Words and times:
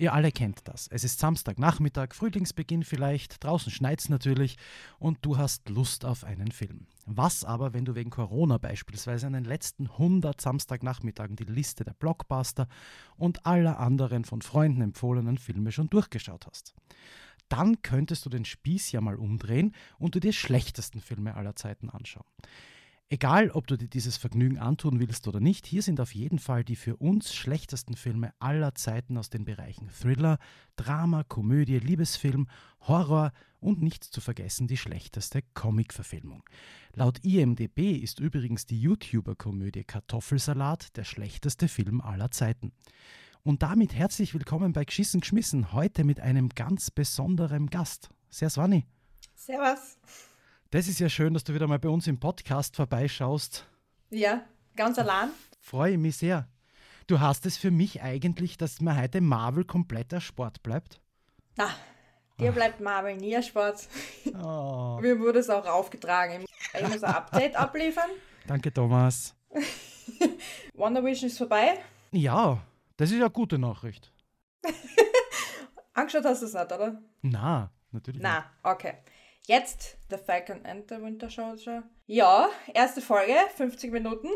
Ihr 0.00 0.14
alle 0.14 0.32
kennt 0.32 0.60
das. 0.64 0.88
Es 0.88 1.04
ist 1.04 1.20
Samstagnachmittag, 1.20 2.14
Frühlingsbeginn 2.14 2.84
vielleicht, 2.84 3.44
draußen 3.44 3.70
schneit 3.70 4.00
es 4.00 4.08
natürlich 4.08 4.56
und 4.98 5.18
du 5.20 5.36
hast 5.36 5.68
Lust 5.68 6.06
auf 6.06 6.24
einen 6.24 6.52
Film. 6.52 6.86
Was 7.04 7.44
aber, 7.44 7.74
wenn 7.74 7.84
du 7.84 7.94
wegen 7.94 8.08
Corona 8.08 8.56
beispielsweise 8.56 9.26
an 9.26 9.34
den 9.34 9.44
letzten 9.44 9.88
100 9.88 10.40
Samstagnachmittagen 10.40 11.36
die 11.36 11.44
Liste 11.44 11.84
der 11.84 11.92
Blockbuster 11.92 12.66
und 13.18 13.44
aller 13.44 13.78
anderen 13.78 14.24
von 14.24 14.40
Freunden 14.40 14.80
empfohlenen 14.80 15.36
Filme 15.36 15.70
schon 15.70 15.90
durchgeschaut 15.90 16.46
hast? 16.46 16.72
Dann 17.50 17.82
könntest 17.82 18.24
du 18.24 18.30
den 18.30 18.46
Spieß 18.46 18.92
ja 18.92 19.02
mal 19.02 19.16
umdrehen 19.16 19.74
und 19.98 20.14
dir 20.14 20.20
die 20.20 20.32
schlechtesten 20.32 21.02
Filme 21.02 21.34
aller 21.34 21.56
Zeiten 21.56 21.90
anschauen. 21.90 22.24
Egal, 23.12 23.50
ob 23.50 23.66
du 23.66 23.76
dir 23.76 23.88
dieses 23.88 24.16
Vergnügen 24.16 24.60
antun 24.60 25.00
willst 25.00 25.26
oder 25.26 25.40
nicht, 25.40 25.66
hier 25.66 25.82
sind 25.82 26.00
auf 26.00 26.14
jeden 26.14 26.38
Fall 26.38 26.62
die 26.62 26.76
für 26.76 26.94
uns 26.94 27.34
schlechtesten 27.34 27.96
Filme 27.96 28.32
aller 28.38 28.76
Zeiten 28.76 29.18
aus 29.18 29.30
den 29.30 29.44
Bereichen 29.44 29.88
Thriller, 29.88 30.38
Drama, 30.76 31.24
Komödie, 31.24 31.80
Liebesfilm, 31.80 32.46
Horror 32.82 33.32
und 33.58 33.82
nicht 33.82 34.04
zu 34.04 34.20
vergessen 34.20 34.68
die 34.68 34.76
schlechteste 34.76 35.42
Comic-Verfilmung. 35.54 36.44
Laut 36.94 37.18
IMDB 37.24 37.96
ist 37.96 38.20
übrigens 38.20 38.66
die 38.66 38.80
YouTuber-Komödie 38.80 39.82
Kartoffelsalat 39.82 40.96
der 40.96 41.02
schlechteste 41.02 41.66
Film 41.66 42.00
aller 42.00 42.30
Zeiten. 42.30 42.70
Und 43.42 43.64
damit 43.64 43.92
herzlich 43.92 44.34
willkommen 44.34 44.72
bei 44.72 44.84
Geschissen 44.84 45.20
geschmissen, 45.20 45.72
heute 45.72 46.04
mit 46.04 46.20
einem 46.20 46.48
ganz 46.50 46.92
besonderen 46.92 47.70
Gast. 47.70 48.08
Servus, 48.30 48.56
Wanni. 48.56 48.86
Servus. 49.34 49.98
Das 50.72 50.86
ist 50.86 51.00
ja 51.00 51.08
schön, 51.08 51.34
dass 51.34 51.42
du 51.42 51.52
wieder 51.52 51.66
mal 51.66 51.80
bei 51.80 51.88
uns 51.88 52.06
im 52.06 52.20
Podcast 52.20 52.76
vorbeischaust. 52.76 53.66
Ja, 54.10 54.44
ganz 54.76 55.00
allein. 55.00 55.30
Freue 55.58 55.98
mich 55.98 56.18
sehr. 56.18 56.46
Du 57.08 57.18
hast 57.18 57.44
es 57.44 57.56
für 57.56 57.72
mich 57.72 58.02
eigentlich, 58.02 58.56
dass 58.56 58.80
mir 58.80 58.96
heute 58.96 59.20
Marvel 59.20 59.64
komplett 59.64 60.14
Sport 60.22 60.62
bleibt? 60.62 61.00
Na, 61.56 61.70
dir 62.38 62.52
bleibt 62.52 62.80
Marvel 62.80 63.16
nie 63.16 63.42
Sport. 63.42 63.88
Oh. 64.40 64.98
Mir 65.02 65.18
wurde 65.18 65.40
es 65.40 65.50
auch 65.50 65.66
aufgetragen. 65.66 66.44
Ich 66.72 66.88
muss 66.88 67.02
ein 67.02 67.14
Update 67.16 67.56
abliefern. 67.56 68.10
Danke, 68.46 68.72
Thomas. 68.72 69.34
Wonder 70.74 71.04
Vision 71.04 71.30
ist 71.30 71.38
vorbei. 71.38 71.80
Ja, 72.12 72.62
das 72.96 73.10
ist 73.10 73.16
ja 73.16 73.24
eine 73.24 73.32
gute 73.32 73.58
Nachricht. 73.58 74.12
Angeschaut 75.94 76.24
hast 76.26 76.42
du 76.42 76.46
es 76.46 76.54
nicht, 76.54 76.72
oder? 76.72 77.02
Na, 77.22 77.72
natürlich. 77.90 78.22
Na, 78.22 78.44
okay. 78.62 78.98
Jetzt 79.50 79.98
The 80.10 80.16
Falcon 80.16 80.64
and 80.64 80.88
the 80.88 81.02
Winter 81.02 81.28
Soldier. 81.28 81.82
Ja, 82.06 82.50
erste 82.72 83.00
Folge, 83.00 83.34
50 83.56 83.90
Minuten. 83.90 84.28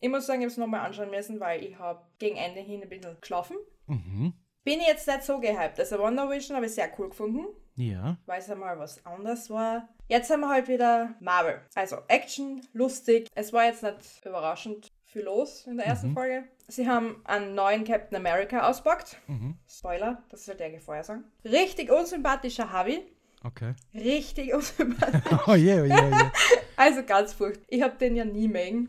Ich 0.00 0.08
muss 0.08 0.24
sagen, 0.24 0.40
ich 0.40 0.46
habe 0.46 0.52
es 0.52 0.56
nochmal 0.56 0.86
anschauen 0.86 1.10
müssen, 1.10 1.38
weil 1.38 1.62
ich 1.62 1.78
habe 1.78 2.00
gegen 2.18 2.38
Ende 2.38 2.60
hin 2.60 2.80
ein 2.82 2.88
bisschen 2.88 3.20
geschlafen. 3.20 3.58
Mhm. 3.88 4.32
Bin 4.64 4.80
ich 4.80 4.86
jetzt 4.86 5.06
nicht 5.06 5.22
so 5.22 5.38
gehypt. 5.38 5.78
Also 5.78 5.98
Wonder 5.98 6.30
Vision 6.30 6.56
habe 6.56 6.64
ich 6.64 6.72
sehr 6.72 6.90
cool 6.98 7.10
gefunden. 7.10 7.44
Ja. 7.74 8.16
Weil 8.24 8.38
es 8.38 8.48
einmal 8.48 8.78
was 8.78 9.04
anderes 9.04 9.50
war. 9.50 9.86
Jetzt 10.08 10.30
haben 10.30 10.40
wir 10.40 10.48
halt 10.48 10.66
wieder 10.66 11.14
Marvel. 11.20 11.60
Also 11.74 11.98
Action, 12.08 12.66
lustig. 12.72 13.28
Es 13.34 13.52
war 13.52 13.66
jetzt 13.66 13.82
nicht 13.82 14.24
überraschend 14.24 14.90
viel 15.04 15.24
los 15.24 15.66
in 15.66 15.76
der 15.76 15.88
ersten 15.88 16.08
mhm. 16.08 16.14
Folge. 16.14 16.44
Sie 16.68 16.88
haben 16.88 17.20
einen 17.26 17.54
neuen 17.54 17.84
Captain 17.84 18.16
America 18.16 18.66
auspackt. 18.66 19.18
Mhm. 19.26 19.58
Spoiler, 19.68 20.22
das 20.30 20.46
soll 20.46 20.54
der 20.54 20.80
vorher 20.80 21.04
sagen. 21.04 21.24
Richtig 21.44 21.90
unsympathischer 21.90 22.72
Harvey. 22.72 23.04
Okay. 23.44 23.74
Richtig 23.92 24.54
unsympathisch. 24.54 25.38
oh 25.46 25.54
je, 25.54 25.82
oh 25.82 25.84
je, 25.84 25.92
oh 25.92 26.10
je. 26.10 26.30
Also 26.76 27.04
ganz 27.04 27.32
furchtbar. 27.32 27.64
Ich 27.68 27.82
habe 27.82 27.96
den 27.98 28.16
ja 28.16 28.24
nie 28.24 28.48
mögen. 28.48 28.88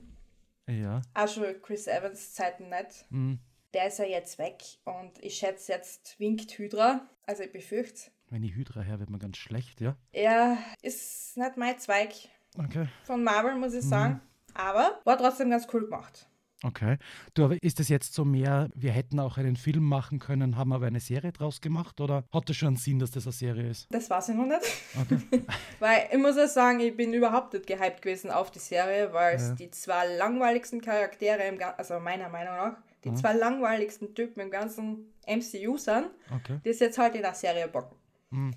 Ja. 0.67 1.01
Auch 1.13 1.27
schon 1.27 1.43
Chris 1.61 1.87
Evans 1.87 2.33
Zeiten 2.33 2.69
nicht. 2.69 3.05
Mhm. 3.09 3.39
Der 3.73 3.87
ist 3.87 3.99
ja 3.99 4.05
jetzt 4.05 4.39
weg 4.39 4.63
und 4.85 5.11
ich 5.21 5.35
schätze 5.35 5.73
jetzt 5.73 6.19
winkt 6.19 6.57
Hydra. 6.57 7.07
Also 7.27 7.43
ich 7.43 7.51
befürchte 7.51 8.09
Wenn 8.29 8.43
ich 8.43 8.55
Hydra 8.55 8.81
her, 8.81 8.99
wird 8.99 9.09
man 9.09 9.19
ganz 9.19 9.37
schlecht, 9.37 9.81
ja? 9.81 9.97
Er 10.13 10.57
ist 10.81 11.37
nicht 11.37 11.57
mein 11.57 11.77
Zweig. 11.77 12.13
Okay. 12.57 12.87
Von 13.03 13.23
Marvel, 13.23 13.55
muss 13.55 13.73
ich 13.73 13.83
sagen. 13.83 14.13
Mhm. 14.13 14.55
Aber 14.55 15.01
war 15.03 15.17
trotzdem 15.17 15.49
ganz 15.49 15.67
cool 15.73 15.81
gemacht. 15.81 16.27
Okay. 16.65 16.97
Du, 17.35 17.45
aber 17.45 17.61
ist 17.61 17.79
das 17.79 17.89
jetzt 17.89 18.15
so 18.15 18.25
mehr, 18.25 18.69
wir 18.73 18.91
hätten 18.91 19.19
auch 19.19 19.37
einen 19.37 19.55
Film 19.55 19.83
machen 19.83 20.17
können, 20.17 20.57
haben 20.57 20.73
aber 20.73 20.87
eine 20.87 20.99
Serie 20.99 21.31
draus 21.31 21.61
gemacht 21.61 22.01
oder 22.01 22.23
hat 22.33 22.49
das 22.49 22.55
schon 22.55 22.69
einen 22.69 22.77
Sinn, 22.77 22.97
dass 22.97 23.11
das 23.11 23.27
eine 23.27 23.33
Serie 23.33 23.69
ist? 23.69 23.87
Das 23.91 24.09
weiß 24.09 24.29
ich 24.29 24.35
noch 24.35 24.47
nicht. 24.47 24.61
Okay. 24.99 25.45
weil 25.79 26.09
ich 26.11 26.17
muss 26.17 26.35
ja 26.37 26.47
sagen, 26.47 26.79
ich 26.79 26.97
bin 26.97 27.13
überhaupt 27.13 27.53
nicht 27.53 27.67
gehypt 27.67 28.01
gewesen 28.01 28.31
auf 28.31 28.49
die 28.49 28.59
Serie, 28.59 29.13
weil 29.13 29.35
es 29.35 29.49
ja. 29.49 29.55
die 29.55 29.69
zwei 29.69 30.15
langweiligsten 30.17 30.81
Charaktere, 30.81 31.43
im, 31.43 31.59
also 31.77 31.99
meiner 31.99 32.29
Meinung 32.29 32.55
nach, 32.55 32.77
die 33.03 33.11
mhm. 33.11 33.17
zwei 33.17 33.33
langweiligsten 33.33 34.15
Typen 34.15 34.39
im 34.39 34.49
ganzen 34.49 35.13
MCU 35.27 35.77
sind, 35.77 36.07
okay. 36.33 36.59
die 36.65 36.69
es 36.69 36.79
jetzt 36.79 36.97
halt 36.97 37.13
in 37.13 37.21
der 37.21 37.35
Serie 37.35 37.67
bocken. 37.67 37.95
Mhm. 38.31 38.55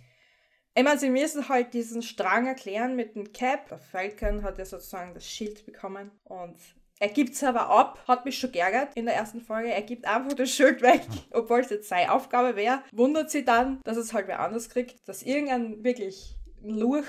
Ich 0.75 0.85
meine, 0.85 0.99
sie 0.99 1.11
müssen 1.11 1.47
halt 1.49 1.75
diesen 1.75 2.01
Strang 2.03 2.47
erklären 2.47 2.97
mit 2.97 3.17
dem 3.17 3.33
Cap. 3.33 3.69
Der 3.69 3.79
Falcon 3.79 4.43
hat 4.45 4.59
ja 4.59 4.65
sozusagen 4.65 5.13
das 5.13 5.27
Schild 5.27 5.67
bekommen 5.67 6.11
und 6.25 6.57
er 7.01 7.09
gibt 7.09 7.35
es 7.35 7.45
aber 7.45 7.69
ab, 7.69 8.01
hat 8.09 8.25
mich 8.25 8.39
schon 8.39 8.53
geärgert 8.53 8.91
in 8.95 9.07
der 9.07 9.15
ersten 9.15 9.41
Folge. 9.41 9.73
Er 9.73 9.83
gibt 9.83 10.07
einfach 10.07 10.33
das 10.35 10.51
Schild 10.51 10.83
weg, 10.83 11.03
obwohl 11.33 11.61
es 11.61 11.71
jetzt 11.71 11.89
seine 11.89 12.13
Aufgabe 12.13 12.57
wäre. 12.57 12.83
Wundert 12.93 13.31
sie 13.31 13.45
dann, 13.45 13.81
dass 13.85 13.97
es 13.97 14.13
halt 14.13 14.29
wer 14.29 14.41
anders 14.41 14.69
kriegt, 14.69 15.09
dass 15.09 15.23
irgendein 15.23 15.85
wirklich 15.85 16.37
Lurch 16.63 17.07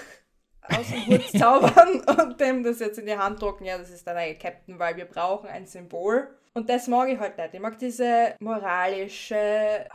aus 0.62 0.88
dem 0.90 1.08
Hut 1.08 1.30
zaubern 1.40 2.02
und 2.02 2.40
dem 2.40 2.64
das 2.64 2.80
jetzt 2.80 3.00
in 3.00 3.08
die 3.08 3.18
Hand 3.18 3.42
drucken. 3.42 3.66
Ja, 3.66 3.78
das 3.78 3.90
ist 3.90 4.06
der 4.06 4.14
neue 4.14 4.36
Captain, 4.36 4.78
weil 4.78 4.96
wir 4.96 5.06
brauchen 5.06 5.50
ein 5.50 5.66
Symbol. 5.66 6.36
Und 6.54 6.70
das 6.70 6.88
mag 6.88 7.10
ich 7.10 7.20
halt 7.20 7.38
nicht. 7.38 7.54
Ich 7.54 7.60
mag 7.60 7.78
diese 7.78 8.36
moralische 8.40 9.88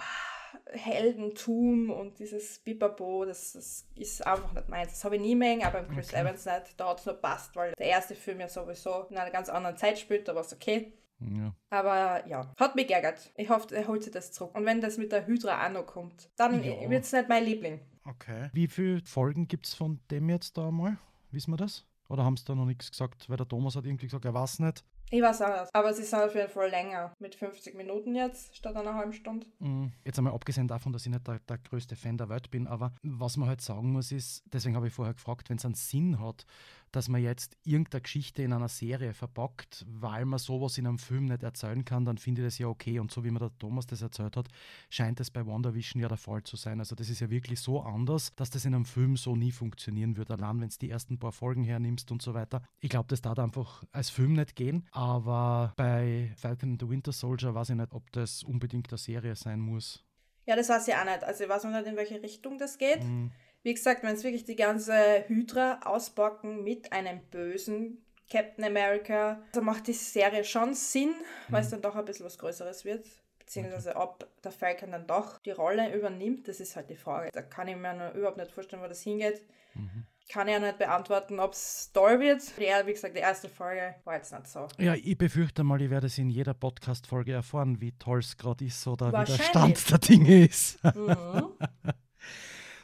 Heldentum 0.74 1.90
und 1.90 2.18
dieses 2.18 2.58
Bipapo, 2.58 3.24
das, 3.24 3.52
das 3.52 3.86
ist 3.96 4.26
einfach 4.26 4.52
nicht 4.52 4.68
meins. 4.68 4.92
Das 4.92 5.04
habe 5.04 5.16
ich 5.16 5.22
nie 5.22 5.34
mehr, 5.34 5.66
aber 5.66 5.80
im 5.80 5.88
Chris 5.88 6.10
okay. 6.10 6.20
Evans 6.20 6.44
nicht. 6.44 6.78
Da 6.78 6.88
hat 6.88 7.00
es 7.00 7.06
nur 7.06 7.14
passt, 7.14 7.54
weil 7.56 7.72
der 7.78 7.86
erste 7.86 8.14
Film 8.14 8.40
ja 8.40 8.48
sowieso 8.48 9.06
in 9.10 9.16
einer 9.16 9.30
ganz 9.30 9.48
anderen 9.48 9.76
Zeit 9.76 9.98
spielt, 9.98 10.28
da 10.28 10.34
war 10.34 10.42
es 10.42 10.52
okay. 10.52 10.92
Ja. 11.20 11.54
Aber 11.70 12.26
ja, 12.26 12.52
hat 12.58 12.76
mich 12.76 12.88
geärgert. 12.88 13.32
Ich 13.36 13.48
hoffe, 13.48 13.74
er 13.74 13.86
holt 13.86 14.02
sich 14.02 14.12
das 14.12 14.32
zurück. 14.32 14.54
Und 14.54 14.66
wenn 14.66 14.80
das 14.80 14.98
mit 14.98 15.12
der 15.12 15.26
Hydra 15.26 15.66
auch 15.66 15.70
noch 15.70 15.86
kommt, 15.86 16.28
dann 16.36 16.62
ja. 16.62 16.90
wird 16.90 17.04
es 17.04 17.12
nicht 17.12 17.28
mein 17.28 17.44
Liebling. 17.44 17.80
Okay. 18.04 18.50
Wie 18.52 18.66
viele 18.66 19.00
Folgen 19.04 19.48
gibt 19.48 19.66
es 19.66 19.74
von 19.74 20.00
dem 20.10 20.28
jetzt 20.28 20.58
da 20.58 20.70
mal? 20.70 20.98
Wissen 21.30 21.52
wir 21.52 21.56
das? 21.56 21.86
Oder 22.08 22.24
haben 22.24 22.36
sie 22.36 22.44
da 22.44 22.54
noch 22.54 22.66
nichts 22.66 22.90
gesagt? 22.90 23.28
Weil 23.28 23.38
der 23.38 23.48
Thomas 23.48 23.76
hat 23.76 23.86
irgendwie 23.86 24.06
gesagt, 24.06 24.24
er 24.24 24.34
weiß 24.34 24.58
nicht. 24.58 24.84
Ich 25.10 25.22
weiß 25.22 25.42
auch 25.42 25.60
nicht. 25.60 25.75
Aber 25.75 25.92
sie 25.92 26.03
sind 26.03 26.20
auf 26.20 26.34
jeden 26.34 26.48
Fall 26.50 26.70
länger. 26.70 27.12
Mit 27.19 27.34
50 27.34 27.75
Minuten 27.75 28.15
jetzt, 28.15 28.56
statt 28.56 28.76
einer 28.76 28.94
halben 28.94 29.12
Stunde. 29.12 29.47
Mhm. 29.59 29.92
Jetzt 30.04 30.19
einmal 30.19 30.34
abgesehen 30.34 30.69
davon, 30.69 30.92
dass 30.92 31.06
ich 31.06 31.12
nicht 31.12 31.26
der, 31.26 31.41
der, 31.41 31.59
größte 31.59 31.97
Fan 31.97 32.16
der 32.16 32.28
Welt 32.28 32.50
bin, 32.50 32.66
aber 32.66 32.92
was 33.03 33.37
man 33.37 33.48
halt 33.48 33.60
sagen 33.60 33.93
muss 33.93 34.12
ist, 34.12 34.43
deswegen 34.53 34.76
habe 34.76 34.88
ich 34.88 34.93
vorher 34.93 35.14
gefragt, 35.14 35.50
wenn 35.50 35.59
es 35.59 35.64
einen 35.64 35.75
Sinn 35.75 36.20
hat, 36.20 36.47
dass 36.94 37.09
man 37.09 37.22
jetzt 37.22 37.56
irgendeine 37.65 38.03
Geschichte 38.03 38.43
in 38.43 38.53
einer 38.53 38.69
Serie 38.69 39.12
verpackt, 39.15 39.84
weil 39.88 40.25
man 40.25 40.38
sowas 40.38 40.78
in 40.78 40.87
einem 40.87 40.99
Film 40.99 41.27
nicht 41.27 41.43
erzählen 41.43 41.84
kann, 41.84 42.05
dann 42.05 42.19
finde 42.19 42.43
ich 42.43 42.47
das 42.47 42.59
ja 42.59 42.69
okay. 42.69 42.99
Und 42.99 43.10
so 43.10 43.25
wie 43.25 43.31
mir 43.31 43.41
der 43.41 43.50
Thomas 43.59 43.87
das 43.87 44.03
erzählt 44.03 44.37
hat, 44.37 44.49
scheint 44.91 45.21
es 45.21 45.31
bei 45.31 45.44
WandaVision 45.44 46.00
ja 46.00 46.09
der 46.09 46.16
Fall 46.16 46.43
zu 46.44 46.56
sein. 46.56 46.78
Also 46.78 46.94
das 46.94 47.09
ist 47.09 47.21
ja 47.21 47.31
wirklich 47.31 47.60
so 47.60 47.81
anders, 47.81 48.32
dass 48.37 48.50
das 48.50 48.65
in 48.65 48.75
einem 48.75 48.84
Film 48.84 49.16
so 49.16 49.34
nie 49.34 49.53
funktionieren 49.53 50.16
wird, 50.16 50.31
allein 50.31 50.60
wenn 50.60 50.69
es 50.69 50.78
die 50.78 50.91
ersten 50.91 51.19
paar 51.19 51.32
Folgen 51.32 51.65
hernimmst 51.65 52.10
und 52.12 52.22
so 52.22 52.34
weiter. 52.34 52.62
Ich 52.81 52.91
glaube, 52.91 53.09
das 53.09 53.22
darf 53.22 53.38
einfach 53.38 53.82
als 53.93 54.11
Film 54.11 54.34
nicht 54.34 54.55
gehen, 54.55 54.87
aber 54.93 55.72
bei 55.76 56.32
Falcon 56.37 56.71
and 56.71 56.81
the 56.81 56.88
Winter 56.88 57.12
Soldier 57.12 57.55
weiß 57.55 57.71
ich 57.71 57.76
nicht, 57.76 57.93
ob 57.93 58.11
das 58.12 58.43
unbedingt 58.43 58.91
eine 58.91 58.99
Serie 58.99 59.37
sein 59.37 59.61
muss. 59.61 60.05
Ja, 60.47 60.56
das 60.56 60.69
weiß 60.69 60.88
ich 60.88 60.94
auch 60.94 61.05
nicht. 61.05 61.25
Also 61.25 61.44
ich 61.44 61.50
weiß 61.50 61.65
noch 61.65 61.72
nicht, 61.72 61.87
in 61.87 61.97
welche 61.97 62.22
Richtung 62.22 62.59
das 62.59 62.76
geht. 62.78 63.03
Mhm. 63.03 63.32
Wie 63.64 63.72
gesagt, 63.72 64.02
wenn 64.02 64.14
es 64.14 64.22
wirklich 64.22 64.44
die 64.44 64.56
ganze 64.56 65.25
Hydra 65.26 65.81
auspacken 65.84 66.62
mit 66.62 66.93
einem 66.93 67.20
bösen 67.31 68.05
Captain 68.31 68.62
America, 68.62 69.43
also 69.52 69.62
macht 69.62 69.87
die 69.87 69.94
Serie 69.94 70.44
schon 70.44 70.75
Sinn, 70.75 71.08
mhm. 71.08 71.52
weil 71.52 71.62
es 71.62 71.70
dann 71.70 71.81
doch 71.81 71.96
ein 71.96 72.05
bisschen 72.05 72.26
was 72.26 72.38
Größeres 72.38 72.84
wird. 72.84 73.06
Beziehungsweise 73.38 73.96
ob 73.96 74.26
der 74.43 74.52
Falcon 74.52 74.93
dann 74.93 75.06
doch 75.06 75.38
die 75.38 75.50
Rolle 75.50 75.94
übernimmt, 75.94 76.46
das 76.46 76.61
ist 76.61 76.76
halt 76.76 76.90
die 76.90 76.96
Frage. 76.96 77.31
Da 77.32 77.40
kann 77.40 77.66
ich 77.69 77.76
mir 77.76 78.12
überhaupt 78.14 78.37
nicht 78.37 78.52
vorstellen, 78.52 78.82
wo 78.82 78.87
das 78.87 79.00
hingeht. 79.00 79.40
Mhm. 79.75 80.05
Kann 80.28 80.49
ich 80.49 80.55
ja 80.55 80.61
nicht 80.61 80.78
beantworten, 80.78 81.40
ob 81.40 81.52
es 81.52 81.90
toll 81.93 82.20
wird. 82.20 82.43
Ja, 82.58 82.87
wie 82.87 82.93
gesagt, 82.93 83.16
die 83.16 83.20
erste 83.20 83.49
Folge 83.49 83.94
war 84.05 84.16
jetzt 84.16 84.32
nicht 84.32 84.46
so. 84.46 84.69
Ja, 84.78 84.94
ich 84.94 85.16
befürchte 85.16 85.64
mal, 85.64 85.81
ich 85.81 85.90
werde 85.90 86.06
es 86.06 86.19
in 86.19 86.28
jeder 86.28 86.55
Podcast-Folge 86.55 87.32
erfahren, 87.32 87.81
wie 87.81 87.93
toll 87.93 88.19
es 88.20 88.37
gerade 88.37 88.64
ist 88.64 88.87
oder 88.87 89.08
wie 89.08 89.25
der 89.25 89.43
Stand 89.43 89.90
der 89.90 89.99
Dinge 89.99 90.44
ist. 90.44 90.82
Mhm. 90.84 91.49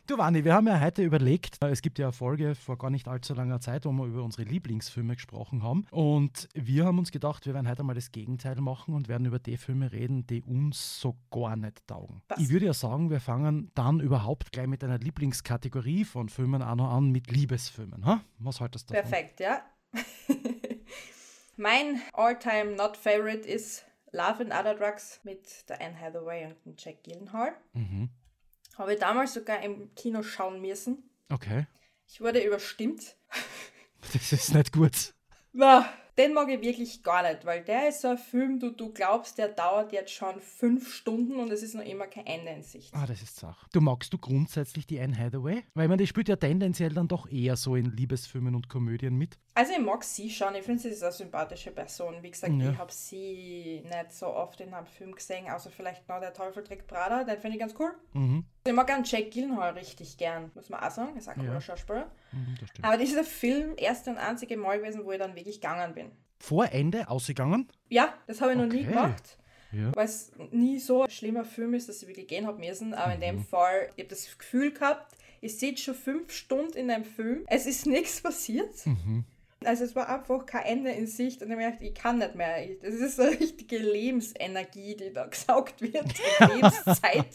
Du 0.07 0.19
Wani, 0.19 0.45
wir 0.45 0.55
haben 0.55 0.67
ja 0.67 0.81
heute 0.81 1.03
überlegt, 1.03 1.63
es 1.63 1.83
gibt 1.83 1.99
ja 1.99 2.07
eine 2.07 2.13
Folge 2.13 2.55
vor 2.55 2.79
gar 2.79 2.91
nicht 2.91 3.07
allzu 3.07 3.35
langer 3.35 3.61
Zeit, 3.61 3.85
wo 3.85 3.93
wir 3.93 4.07
über 4.07 4.25
unsere 4.25 4.43
Lieblingsfilme 4.43 5.15
gesprochen 5.15 5.63
haben. 5.63 5.87
Und 5.91 6.49
wir 6.55 6.85
haben 6.85 6.99
uns 6.99 7.13
gedacht, 7.13 7.47
wir 7.47 7.55
werden 7.55 7.69
heute 7.69 7.83
mal 7.83 7.95
das 7.95 8.11
Gegenteil 8.11 8.57
machen 8.57 8.95
und 8.95 9.09
werden 9.09 9.27
über 9.27 9.39
die 9.39 9.57
Filme 9.57 9.93
reden, 9.93 10.27
die 10.27 10.43
uns 10.43 11.01
so 11.01 11.17
gar 11.31 11.57
nicht 11.57 11.87
taugen. 11.87 12.23
Was? 12.29 12.41
Ich 12.41 12.51
würde 12.51 12.67
ja 12.67 12.75
sagen, 12.75 13.11
wir 13.11 13.21
fangen 13.21 13.71
dann 13.75 14.01
überhaupt 14.01 14.53
gleich 14.53 14.67
mit 14.67 14.83
einer 14.83 14.99
Lieblingskategorie 14.99 16.05
von 16.05 16.29
Filmen 16.29 16.63
auch 16.63 16.75
noch 16.75 16.91
an, 16.91 17.11
mit 17.11 17.31
Liebesfilmen. 17.31 18.05
Ha? 18.05 18.21
Was 18.39 18.61
haltest 18.61 18.91
du 18.91 18.95
davon? 18.95 19.11
Perfekt, 19.11 19.41
ja. 19.41 19.63
mein 21.57 22.01
All-Time 22.15 22.75
Not 22.77 22.97
Favorite 22.97 23.49
ist 23.49 23.85
Love 24.13 24.41
and 24.41 24.53
Other 24.53 24.75
Drugs 24.75 25.21
mit 25.23 25.69
der 25.69 25.81
Anne 25.81 25.99
Hathaway 26.01 26.53
und 26.65 26.85
Jack 26.85 27.05
Gyllenhaal. 27.05 27.53
Mhm. 27.75 28.09
Habe 28.81 28.95
ich 28.95 28.99
damals 28.99 29.35
sogar 29.35 29.63
im 29.63 29.95
Kino 29.95 30.23
schauen 30.23 30.63
müssen. 30.63 31.03
Okay. 31.29 31.67
Ich 32.09 32.21
wurde 32.23 32.43
überstimmt. 32.43 33.15
Das 34.15 34.33
ist 34.33 34.55
nicht 34.55 34.73
gut. 34.73 35.13
Na, 35.53 35.87
den 36.17 36.33
mag 36.33 36.49
ich 36.49 36.63
wirklich 36.63 37.03
gar 37.03 37.23
nicht, 37.23 37.45
weil 37.45 37.63
der 37.63 37.91
ist 37.91 38.01
so 38.01 38.09
ein 38.09 38.19
Film, 38.19 38.59
du, 38.59 38.71
du 38.71 38.95
glaubst, 38.95 39.37
der 39.37 39.49
dauert 39.49 39.93
jetzt 39.93 40.13
schon 40.13 40.41
fünf 40.41 40.95
Stunden 40.95 41.37
und 41.37 41.53
es 41.53 41.63
ist 41.63 41.75
noch 41.75 41.85
immer 41.85 42.07
kein 42.07 42.25
Ende 42.27 42.51
in 42.51 42.63
Sicht. 42.63 42.95
Ah, 42.95 43.07
das 43.07 43.21
ist 43.21 43.37
Sache. 43.37 43.67
Du 43.75 43.83
magst 43.83 44.11
du 44.15 44.19
grundsätzlich 44.19 44.87
die 44.87 44.99
Anne 44.99 45.17
Hathaway? 45.19 45.65
Weil 45.75 45.89
man, 45.89 45.99
die 45.99 46.07
spielt 46.07 46.31
ja 46.31 46.37
tendenziell 46.37 46.95
dann 46.95 47.09
doch 47.09 47.31
eher 47.31 47.57
so 47.57 47.77
in 47.77 47.95
Liebesfilmen 47.95 48.55
und 48.55 48.71
Komödien 48.71 49.17
mit. 49.17 49.39
Also 49.61 49.75
ich 49.75 49.79
mag 49.79 50.03
sie 50.05 50.31
schon, 50.31 50.55
ich 50.55 50.65
finde 50.65 50.81
sie 50.81 50.89
ist 50.89 51.03
eine 51.03 51.13
sympathische 51.13 51.71
Person. 51.71 52.15
Wie 52.23 52.31
gesagt, 52.31 52.55
ja. 52.59 52.71
ich 52.71 52.79
habe 52.79 52.91
sie 52.91 53.83
nicht 53.85 54.11
so 54.11 54.29
oft 54.29 54.59
in 54.63 54.73
einem 54.73 54.87
Film 54.87 55.15
gesehen, 55.15 55.51
außer 55.51 55.69
vielleicht 55.71 56.09
noch 56.09 56.19
Der 56.19 56.33
Teufel 56.33 56.65
trägt 56.65 56.87
Prada, 56.87 57.25
den 57.25 57.39
finde 57.39 57.59
ich 57.59 57.61
ganz 57.61 57.75
cool. 57.79 57.93
Mhm. 58.15 58.47
Ich 58.67 58.73
mag 58.73 58.91
auch 58.91 59.05
Jack 59.05 59.31
Gyllenhaal 59.33 59.75
richtig 59.75 60.17
gern, 60.17 60.51
muss 60.55 60.71
man 60.71 60.81
auch 60.81 60.91
sagen, 60.91 61.15
ist 61.15 61.29
ein 61.29 61.35
cooler 61.35 61.53
ja. 61.53 61.61
Schauspieler. 61.61 62.11
Mhm, 62.33 62.57
Aber 62.81 62.97
dieser 62.97 63.23
Film 63.23 63.75
erste 63.77 64.09
und 64.09 64.17
einzige 64.17 64.57
Mal 64.57 64.79
gewesen, 64.79 65.05
wo 65.05 65.13
ich 65.13 65.19
dann 65.19 65.37
wirklich 65.37 65.61
gegangen 65.61 65.93
bin. 65.93 66.11
Vor 66.39 66.73
Ende 66.73 67.11
ausgegangen? 67.11 67.69
Ja, 67.91 68.15
das 68.27 68.41
habe 68.41 68.53
ich 68.53 68.59
okay. 68.59 68.67
noch 68.67 68.73
nie 68.73 68.85
gemacht. 68.85 69.37
Ja. 69.73 69.95
Weil 69.95 70.07
es 70.07 70.33
nie 70.53 70.79
so 70.79 71.03
ein 71.03 71.11
schlimmer 71.11 71.45
Film 71.45 71.75
ist, 71.75 71.87
dass 71.91 72.01
ich 72.01 72.09
wirklich 72.09 72.29
gehen 72.29 72.47
habe 72.47 72.59
müssen. 72.59 72.95
Aber 72.95 73.09
mhm. 73.09 73.15
in 73.15 73.21
dem 73.21 73.37
mhm. 73.37 73.45
Fall, 73.45 73.91
ich 73.97 74.05
habe 74.05 74.09
das 74.09 74.39
Gefühl 74.39 74.73
gehabt, 74.73 75.19
ich 75.43 75.59
sitze 75.59 75.83
schon 75.83 75.95
fünf 75.95 76.33
Stunden 76.33 76.79
in 76.79 76.91
einem 76.91 77.05
Film, 77.05 77.45
es 77.47 77.67
ist 77.67 77.85
nichts 77.87 78.23
passiert. 78.23 78.87
Mhm. 78.87 79.27
Also 79.65 79.85
es 79.85 79.95
war 79.95 80.09
einfach 80.09 80.47
kein 80.47 80.65
Ende 80.65 80.91
in 80.91 81.07
Sicht 81.07 81.43
und 81.43 81.49
ich 81.49 81.53
habe 81.53 81.65
gedacht, 81.65 81.83
ich 81.83 81.95
kann 81.95 82.19
nicht 82.19 82.35
mehr. 82.35 82.67
Das 82.83 82.95
ist 82.95 83.17
so 83.17 83.23
eine 83.23 83.33
richtige 83.39 83.77
Lebensenergie, 83.77 84.97
die 84.97 85.13
da 85.13 85.27
gesaugt 85.27 85.83
wird, 85.83 86.07
Lebenszeit. 86.55 87.27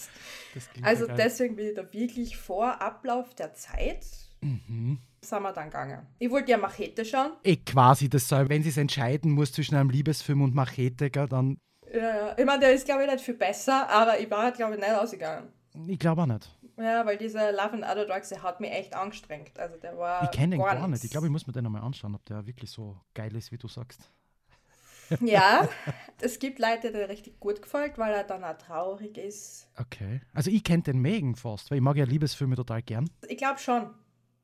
also 0.82 1.06
deswegen 1.06 1.56
bin 1.56 1.68
ich 1.68 1.76
da 1.76 1.94
wirklich 1.94 2.38
vor 2.38 2.82
Ablauf 2.82 3.36
der 3.36 3.54
Zeit 3.54 4.06
mhm. 4.42 5.00
sind 5.22 5.42
wir 5.44 5.54
dann 5.54 5.66
gegangen. 5.66 6.06
Ich 6.18 6.32
wollte 6.32 6.52
ja 6.52 6.58
Machete 6.58 7.06
schauen. 7.06 7.34
Eh, 7.44 7.58
quasi 7.58 8.10
das 8.10 8.28
soll, 8.28 8.50
wenn 8.50 8.64
sie 8.64 8.70
es 8.70 8.78
entscheiden 8.78 9.32
muss 9.32 9.52
zwischen 9.52 9.76
einem 9.76 9.92
Liebesfilm 9.92 10.42
und 10.42 10.56
Machete, 10.56 11.12
dann... 11.12 11.58
Ja, 11.94 12.00
ja. 12.00 12.38
Ich 12.38 12.46
meine, 12.46 12.60
der 12.60 12.74
ist 12.74 12.86
glaube 12.86 13.04
ich 13.04 13.12
nicht 13.12 13.24
viel 13.24 13.36
besser, 13.36 13.88
aber 13.90 14.20
ich 14.20 14.30
war 14.32 14.44
halt 14.44 14.56
glaube 14.56 14.74
ich 14.74 14.80
nicht 14.80 14.92
ausgegangen. 14.92 15.50
Ich 15.88 16.00
glaube 16.00 16.24
auch 16.24 16.26
nicht. 16.26 16.50
Ja, 16.78 17.06
weil 17.06 17.18
dieser 17.18 17.52
Love 17.52 17.74
and 17.74 17.84
Other 17.84 18.06
Drugs, 18.06 18.30
der 18.30 18.44
hat 18.44 18.60
mich 18.60 18.72
echt 18.72 18.94
angestrengt. 18.94 19.58
Also 19.58 19.78
der 19.78 19.98
war. 19.98 20.24
Ich 20.24 20.32
kenne 20.32 20.56
den 20.56 20.62
gar, 20.62 20.76
gar 20.76 20.88
nicht. 20.88 21.04
Ich 21.04 21.12
glaube, 21.12 21.28
ich 21.28 21.32
muss 21.32 21.48
mir 21.48 21.54
den 21.54 21.64
nochmal 21.64 21.82
anschauen, 21.82 22.16
ob 22.16 22.26
der 22.26 22.46
wirklich 22.46 22.70
so 22.70 22.98
geil 23.14 23.36
ist, 23.36 23.52
wie 23.52 23.58
du 23.58 23.68
sagst. 23.68 24.12
Ja, 25.22 25.70
es 26.20 26.40
gibt 26.40 26.58
Leute, 26.58 26.92
die 26.92 26.98
richtig 26.98 27.40
gut 27.40 27.62
gefällt, 27.62 28.00
weil 28.00 28.12
er 28.12 28.24
dann 28.24 28.44
auch 28.44 28.58
traurig 28.58 29.20
ist. 29.20 29.68
Okay. 29.78 30.22
Also 30.34 30.50
ich 30.50 30.64
kenne 30.64 30.82
den 30.82 31.00
Megan 31.00 31.36
fast, 31.36 31.70
weil 31.70 31.78
ich 31.78 31.84
mag 31.84 31.96
ja 31.96 32.06
Liebesfilme 32.06 32.56
total 32.56 32.82
gern. 32.82 33.08
Ich 33.28 33.38
glaube 33.38 33.60
schon. 33.60 33.92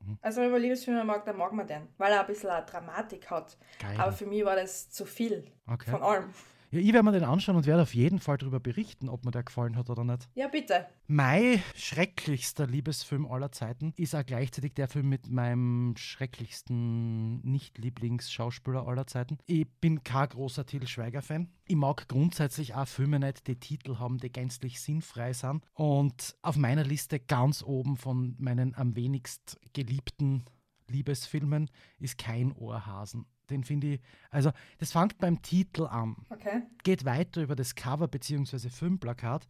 Mhm. 0.00 0.18
Also 0.20 0.40
wenn 0.40 0.50
man 0.50 0.62
Liebesfilme 0.62 1.04
mag, 1.04 1.24
dann 1.24 1.36
mag 1.36 1.52
man 1.52 1.66
den, 1.66 1.88
weil 1.98 2.12
er 2.12 2.20
ein 2.20 2.26
bisschen 2.26 2.50
eine 2.50 2.64
Dramatik 2.64 3.30
hat. 3.30 3.56
Geil. 3.80 3.96
Aber 3.98 4.12
für 4.12 4.26
mich 4.26 4.44
war 4.44 4.56
das 4.56 4.90
zu 4.90 5.04
viel 5.04 5.50
okay. 5.66 5.90
von 5.90 6.02
allem. 6.02 6.30
Ja, 6.72 6.80
ich 6.80 6.94
werde 6.94 7.02
mir 7.02 7.12
den 7.12 7.24
anschauen 7.24 7.56
und 7.56 7.66
werde 7.66 7.82
auf 7.82 7.94
jeden 7.94 8.18
Fall 8.18 8.38
darüber 8.38 8.58
berichten, 8.58 9.10
ob 9.10 9.26
mir 9.26 9.30
der 9.30 9.42
gefallen 9.42 9.76
hat 9.76 9.90
oder 9.90 10.04
nicht. 10.04 10.30
Ja, 10.34 10.48
bitte. 10.48 10.86
Mein 11.06 11.62
schrecklichster 11.76 12.66
Liebesfilm 12.66 13.26
aller 13.26 13.52
Zeiten 13.52 13.92
ist 13.98 14.14
auch 14.14 14.24
gleichzeitig 14.24 14.72
der 14.72 14.88
Film 14.88 15.10
mit 15.10 15.28
meinem 15.28 15.94
schrecklichsten 15.98 17.42
Nicht-Lieblingsschauspieler 17.42 18.88
aller 18.88 19.06
Zeiten. 19.06 19.36
Ich 19.44 19.68
bin 19.82 20.02
kein 20.02 20.30
großer 20.30 20.64
Til 20.64 20.86
Schweiger-Fan. 20.86 21.50
Ich 21.66 21.76
mag 21.76 22.08
grundsätzlich 22.08 22.74
auch 22.74 22.88
Filme 22.88 23.18
nicht, 23.18 23.46
die 23.48 23.60
Titel 23.60 23.98
haben, 23.98 24.16
die 24.16 24.32
gänzlich 24.32 24.80
sinnfrei 24.80 25.34
sind. 25.34 25.66
Und 25.74 26.36
auf 26.40 26.56
meiner 26.56 26.84
Liste 26.84 27.20
ganz 27.20 27.62
oben 27.62 27.98
von 27.98 28.34
meinen 28.38 28.74
am 28.74 28.96
wenigst 28.96 29.60
geliebten 29.74 30.46
Liebesfilmen 30.88 31.68
ist 31.98 32.16
kein 32.16 32.50
Ohrhasen. 32.52 33.26
Den 33.50 33.64
finde 33.64 33.94
ich, 33.94 34.00
also 34.30 34.50
das 34.78 34.92
fängt 34.92 35.18
beim 35.18 35.42
Titel 35.42 35.84
an, 35.84 36.16
okay. 36.30 36.62
geht 36.84 37.04
weiter 37.04 37.42
über 37.42 37.56
das 37.56 37.74
Cover 37.74 38.08
bzw. 38.08 38.68
Filmplakat 38.68 39.46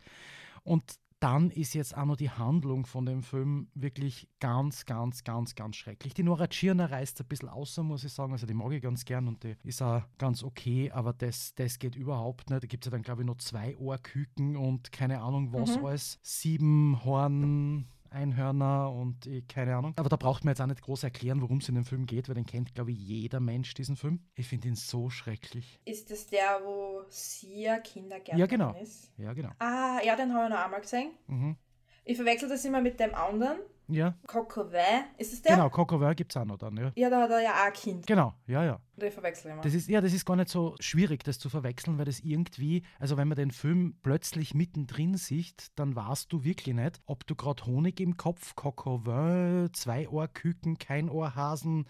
und 0.64 0.98
dann 1.22 1.50
ist 1.52 1.74
jetzt 1.74 1.96
auch 1.96 2.04
noch 2.04 2.16
die 2.16 2.30
Handlung 2.30 2.84
von 2.84 3.06
dem 3.06 3.22
Film 3.22 3.68
wirklich 3.74 4.28
ganz, 4.40 4.86
ganz, 4.86 5.22
ganz, 5.22 5.54
ganz 5.54 5.76
schrecklich. 5.76 6.14
Die 6.14 6.24
Nora 6.24 6.48
Tschirner 6.48 6.90
reißt 6.90 7.20
ein 7.20 7.28
bisschen 7.28 7.48
außer, 7.48 7.84
muss 7.84 8.02
ich 8.02 8.12
sagen. 8.12 8.32
Also 8.32 8.44
die 8.44 8.54
mag 8.54 8.72
ich 8.72 8.82
ganz 8.82 9.04
gern 9.04 9.28
und 9.28 9.44
die 9.44 9.54
ist 9.62 9.82
auch 9.82 10.02
ganz 10.18 10.42
okay, 10.42 10.90
aber 10.90 11.12
das, 11.12 11.54
das 11.54 11.78
geht 11.78 11.94
überhaupt 11.94 12.50
nicht. 12.50 12.64
Da 12.64 12.66
gibt 12.66 12.84
es 12.84 12.86
ja 12.86 12.90
dann, 12.90 13.02
glaube 13.02 13.22
ich, 13.22 13.26
noch 13.26 13.36
zwei 13.36 13.76
Ohrküken 13.76 14.56
und 14.56 14.90
keine 14.90 15.20
Ahnung 15.20 15.52
was 15.52 15.76
mhm. 15.76 15.84
alles. 15.84 16.18
Sieben 16.22 17.04
Horn. 17.04 17.86
Einhörner 18.12 18.92
und 18.92 19.26
ich, 19.26 19.46
keine 19.48 19.76
Ahnung. 19.76 19.94
Aber 19.96 20.08
da 20.08 20.16
braucht 20.16 20.44
man 20.44 20.52
jetzt 20.52 20.60
auch 20.60 20.66
nicht 20.66 20.82
groß 20.82 21.02
erklären, 21.04 21.40
worum 21.40 21.58
es 21.58 21.68
in 21.68 21.74
dem 21.74 21.84
Film 21.84 22.06
geht, 22.06 22.28
weil 22.28 22.34
den 22.34 22.46
kennt, 22.46 22.74
glaube 22.74 22.92
ich, 22.92 22.98
jeder 22.98 23.40
Mensch, 23.40 23.74
diesen 23.74 23.96
Film. 23.96 24.20
Ich 24.34 24.48
finde 24.48 24.68
ihn 24.68 24.74
so 24.74 25.10
schrecklich. 25.10 25.80
Ist 25.84 26.10
das 26.10 26.26
der, 26.26 26.60
wo 26.64 27.02
Sia 27.08 27.78
Kindergärtnerin 27.78 28.38
ja, 28.38 28.46
genau. 28.46 28.74
ist? 28.80 29.12
Ja, 29.18 29.32
genau. 29.32 29.50
Ah, 29.58 30.00
ja, 30.04 30.16
den 30.16 30.32
habe 30.32 30.44
ich 30.44 30.50
noch 30.50 30.64
einmal 30.64 30.80
gesehen. 30.80 31.12
Mhm. 31.26 31.56
Ich 32.04 32.16
verwechsel 32.16 32.48
das 32.48 32.64
immer 32.64 32.80
mit 32.80 32.98
dem 32.98 33.14
anderen. 33.14 33.58
Ja. 33.94 34.14
Cocovin, 34.26 35.04
ist 35.18 35.32
es 35.32 35.42
der? 35.42 35.56
Genau, 35.56 35.70
Cocovin 35.70 36.14
gibt 36.14 36.32
es 36.32 36.36
auch 36.36 36.44
noch 36.44 36.58
dann, 36.58 36.76
ja. 36.76 36.92
Ja, 36.94 37.10
da 37.10 37.22
hat 37.22 37.30
er 37.30 37.42
ja 37.42 37.52
auch 37.52 37.66
ein 37.66 37.72
Kind. 37.72 38.06
Genau, 38.06 38.34
ja, 38.46 38.64
ja. 38.64 38.80
Die 38.96 39.10
verwechseln 39.10 39.52
immer. 39.52 39.62
Das 39.62 39.74
ist, 39.74 39.88
ja, 39.88 40.00
das 40.00 40.12
ist 40.12 40.24
gar 40.24 40.36
nicht 40.36 40.48
so 40.48 40.76
schwierig, 40.80 41.24
das 41.24 41.38
zu 41.38 41.48
verwechseln, 41.48 41.98
weil 41.98 42.04
das 42.04 42.20
irgendwie, 42.20 42.82
also 42.98 43.16
wenn 43.16 43.28
man 43.28 43.36
den 43.36 43.50
Film 43.50 43.96
plötzlich 44.02 44.54
mittendrin 44.54 45.16
sieht, 45.16 45.70
dann 45.76 45.96
weißt 45.96 46.32
du 46.32 46.44
wirklich 46.44 46.74
nicht, 46.74 47.00
ob 47.06 47.26
du 47.26 47.34
gerade 47.34 47.64
Honig 47.66 48.00
im 48.00 48.16
Kopf, 48.16 48.54
Cocovin, 48.54 49.70
zwei 49.72 50.08
Ohrküken, 50.08 50.78
kein 50.78 51.08
Ohrhasen, 51.08 51.86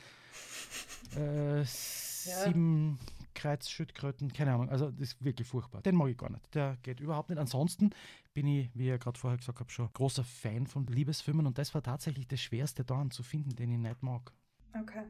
äh, 1.16 1.58
ja. 1.58 1.64
sieben 1.64 2.99
Kreuzschildkröten, 3.34 4.32
keine 4.32 4.54
Ahnung. 4.54 4.69
Also 4.69 4.90
das 4.90 5.00
ist 5.00 5.25
wirklich 5.25 5.49
furchtbar. 5.49 5.82
Den 5.82 5.96
mag 5.96 6.08
ich 6.08 6.16
gar 6.16 6.31
nicht. 6.31 6.54
Der 6.54 6.76
geht 6.82 7.00
überhaupt 7.00 7.31
nicht. 7.31 7.38
Ansonsten 7.38 7.90
bin 8.34 8.46
ich, 8.46 8.70
wie 8.75 8.90
ich 8.90 9.00
gerade 9.00 9.19
vorher 9.19 9.38
gesagt 9.38 9.61
habe, 9.61 9.70
schon 9.70 9.93
großer 9.93 10.25
Fan 10.25 10.67
von 10.67 10.87
Liebesfilmen 10.87 11.46
und 11.46 11.58
das 11.58 11.75
war 11.75 11.82
tatsächlich 11.82 12.26
das 12.26 12.40
Schwerste 12.40 12.84
daran 12.84 13.11
zu 13.11 13.23
finden, 13.23 13.55
den 13.55 13.71
ich 13.73 13.78
nicht 13.78 14.02
mag. 14.02 14.33
Okay. 14.78 15.04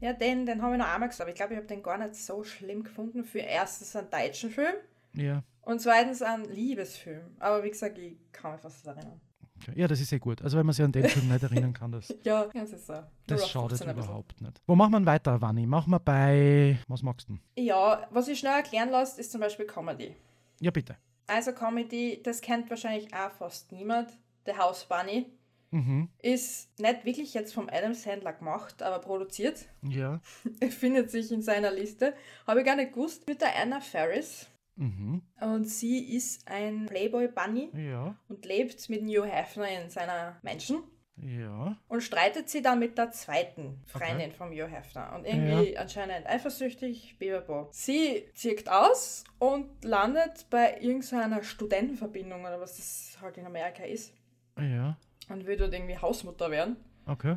Ja, 0.00 0.12
den, 0.12 0.46
den 0.46 0.62
habe 0.62 0.74
ich 0.74 0.78
noch 0.78 0.88
einmal 0.88 1.08
gesagt. 1.08 1.30
Ich 1.30 1.36
glaube, 1.36 1.54
ich 1.54 1.58
habe 1.58 1.66
den 1.66 1.82
gar 1.82 1.98
nicht 1.98 2.14
so 2.14 2.44
schlimm 2.44 2.82
gefunden. 2.82 3.24
Für 3.24 3.38
erstens 3.38 3.96
einen 3.96 4.10
deutschen 4.10 4.50
Film. 4.50 4.74
Ja. 5.14 5.42
Und 5.62 5.80
zweitens 5.80 6.22
einen 6.22 6.44
Liebesfilm. 6.44 7.22
Aber 7.38 7.64
wie 7.64 7.70
gesagt, 7.70 7.96
ich 7.98 8.16
kann 8.32 8.52
mich 8.52 8.60
fast 8.60 8.86
erinnern. 8.86 9.20
Ja, 9.74 9.88
das 9.88 10.00
ist 10.00 10.10
sehr 10.10 10.18
gut. 10.18 10.42
Also 10.42 10.58
wenn 10.58 10.66
man 10.66 10.74
sich 10.74 10.84
an 10.84 10.92
den 10.92 11.08
Film 11.08 11.28
nicht 11.28 11.42
erinnern 11.42 11.72
kann, 11.72 11.90
das, 11.90 12.14
ja, 12.24 12.46
das 12.52 12.72
ist 12.72 12.86
so. 12.86 13.02
Das 13.26 13.48
schadet 13.48 13.80
überhaupt 13.80 14.40
nicht. 14.40 14.60
Wo 14.66 14.76
machen 14.76 14.92
wir 14.92 15.06
weiter, 15.06 15.40
Wanni? 15.40 15.66
Machen 15.66 15.90
wir 15.90 15.98
bei, 15.98 16.78
was 16.88 17.02
magst 17.02 17.28
du? 17.28 17.38
Ja, 17.56 18.06
was 18.10 18.28
ich 18.28 18.38
schnell 18.38 18.52
erklären 18.52 18.90
lasse, 18.90 19.18
ist 19.20 19.32
zum 19.32 19.40
Beispiel 19.40 19.66
Comedy. 19.66 20.14
Ja, 20.60 20.70
bitte. 20.70 20.96
Also 21.26 21.52
Comedy, 21.52 22.20
das 22.22 22.40
kennt 22.40 22.70
wahrscheinlich 22.70 23.12
auch 23.14 23.32
fast 23.32 23.72
niemand. 23.72 24.10
The 24.46 24.56
House 24.56 24.84
Bunny. 24.84 25.26
Mhm. 25.70 26.08
Ist 26.22 26.78
nicht 26.78 27.04
wirklich 27.04 27.34
jetzt 27.34 27.52
vom 27.52 27.68
Adam 27.68 27.92
Sandler 27.92 28.32
gemacht, 28.32 28.82
aber 28.82 29.00
produziert. 29.00 29.66
Ja. 29.82 30.20
Findet 30.70 31.10
sich 31.10 31.32
in 31.32 31.42
seiner 31.42 31.72
Liste. 31.72 32.14
Habe 32.46 32.60
ich 32.60 32.66
gar 32.66 32.76
nicht 32.76 32.92
gewusst. 32.92 33.26
Mit 33.26 33.40
der 33.40 33.56
Anna 33.56 33.80
Ferris. 33.80 34.46
Mhm. 34.76 35.22
Und 35.40 35.64
sie 35.64 36.14
ist 36.14 36.46
ein 36.48 36.86
Playboy 36.86 37.28
Bunny 37.28 37.70
ja. 37.74 38.14
und 38.28 38.44
lebt 38.44 38.88
mit 38.88 39.02
New 39.02 39.24
Hefner 39.24 39.68
in 39.68 39.90
seiner 39.90 40.38
Menschen. 40.42 40.82
Ja. 41.16 41.76
Und 41.88 42.02
streitet 42.02 42.50
sie 42.50 42.60
dann 42.62 42.78
mit 42.78 42.98
der 42.98 43.10
zweiten 43.10 43.82
Freundin 43.86 44.28
okay. 44.28 44.36
von 44.36 44.50
Hugh 44.50 44.66
Hefner. 44.68 45.14
Und 45.14 45.24
irgendwie 45.24 45.72
ja. 45.72 45.80
anscheinend 45.80 46.26
eifersüchtig, 46.26 47.16
Bibabo. 47.18 47.68
Sie 47.72 48.28
zieht 48.34 48.68
aus 48.68 49.24
und 49.38 49.84
landet 49.84 50.46
bei 50.50 50.78
irgendeiner 50.80 51.42
Studentenverbindung 51.42 52.42
oder 52.42 52.60
was 52.60 52.76
das 52.76 53.18
halt 53.22 53.38
in 53.38 53.46
Amerika 53.46 53.84
ist. 53.84 54.12
Ja. 54.58 54.98
Und 55.28 55.46
will 55.46 55.56
dort 55.56 55.72
irgendwie 55.72 55.96
Hausmutter 55.96 56.50
werden. 56.50 56.76
Okay. 57.06 57.36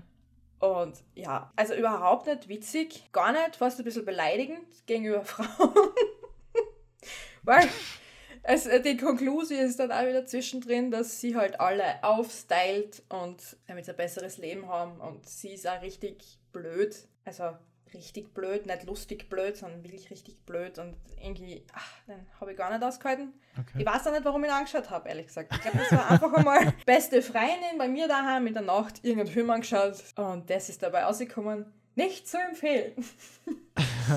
Und 0.59 1.01
ja, 1.15 1.51
also 1.55 1.73
überhaupt 1.73 2.27
nicht 2.27 2.49
witzig, 2.49 3.09
gar 3.13 3.31
nicht, 3.31 3.55
fast 3.55 3.79
ein 3.79 3.85
bisschen 3.85 4.05
beleidigend 4.05 4.85
gegenüber 4.85 5.21
Frauen. 5.23 5.73
Weil 7.43 7.69
äh, 8.43 8.81
die 8.81 8.97
Konklusion 8.97 9.59
ist 9.59 9.79
dann 9.79 9.91
auch 9.91 10.05
wieder 10.05 10.25
zwischendrin, 10.25 10.91
dass 10.91 11.19
sie 11.19 11.35
halt 11.35 11.59
alle 11.59 12.03
aufstylt 12.03 13.03
und 13.09 13.57
damit 13.67 13.85
sie 13.85 13.91
ein 13.91 13.97
besseres 13.97 14.37
Leben 14.37 14.67
haben. 14.67 14.99
Und 14.99 15.27
sie 15.27 15.49
ist 15.53 15.67
auch 15.67 15.81
richtig 15.81 16.39
blöd. 16.51 16.95
Also 17.25 17.55
richtig 17.93 18.33
blöd, 18.33 18.65
nicht 18.65 18.83
lustig 18.85 19.29
blöd, 19.29 19.57
sondern 19.57 19.83
wirklich 19.83 20.09
richtig 20.09 20.45
blöd. 20.45 20.77
Und 20.77 20.95
irgendwie, 21.21 21.65
ach, 21.73 21.91
den 22.07 22.25
habe 22.39 22.51
ich 22.51 22.57
gar 22.57 22.71
nicht 22.71 22.83
ausgehalten. 22.83 23.33
Okay. 23.59 23.79
Ich 23.79 23.85
weiß 23.85 24.07
auch 24.07 24.11
nicht, 24.11 24.25
warum 24.25 24.43
ich 24.43 24.49
ihn 24.49 24.55
angeschaut 24.55 24.89
habe, 24.89 25.09
ehrlich 25.09 25.27
gesagt. 25.27 25.53
Ich 25.53 25.61
glaube, 25.61 25.77
das 25.77 25.91
war 25.91 26.11
einfach 26.11 26.33
einmal 26.33 26.73
beste 26.85 27.21
Freundin 27.21 27.77
bei 27.77 27.87
mir 27.87 28.07
daheim 28.07 28.47
in 28.47 28.53
der 28.53 28.63
Nacht 28.63 29.03
irgendeinen 29.03 29.33
Film 29.33 29.49
angeschaut. 29.49 30.03
Und 30.15 30.49
das 30.49 30.69
ist 30.69 30.83
dabei 30.83 31.03
rausgekommen. 31.03 31.65
Nicht 31.95 32.27
zu 32.27 32.37
empfehlen. 32.37 32.93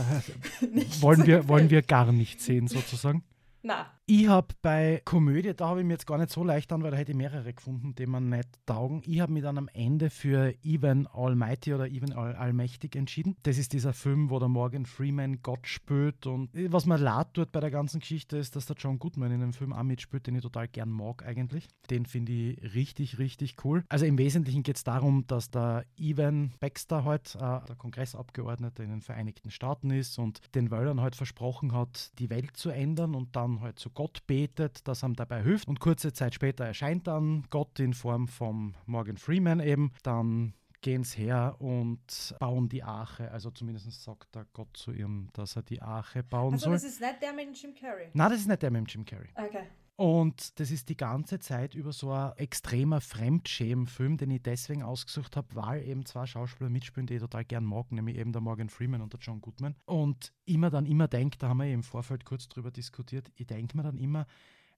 nicht 0.70 1.02
wollen, 1.02 1.20
zu 1.20 1.26
wir, 1.26 1.36
empfehlen. 1.36 1.48
wollen 1.48 1.70
wir 1.70 1.82
gar 1.82 2.12
nicht 2.12 2.40
sehen, 2.40 2.68
sozusagen? 2.68 3.24
Na. 3.62 3.92
Ich 4.06 4.26
habe 4.26 4.48
bei 4.62 5.00
Komödie, 5.04 5.54
da 5.54 5.68
habe 5.68 5.80
ich 5.80 5.86
mir 5.86 5.92
jetzt 5.92 6.08
gar 6.08 6.18
nicht 6.18 6.30
so 6.30 6.42
leicht 6.42 6.72
an, 6.72 6.82
weil 6.82 6.90
da 6.90 6.96
hätte 6.96 7.12
ich 7.12 7.16
mehrere 7.16 7.54
gefunden, 7.54 7.94
die 7.94 8.06
man 8.06 8.30
nicht 8.30 8.48
taugen. 8.66 9.00
Ich 9.06 9.20
habe 9.20 9.32
mich 9.32 9.44
dann 9.44 9.58
am 9.58 9.68
Ende 9.72 10.10
für 10.10 10.52
Even 10.64 11.06
Almighty 11.06 11.72
oder 11.72 11.86
Even 11.86 12.12
All 12.12 12.34
Allmächtig 12.34 12.96
entschieden. 12.96 13.36
Das 13.44 13.58
ist 13.58 13.72
dieser 13.72 13.92
Film, 13.92 14.28
wo 14.28 14.40
der 14.40 14.48
Morgan 14.48 14.86
Freeman 14.86 15.40
Gott 15.42 15.68
spürt 15.68 16.26
und 16.26 16.50
was 16.52 16.84
mir 16.84 16.98
leid 16.98 17.32
tut 17.34 17.52
bei 17.52 17.60
der 17.60 17.70
ganzen 17.70 18.00
Geschichte 18.00 18.36
ist, 18.38 18.56
dass 18.56 18.66
der 18.66 18.74
John 18.76 18.98
Goodman 18.98 19.30
in 19.30 19.40
dem 19.40 19.52
Film 19.52 19.72
auch 19.72 19.84
mitspielt, 19.84 20.26
den 20.26 20.34
ich 20.34 20.42
total 20.42 20.66
gern 20.66 20.90
mag 20.90 21.24
eigentlich. 21.24 21.68
Den 21.88 22.04
finde 22.04 22.32
ich 22.32 22.74
richtig, 22.74 23.20
richtig 23.20 23.64
cool. 23.64 23.84
Also 23.88 24.04
im 24.04 24.18
Wesentlichen 24.18 24.64
geht 24.64 24.78
es 24.78 24.84
darum, 24.84 25.28
dass 25.28 25.52
der 25.52 25.84
Evan 25.96 26.52
Baxter 26.58 27.04
halt 27.04 27.36
äh, 27.36 27.38
der 27.38 27.76
Kongressabgeordnete 27.78 28.82
in 28.82 28.90
den 28.90 29.00
Vereinigten 29.00 29.52
Staaten 29.52 29.92
ist 29.92 30.18
und 30.18 30.40
den 30.56 30.72
Wölern 30.72 31.00
halt 31.00 31.14
versprochen 31.14 31.72
hat, 31.72 32.10
die 32.18 32.30
Welt 32.30 32.56
zu 32.56 32.70
ändern 32.70 33.14
und 33.14 33.36
dann 33.36 33.60
halt 33.60 33.78
zu 33.78 33.91
Gott 33.94 34.26
betet, 34.26 34.86
dass 34.86 35.02
er 35.02 35.08
ihm 35.08 35.16
dabei 35.16 35.42
hilft. 35.42 35.68
Und 35.68 35.80
kurze 35.80 36.12
Zeit 36.12 36.34
später 36.34 36.64
erscheint 36.64 37.06
dann 37.06 37.44
Gott 37.50 37.78
in 37.80 37.94
Form 37.94 38.28
von 38.28 38.74
Morgan 38.86 39.16
Freeman 39.16 39.60
eben. 39.60 39.92
Dann 40.02 40.54
gehen 40.80 41.04
sie 41.04 41.22
her 41.22 41.56
und 41.60 42.34
bauen 42.40 42.68
die 42.68 42.82
Arche. 42.82 43.30
Also 43.30 43.50
zumindest 43.50 44.02
sagt 44.02 44.34
der 44.34 44.46
Gott 44.52 44.76
zu 44.76 44.92
ihm, 44.92 45.28
dass 45.32 45.56
er 45.56 45.62
die 45.62 45.80
Arche 45.80 46.22
bauen 46.22 46.54
also 46.54 46.64
soll. 46.64 46.72
Also 46.74 46.86
das 46.86 46.94
ist 46.94 47.00
nicht 47.00 47.22
der 47.22 47.32
mit 47.32 47.56
Jim 47.56 47.74
Carrey? 47.74 48.10
Nein, 48.12 48.30
das 48.30 48.40
ist 48.40 48.48
nicht 48.48 48.62
der 48.62 48.70
mit 48.70 48.92
Jim 48.92 49.04
Carrey. 49.04 49.28
Okay. 49.34 49.66
Und 50.02 50.58
das 50.58 50.72
ist 50.72 50.88
die 50.88 50.96
ganze 50.96 51.38
Zeit 51.38 51.76
über 51.76 51.92
so 51.92 52.10
ein 52.10 52.32
extremer 52.36 53.00
Fremdschämen-Film, 53.00 54.16
den 54.16 54.32
ich 54.32 54.42
deswegen 54.42 54.82
ausgesucht 54.82 55.36
habe, 55.36 55.54
weil 55.54 55.86
eben 55.86 56.04
zwei 56.06 56.26
Schauspieler 56.26 56.70
mitspielen, 56.70 57.06
die 57.06 57.14
ich 57.14 57.20
total 57.20 57.44
gern 57.44 57.64
mag, 57.64 57.92
nämlich 57.92 58.16
eben 58.16 58.32
der 58.32 58.42
Morgan 58.42 58.68
Freeman 58.68 59.00
und 59.00 59.12
der 59.12 59.20
John 59.20 59.40
Goodman. 59.40 59.76
Und 59.84 60.32
immer 60.44 60.70
dann 60.70 60.86
immer 60.86 61.06
denkt, 61.06 61.40
da 61.40 61.50
haben 61.50 61.58
wir 61.58 61.72
im 61.72 61.84
Vorfeld 61.84 62.24
kurz 62.24 62.48
drüber 62.48 62.72
diskutiert, 62.72 63.30
ich 63.36 63.46
denke 63.46 63.76
mir 63.76 63.84
dann 63.84 63.96
immer, 63.96 64.26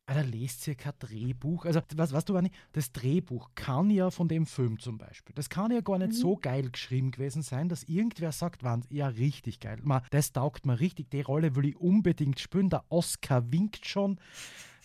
da 0.04 0.20
lest 0.20 0.68
ihr 0.68 0.74
kein 0.74 0.92
Drehbuch. 0.98 1.64
Also, 1.64 1.80
was, 1.96 2.12
was 2.12 2.26
du, 2.26 2.36
Anni, 2.36 2.50
das 2.72 2.92
Drehbuch 2.92 3.52
kann 3.54 3.88
ja 3.88 4.10
von 4.10 4.28
dem 4.28 4.44
Film 4.44 4.78
zum 4.78 4.98
Beispiel, 4.98 5.34
das 5.34 5.48
kann 5.48 5.70
ja 5.70 5.80
gar 5.80 5.96
nicht 5.96 6.12
mhm. 6.12 6.16
so 6.16 6.36
geil 6.36 6.70
geschrieben 6.70 7.12
gewesen 7.12 7.40
sein, 7.40 7.70
dass 7.70 7.84
irgendwer 7.84 8.32
sagt, 8.32 8.60
ja, 8.90 9.08
richtig 9.08 9.60
geil. 9.60 9.78
Man, 9.84 10.02
das 10.10 10.32
taugt 10.32 10.66
mir 10.66 10.80
richtig, 10.80 11.08
die 11.08 11.22
Rolle 11.22 11.56
will 11.56 11.64
ich 11.64 11.76
unbedingt 11.76 12.40
spielen. 12.40 12.68
Der 12.68 12.84
Oscar 12.90 13.50
winkt 13.50 13.86
schon 13.86 14.20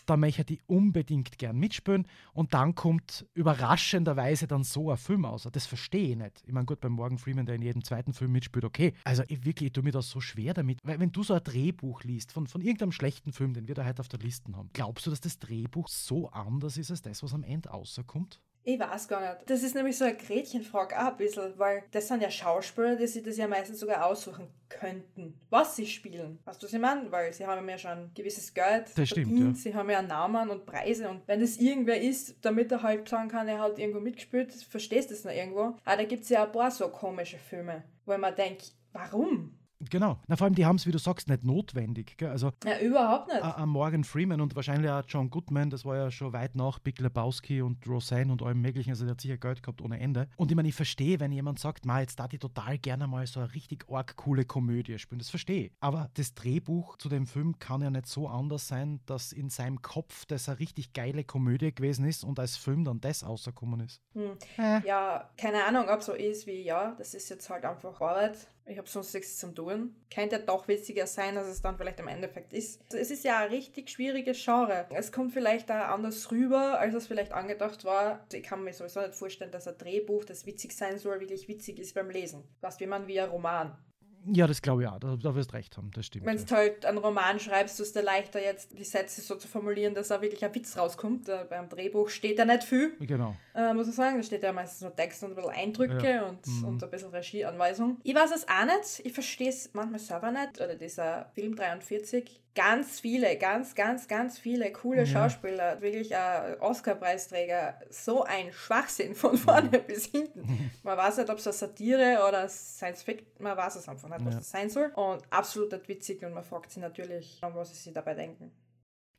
da 0.10 0.18
möchte 0.18 0.54
ich 0.54 0.62
unbedingt 0.68 1.38
gern 1.38 1.58
mitspielen 1.58 2.08
und 2.34 2.54
dann 2.54 2.74
kommt 2.76 3.28
überraschenderweise 3.34 4.48
dann 4.48 4.64
so 4.64 4.90
ein 4.90 4.98
Film 4.98 5.26
aus. 5.26 5.48
Das 5.52 5.68
verstehe 5.68 6.12
ich 6.12 6.18
nicht. 6.18 6.44
Ich 6.46 6.54
meine, 6.54 6.66
gut, 6.66 6.80
beim 6.80 6.94
Morgan 6.94 7.18
Freeman, 7.18 7.46
der 7.46 7.56
in 7.56 7.62
jedem 7.62 7.84
zweiten 7.84 8.14
Film 8.14 8.32
mitspielt, 8.32 8.66
okay. 8.66 8.94
Also 9.04 9.24
ich 9.28 9.46
wirklich, 9.46 9.68
ich 9.68 9.74
tue 9.74 9.84
mir 9.84 9.92
das 9.92 10.10
so 10.10 10.20
schwer 10.20 10.54
damit, 10.54 10.80
weil 10.84 11.00
wenn 11.00 11.12
du 11.12 11.24
so 11.24 11.34
ein 11.34 11.44
Drehbuch 11.44 12.04
liest 12.04 12.32
von, 12.32 12.48
von 12.48 12.62
irgendeinem 12.62 12.92
schlechten 12.92 13.34
Film, 13.34 13.54
den 13.54 13.68
wir 13.68 13.76
da 13.76 13.86
heute 13.86 14.00
auf 14.00 14.08
der 14.08 14.20
Liste 14.20 14.52
haben, 14.56 14.70
glaubst 14.74 15.06
du, 15.06 15.10
dass 15.12 15.22
das 15.22 15.38
Drehbuch 15.38 15.88
so 15.88 16.30
anders 16.30 16.78
ist 16.78 16.92
als 16.92 17.02
das, 17.02 17.22
was 17.22 17.34
am 17.34 17.44
Ende 17.44 17.70
rauskommt? 17.70 18.42
Ich 18.64 18.80
weiß 18.80 19.08
gar 19.08 19.22
nicht. 19.22 19.50
Das 19.50 19.64
ist 19.64 19.74
nämlich 19.74 19.98
so 19.98 20.06
eine 20.06 20.16
Gretchenfrage 20.16 21.00
auch 21.00 21.08
ein 21.12 21.18
bisschen, 21.18 21.58
weil 21.58 21.84
das 21.92 22.08
sind 22.08 22.22
ja 22.22 22.30
Schauspieler, 22.30 22.96
die 22.96 23.08
sich 23.08 23.24
das 23.24 23.38
ja 23.38 23.48
meistens 23.48 23.80
sogar 23.80 24.06
aussuchen 24.06 24.48
könnten, 24.68 25.40
was 25.50 25.76
sie 25.76 25.88
spielen. 25.88 26.40
Weißt 26.46 26.62
du, 26.62 26.68
was 26.68 26.74
ich 26.74 26.80
meine? 26.80 27.12
Weil 27.12 27.34
sie 27.34 27.48
haben 27.48 27.68
ja 27.68 27.78
schon 27.78 27.92
ein 27.92 28.12
gewisses 28.14 28.54
Geld 28.54 28.86
das 28.88 28.94
verdient, 28.94 29.28
stimmt, 29.28 29.40
ja. 29.40 29.54
sie 29.54 29.76
haben 29.76 29.90
ja 29.90 30.02
Namen 30.02 30.50
und 30.50 30.66
Preise 30.66 31.10
und 31.10 31.28
wenn 31.28 31.40
das 31.40 31.58
irgendwer 31.58 32.00
ist, 32.00 32.38
damit 32.42 32.72
er 32.72 32.84
halt 32.84 33.08
sagen 33.10 33.30
kann, 33.30 33.48
er 33.48 33.60
hat 33.60 33.80
irgendwo 33.80 34.00
mitgespielt, 34.00 34.54
verstehst 34.54 35.10
du 35.10 35.16
das 35.16 35.24
noch 35.24 35.32
irgendwo. 35.32 35.76
Aber 35.86 35.98
da 35.98 36.04
gibt 36.04 36.24
es 36.24 36.30
ja 36.30 36.44
ein 36.44 36.52
paar 36.52 36.70
so 36.70 36.90
komische 36.90 37.38
Filme, 37.38 37.84
wo 38.06 38.18
man 38.18 38.36
denkt, 38.36 38.74
warum? 38.94 39.59
Genau. 39.90 40.20
Na, 40.28 40.36
vor 40.36 40.46
allem, 40.46 40.56
die 40.56 40.66
haben 40.66 40.76
es, 40.76 40.86
wie 40.86 40.92
du 40.92 40.98
sagst, 40.98 41.30
nicht 41.30 41.44
notwendig. 41.44 42.18
Gell? 42.18 42.30
Also, 42.30 42.52
ja, 42.66 42.80
überhaupt 42.80 43.28
nicht. 43.28 43.42
Ein 43.42 43.70
Morgan 43.70 44.04
Freeman 44.04 44.42
und 44.42 44.56
wahrscheinlich 44.56 44.92
auch 44.92 45.04
John 45.08 45.30
Goodman, 45.30 45.70
das 45.70 45.86
war 45.86 45.96
ja 45.96 46.12
schon 46.12 46.34
weit 46.34 46.56
nach 46.56 46.80
Big 46.80 47.00
Lebowski 47.00 47.62
und 47.62 47.88
Roseanne 47.88 48.32
und 48.32 48.44
allem 48.44 48.62
Möglichen. 48.62 48.90
Also, 48.90 49.06
der 49.06 49.12
hat 49.12 49.22
sicher 49.22 49.38
Geld 49.38 49.64
gehabt 49.64 49.82
ohne 49.82 50.00
Ende. 50.00 50.28
Und 50.36 50.52
ich 50.52 50.56
meine, 50.56 50.68
ich 50.68 50.76
verstehe, 50.76 51.20
wenn 51.22 51.32
jemand 51.32 51.60
sagt, 51.60 51.86
ma, 51.86 52.02
jetzt 52.02 52.20
da 52.20 52.28
ich 52.30 52.40
total 52.40 52.78
gerne 52.78 53.08
mal 53.08 53.26
so 53.26 53.40
eine 53.40 53.54
richtig 53.54 53.86
arg 53.90 54.18
coole 54.18 54.44
Komödie 54.44 55.00
spielen. 55.00 55.20
Das 55.20 55.30
verstehe 55.30 55.68
ich. 55.68 55.72
Aber 55.80 56.10
das 56.16 56.34
Drehbuch 56.34 56.98
zu 56.98 57.08
dem 57.08 57.26
Film 57.26 57.58
kann 57.60 57.82
ja 57.82 57.90
nicht 57.90 58.08
so 58.08 58.28
anders 58.28 58.68
sein, 58.68 59.00
dass 59.06 59.32
in 59.32 59.50
seinem 59.50 59.82
Kopf 59.82 60.26
das 60.26 60.50
eine 60.50 60.60
richtig 60.60 60.92
geile 60.92 61.24
Komödie 61.24 61.74
gewesen 61.74 62.06
ist 62.06 62.26
und 62.26 62.38
als 62.38 62.58
Film 62.58 62.84
dann 62.84 63.00
das 63.00 63.26
rausgekommen 63.26 63.80
ist. 63.80 64.02
Hm. 64.14 64.38
Äh. 64.58 64.86
Ja, 64.86 65.30
keine 65.38 65.64
Ahnung, 65.64 65.88
ob 65.88 66.04
so 66.04 66.14
ist 66.14 66.48
wie, 66.48 66.64
ja, 66.64 66.96
das 66.98 67.14
ist 67.14 67.30
jetzt 67.30 67.50
halt 67.50 67.64
einfach 67.64 68.02
Arbeit 68.02 68.48
ich 68.70 68.78
habe 68.78 68.88
sonst 68.88 69.14
nichts 69.14 69.38
zum 69.38 69.56
tun. 69.56 69.96
Könnte 70.14 70.38
ja 70.38 70.42
doch 70.42 70.68
witziger 70.68 71.08
sein, 71.08 71.38
als 71.38 71.48
es 71.48 71.62
dann 71.62 71.78
vielleicht 71.78 72.00
im 72.00 72.08
Endeffekt 72.08 72.54
ist. 72.54 72.82
Also 72.86 72.98
es 72.98 73.12
ist 73.12 73.24
ja 73.24 73.40
ein 73.40 73.50
richtig 73.50 73.90
schwieriges 73.90 74.44
Genre. 74.44 74.88
Es 74.92 75.12
kommt 75.12 75.34
vielleicht 75.34 75.72
auch 75.72 75.76
anders 75.76 76.32
rüber, 76.32 76.80
als 76.80 76.94
es 76.94 77.08
vielleicht 77.08 77.32
angedacht 77.32 77.84
war. 77.84 78.26
Ich 78.32 78.44
kann 78.44 78.64
mir 78.64 78.74
sowieso 78.74 79.02
nicht 79.02 79.16
vorstellen, 79.16 79.52
dass 79.52 79.68
ein 79.68 79.78
Drehbuch, 79.78 80.24
das 80.24 80.46
witzig 80.46 80.74
sein 80.74 81.00
soll, 81.00 81.20
wirklich 81.20 81.48
witzig 81.48 81.80
ist 81.80 81.96
beim 81.96 82.10
Lesen. 82.10 82.44
Was 82.62 82.80
wie 82.80 82.88
man 82.88 83.08
wie 83.08 83.20
ein 83.20 83.30
Roman. 83.30 83.78
Ja, 84.26 84.48
das 84.48 84.62
glaube 84.62 84.84
ich 84.84 84.88
auch. 84.88 85.00
Da, 85.00 85.16
da 85.16 85.36
wirst 85.36 85.54
recht 85.54 85.78
haben, 85.78 85.92
das 85.92 86.06
stimmt. 86.06 86.26
Wenn 86.26 86.38
du 86.38 86.56
halt 86.56 86.86
einen 86.86 86.98
Roman 86.98 87.40
schreibst, 87.40 87.80
ist 87.80 87.96
es 87.96 88.04
leichter, 88.04 88.42
jetzt 88.42 88.78
die 88.78 88.84
Sätze 88.84 89.22
so 89.22 89.36
zu 89.36 89.48
formulieren, 89.48 89.94
dass 89.94 90.10
da 90.10 90.22
wirklich 90.22 90.44
ein 90.44 90.54
Witz 90.54 90.78
rauskommt. 90.78 91.30
Äh, 91.30 91.46
beim 91.50 91.70
Drehbuch 91.70 92.10
steht 92.10 92.40
da 92.40 92.46
nicht 92.46 92.64
viel. 92.64 92.96
Genau. 93.00 93.36
Äh, 93.56 93.74
muss 93.74 93.88
man 93.88 93.96
sagen, 93.96 94.18
da 94.18 94.24
steht 94.24 94.44
ja 94.44 94.52
meistens 94.52 94.82
nur 94.82 94.96
Text 94.96 95.24
und 95.24 95.32
ein 95.32 95.36
bisschen 95.36 95.52
Eindrücke 95.52 96.10
ja. 96.10 96.26
und, 96.26 96.46
mhm. 96.46 96.66
und 96.66 96.84
ein 96.84 96.90
bisschen 96.90 97.10
Regieanweisung. 97.10 97.98
Ich 98.04 98.16
weiß 98.16 98.32
es 98.36 98.48
auch 98.48 98.66
nicht. 98.66 99.06
Ich 99.06 99.14
verstehe 99.14 99.50
es 99.50 99.72
manchmal 99.74 100.00
selber 100.00 100.32
nicht. 100.32 100.62
Oder 100.62 100.76
dieser 100.76 101.32
Film 101.34 101.56
43 101.56 102.42
ganz 102.56 103.00
viele, 103.00 103.38
ganz, 103.38 103.76
ganz, 103.76 104.08
ganz 104.08 104.38
viele 104.38 104.72
coole 104.72 105.04
ja. 105.04 105.06
Schauspieler, 105.06 105.82
wirklich 105.82 106.12
Oscar-Preisträger, 106.60 107.80
so 107.90 108.24
ein 108.24 108.52
Schwachsinn 108.52 109.16
von 109.16 109.38
vorne 109.38 109.70
ja. 109.72 109.80
bis 109.88 110.08
hinten. 110.08 110.72
Man 110.84 110.98
weiß 110.98 111.18
nicht, 111.18 111.30
ob 111.30 111.38
es 111.38 111.48
eine 111.48 111.54
Satire 111.54 112.26
oder 112.28 112.48
Science 112.50 113.04
Fiction, 113.04 113.28
man 113.40 113.56
weiß 113.56 113.76
es 113.76 113.88
einfach 113.88 114.10
nicht, 114.10 114.26
was 114.26 114.34
ja. 114.34 114.40
das 114.40 114.50
sein 114.50 114.70
soll. 114.70 114.92
Und 114.96 115.24
absolut 115.30 115.72
nicht 115.72 115.88
witzig 115.88 116.24
und 116.24 116.34
man 116.34 116.44
fragt 116.44 116.72
sich 116.72 116.82
natürlich, 116.82 117.40
was 117.42 117.70
sie 117.70 117.76
sich 117.76 117.94
dabei 117.94 118.14
denken. 118.14 118.52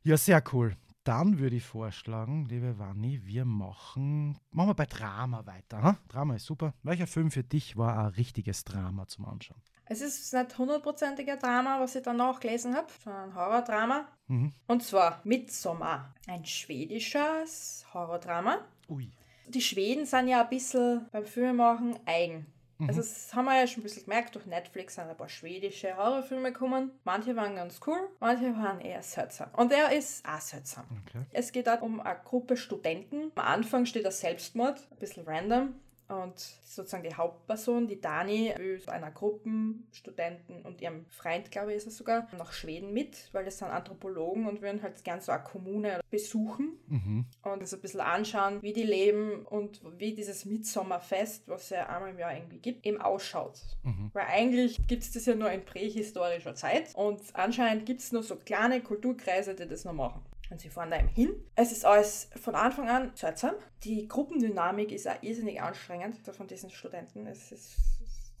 Ja, 0.03 0.17
sehr 0.17 0.43
cool. 0.53 0.75
Dann 1.03 1.39
würde 1.39 1.55
ich 1.55 1.63
vorschlagen, 1.63 2.45
liebe 2.45 2.77
Wanni, 2.77 3.25
wir 3.25 3.43
machen, 3.43 4.37
machen 4.51 4.69
wir 4.69 4.75
bei 4.75 4.85
Drama 4.85 5.45
weiter. 5.47 5.81
Ha? 5.81 5.97
Drama 6.07 6.35
ist 6.35 6.45
super. 6.45 6.75
Welcher 6.83 7.07
Film 7.07 7.31
für 7.31 7.43
dich 7.43 7.75
war 7.75 7.97
ein 7.97 8.13
richtiges 8.13 8.63
Drama 8.63 9.07
zum 9.07 9.25
Anschauen? 9.25 9.61
Es 9.91 9.99
ist 9.99 10.33
nicht 10.33 10.57
hundertprozentiger 10.57 11.35
Drama, 11.35 11.81
was 11.81 11.95
ich 11.95 12.03
dann 12.03 12.15
nachgelesen 12.15 12.77
habe, 12.77 12.87
sondern 13.03 13.31
ein 13.31 13.35
Horrordrama. 13.35 14.07
Mhm. 14.27 14.53
Und 14.65 14.83
zwar 14.83 15.19
Midsommar. 15.25 16.15
Ein 16.27 16.45
schwedisches 16.45 17.85
Horrordrama. 17.93 18.59
Ui. 18.87 19.11
Die 19.49 19.59
Schweden 19.59 20.05
sind 20.05 20.29
ja 20.29 20.43
ein 20.43 20.49
bisschen 20.49 21.09
beim 21.11 21.25
Filmemachen 21.25 21.99
eigen. 22.05 22.45
Mhm. 22.77 22.87
Also 22.87 23.01
das 23.01 23.35
haben 23.35 23.43
wir 23.43 23.59
ja 23.59 23.67
schon 23.67 23.81
ein 23.81 23.83
bisschen 23.83 24.05
gemerkt, 24.05 24.33
durch 24.33 24.45
Netflix 24.45 24.95
sind 24.95 25.09
ein 25.09 25.17
paar 25.17 25.27
schwedische 25.27 25.97
Horrorfilme 25.97 26.53
gekommen. 26.53 26.91
Manche 27.03 27.35
waren 27.35 27.57
ganz 27.57 27.81
cool, 27.85 27.99
manche 28.21 28.55
waren 28.55 28.79
eher 28.79 29.03
seltsam. 29.03 29.49
Und 29.57 29.73
er 29.73 29.91
ist 29.91 30.25
auch 30.25 30.39
seltsam. 30.39 30.85
Okay. 31.05 31.25
Es 31.33 31.51
geht 31.51 31.67
auch 31.67 31.81
um 31.81 31.99
eine 31.99 32.17
Gruppe 32.23 32.55
Studenten. 32.55 33.33
Am 33.35 33.45
Anfang 33.45 33.85
steht 33.85 34.05
der 34.05 34.13
Selbstmord, 34.13 34.87
ein 34.89 34.99
bisschen 34.99 35.25
random. 35.25 35.73
Und 36.11 36.39
sozusagen 36.39 37.03
die 37.03 37.15
Hauptperson, 37.15 37.87
die 37.87 38.01
Dani, 38.01 38.53
will 38.57 38.81
einer 38.87 39.11
Gruppenstudenten 39.11 40.63
und 40.63 40.81
ihrem 40.81 41.05
Freund, 41.05 41.51
glaube 41.51 41.71
ich, 41.71 41.77
ist 41.77 41.87
es 41.87 41.97
sogar, 41.97 42.27
nach 42.37 42.51
Schweden 42.51 42.93
mit, 42.93 43.29
weil 43.31 43.45
das 43.45 43.59
sind 43.59 43.69
Anthropologen 43.69 44.45
und 44.45 44.61
würden 44.61 44.81
halt 44.83 45.01
gern 45.05 45.21
so 45.21 45.31
eine 45.31 45.43
Kommune 45.43 46.01
besuchen 46.09 46.73
mhm. 46.87 47.25
und 47.43 47.65
so 47.65 47.77
ein 47.77 47.81
bisschen 47.81 48.01
anschauen, 48.01 48.61
wie 48.61 48.73
die 48.73 48.83
leben 48.83 49.45
und 49.45 49.81
wie 49.97 50.13
dieses 50.13 50.43
Mitsommerfest, 50.43 51.47
was 51.47 51.63
es 51.63 51.69
ja 51.69 51.87
einmal 51.87 52.11
im 52.11 52.19
Jahr 52.19 52.35
irgendwie 52.35 52.59
gibt, 52.59 52.85
eben 52.85 52.99
ausschaut. 52.99 53.59
Mhm. 53.83 54.11
Weil 54.13 54.25
eigentlich 54.27 54.85
gibt 54.87 55.03
es 55.03 55.11
das 55.11 55.25
ja 55.25 55.35
nur 55.35 55.49
in 55.51 55.63
prähistorischer 55.63 56.55
Zeit 56.55 56.93
und 56.95 57.21
anscheinend 57.33 57.85
gibt 57.85 58.01
es 58.01 58.11
nur 58.11 58.23
so 58.23 58.35
kleine 58.35 58.81
Kulturkreise, 58.81 59.55
die 59.55 59.67
das 59.67 59.85
noch 59.85 59.93
machen. 59.93 60.21
Und 60.51 60.59
sie 60.59 60.69
fahren 60.69 60.91
da 60.91 60.99
eben 60.99 61.07
hin. 61.07 61.33
Es 61.55 61.71
ist 61.71 61.85
alles 61.85 62.29
von 62.41 62.55
Anfang 62.55 62.89
an 62.89 63.11
seltsam. 63.15 63.55
Die 63.83 64.07
Gruppendynamik 64.07 64.91
ist 64.91 65.07
auch 65.07 65.21
irrsinnig 65.23 65.61
anstrengend 65.61 66.19
von 66.35 66.45
diesen 66.45 66.69
Studenten. 66.69 67.25
Es 67.25 67.53
ist, 67.53 67.77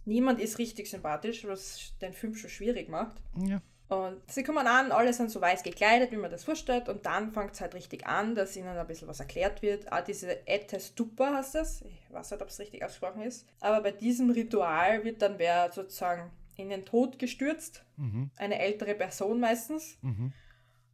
niemand 0.03 0.41
ist 0.41 0.59
richtig 0.59 0.89
sympathisch, 0.89 1.47
was 1.47 1.93
den 2.01 2.13
Film 2.13 2.35
schon 2.35 2.49
schwierig 2.49 2.89
macht. 2.89 3.15
Ja. 3.37 3.61
Und 3.87 4.29
sie 4.29 4.43
kommen 4.43 4.67
an, 4.67 4.91
alle 4.91 5.13
sind 5.13 5.31
so 5.31 5.39
weiß 5.39 5.63
gekleidet, 5.63 6.11
wie 6.11 6.17
man 6.17 6.31
das 6.31 6.45
vorstellt, 6.45 6.87
und 6.87 7.05
dann 7.05 7.31
fängt 7.33 7.53
es 7.53 7.61
halt 7.61 7.75
richtig 7.75 8.07
an, 8.07 8.35
dass 8.35 8.55
ihnen 8.55 8.69
ein 8.69 8.87
bisschen 8.87 9.09
was 9.09 9.19
erklärt 9.19 9.61
wird. 9.61 9.91
Auch 9.91 10.01
diese 10.01 10.47
Etes 10.47 10.95
Tupa 10.95 11.33
heißt 11.35 11.55
das. 11.55 11.81
Ich 11.81 12.13
weiß 12.13 12.31
nicht, 12.31 12.41
ob 12.41 12.47
es 12.47 12.59
richtig 12.59 12.83
ausgesprochen 12.83 13.21
ist. 13.21 13.47
Aber 13.61 13.81
bei 13.81 13.91
diesem 13.91 14.29
Ritual 14.29 15.03
wird 15.03 15.21
dann 15.21 15.39
wer 15.39 15.71
sozusagen 15.71 16.29
in 16.57 16.69
den 16.69 16.85
Tod 16.85 17.19
gestürzt. 17.19 17.83
Mhm. 17.95 18.31
Eine 18.35 18.59
ältere 18.59 18.95
Person 18.95 19.39
meistens. 19.39 19.97
Mhm 20.01 20.33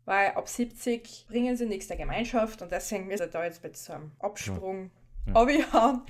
weil 0.07 0.31
ab 0.31 0.47
70 0.47 1.25
bringen 1.27 1.57
sie 1.57 1.65
nichts 1.65 1.87
der 1.87 1.97
Gemeinschaft 1.97 2.61
und 2.61 2.71
deswegen 2.71 3.09
wird 3.09 3.19
er 3.19 3.27
da 3.27 3.43
jetzt 3.43 3.61
bei 3.61 3.71
so 3.73 3.93
einem 3.93 4.11
Absprung 4.19 4.89
ja. 5.27 5.33
Ja. 5.75 6.03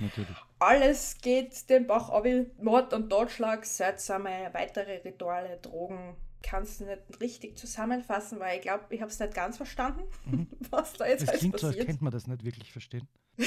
Alles 0.60 1.18
geht 1.20 1.68
den 1.68 1.88
Bach 1.88 2.08
ab. 2.08 2.24
Mord 2.62 2.94
und 2.94 3.10
Totschlag, 3.10 3.66
seltsame 3.66 4.30
weitere 4.52 4.98
Rituale, 4.98 5.58
Drogen, 5.60 6.14
kann 6.44 6.62
es 6.62 6.78
nicht 6.78 7.20
richtig 7.20 7.58
zusammenfassen, 7.58 8.38
weil 8.38 8.58
ich 8.58 8.62
glaube, 8.62 8.84
ich 8.90 9.00
habe 9.00 9.10
es 9.10 9.18
nicht 9.18 9.34
ganz 9.34 9.56
verstanden, 9.56 10.02
mhm. 10.26 10.46
was 10.70 10.92
da 10.92 11.06
jetzt 11.06 11.22
das 11.22 11.30
halt 11.30 11.40
klingt 11.40 11.54
passiert. 11.54 11.72
so, 11.72 11.78
als 11.78 11.86
könnte 11.86 12.04
man 12.04 12.12
das 12.12 12.26
nicht 12.28 12.44
wirklich 12.44 12.70
verstehen. 12.70 13.08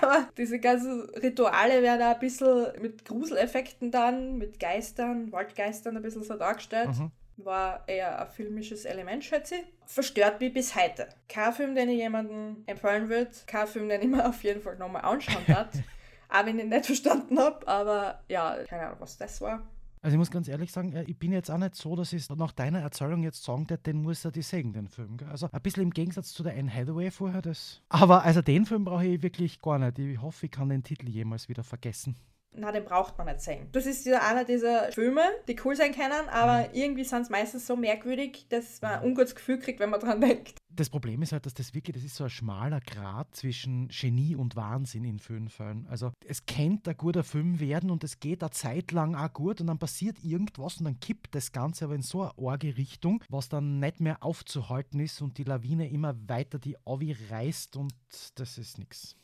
Aber 0.00 0.28
diese 0.36 0.60
ganzen 0.60 1.10
Rituale 1.10 1.82
werden 1.82 2.02
auch 2.02 2.14
ein 2.14 2.20
bisschen 2.20 2.80
mit 2.80 3.04
Gruseleffekten 3.04 3.90
dann, 3.90 4.38
mit 4.38 4.60
Geistern, 4.60 5.32
Waldgeistern 5.32 5.96
ein 5.96 6.02
bisschen 6.02 6.22
so 6.22 6.36
dargestellt. 6.36 6.96
Mhm. 6.96 7.10
War 7.44 7.84
eher 7.88 8.20
ein 8.20 8.28
filmisches 8.28 8.84
Element, 8.84 9.24
schätze 9.24 9.56
ich. 9.56 9.64
Verstört 9.86 10.40
mich 10.40 10.52
bis 10.52 10.74
heute. 10.74 11.08
Kein 11.28 11.52
Film, 11.52 11.74
den 11.74 11.88
ich 11.88 11.98
jemandem 11.98 12.62
empfehlen 12.66 13.08
würde. 13.08 13.30
Kein 13.46 13.66
Film, 13.66 13.88
den 13.88 14.02
ich 14.02 14.08
mir 14.08 14.26
auf 14.28 14.42
jeden 14.42 14.60
Fall 14.60 14.76
nochmal 14.76 15.02
anschauen 15.02 15.46
werde. 15.46 15.84
auch 16.28 16.46
wenn 16.46 16.58
ich 16.58 16.64
ihn 16.64 16.70
nicht 16.70 16.86
verstanden 16.86 17.38
habe. 17.38 17.66
Aber 17.66 18.20
ja, 18.28 18.56
keine 18.68 18.86
Ahnung, 18.86 19.00
was 19.00 19.18
das 19.18 19.40
war. 19.40 19.62
Also 20.02 20.14
ich 20.14 20.18
muss 20.18 20.30
ganz 20.30 20.48
ehrlich 20.48 20.72
sagen, 20.72 20.94
äh, 20.94 21.02
ich 21.04 21.18
bin 21.18 21.30
jetzt 21.30 21.50
auch 21.50 21.58
nicht 21.58 21.74
so, 21.74 21.94
dass 21.94 22.12
ich 22.14 22.28
nach 22.30 22.52
deiner 22.52 22.80
Erzählung 22.80 23.22
jetzt 23.22 23.44
sagen 23.44 23.68
würde, 23.68 23.82
den 23.82 24.02
muss 24.02 24.24
er 24.24 24.30
die 24.30 24.42
sehen, 24.42 24.72
den 24.72 24.88
Film. 24.88 25.18
Gell? 25.18 25.28
Also 25.28 25.48
ein 25.52 25.60
bisschen 25.60 25.82
im 25.82 25.90
Gegensatz 25.90 26.32
zu 26.32 26.42
der 26.42 26.56
Anne 26.56 26.72
Hathaway 26.72 27.10
vorher. 27.10 27.42
Das. 27.42 27.82
Aber 27.90 28.24
also 28.24 28.40
den 28.40 28.64
Film 28.64 28.84
brauche 28.84 29.04
ich 29.04 29.22
wirklich 29.22 29.60
gar 29.60 29.78
nicht. 29.78 29.98
Ich 29.98 30.20
hoffe, 30.20 30.46
ich 30.46 30.52
kann 30.52 30.70
den 30.70 30.82
Titel 30.82 31.08
jemals 31.08 31.50
wieder 31.50 31.64
vergessen. 31.64 32.16
Na, 32.52 32.72
den 32.72 32.84
braucht 32.84 33.16
man 33.16 33.28
nicht 33.28 33.40
sehen. 33.40 33.68
Das 33.72 33.86
ist 33.86 34.04
ja 34.06 34.26
einer 34.28 34.44
dieser 34.44 34.90
Filme, 34.90 35.22
die 35.46 35.56
cool 35.64 35.76
sein 35.76 35.94
können, 35.94 36.28
aber 36.30 36.68
mhm. 36.68 36.74
irgendwie 36.74 37.04
sind 37.04 37.22
es 37.22 37.30
meistens 37.30 37.66
so 37.66 37.76
merkwürdig, 37.76 38.46
dass 38.48 38.82
man 38.82 39.00
ein 39.00 39.04
ungutes 39.04 39.36
Gefühl 39.36 39.58
kriegt, 39.58 39.78
wenn 39.78 39.90
man 39.90 40.00
dran 40.00 40.20
denkt. 40.20 40.54
Das 40.68 40.88
Problem 40.88 41.22
ist 41.22 41.32
halt, 41.32 41.46
dass 41.46 41.54
das 41.54 41.74
wirklich, 41.74 41.94
das 41.94 42.04
ist 42.04 42.16
so 42.16 42.24
ein 42.24 42.30
schmaler 42.30 42.80
Grad 42.80 43.34
zwischen 43.34 43.88
Genie 43.88 44.34
und 44.34 44.56
Wahnsinn 44.56 45.04
in 45.04 45.18
vielen 45.18 45.48
Fällen. 45.48 45.86
Also 45.88 46.12
es 46.26 46.46
könnte 46.46 46.90
ein 46.90 46.96
guter 46.96 47.22
Film 47.22 47.60
werden 47.60 47.90
und 47.90 48.02
es 48.02 48.18
geht 48.18 48.42
eine 48.42 48.50
Zeit 48.50 48.90
lang 48.92 49.14
auch 49.14 49.32
gut 49.32 49.60
und 49.60 49.68
dann 49.68 49.78
passiert 49.78 50.22
irgendwas 50.24 50.78
und 50.78 50.84
dann 50.84 50.98
kippt 50.98 51.34
das 51.34 51.52
Ganze 51.52 51.84
aber 51.84 51.94
in 51.94 52.02
so 52.02 52.22
eine 52.22 52.32
arge 52.38 52.76
Richtung, 52.76 53.22
was 53.28 53.48
dann 53.48 53.78
nicht 53.78 54.00
mehr 54.00 54.22
aufzuhalten 54.22 55.00
ist 55.00 55.20
und 55.22 55.38
die 55.38 55.44
Lawine 55.44 55.88
immer 55.90 56.16
weiter 56.28 56.58
die 56.58 56.76
Avi 56.84 57.16
reißt 57.30 57.76
und 57.76 57.92
das 58.36 58.58
ist 58.58 58.78
nichts. 58.78 59.16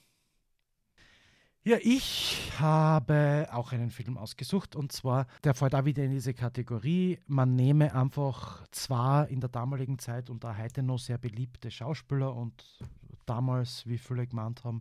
Ja, 1.67 1.79
ich 1.83 2.53
habe 2.61 3.49
auch 3.51 3.73
einen 3.73 3.91
Film 3.91 4.19
ausgesucht 4.19 4.77
und 4.77 4.93
zwar, 4.93 5.27
der 5.43 5.53
fällt 5.53 5.75
auch 5.75 5.85
wieder 5.85 6.05
in 6.05 6.13
diese 6.13 6.33
Kategorie. 6.33 7.19
Man 7.27 7.57
nehme 7.57 7.93
einfach 7.93 8.65
zwar 8.71 9.27
in 9.27 9.41
der 9.41 9.49
damaligen 9.49 9.99
Zeit 9.99 10.31
und 10.31 10.45
da 10.45 10.57
heute 10.57 10.85
noch 10.85 11.01
sehr 11.01 11.19
beliebte 11.19 11.73
Schauspieler 11.73 12.33
und 12.37 12.63
damals, 13.25 13.85
wie 13.85 13.99
viele 13.99 14.29
gemeint 14.29 14.63
haben, 14.63 14.81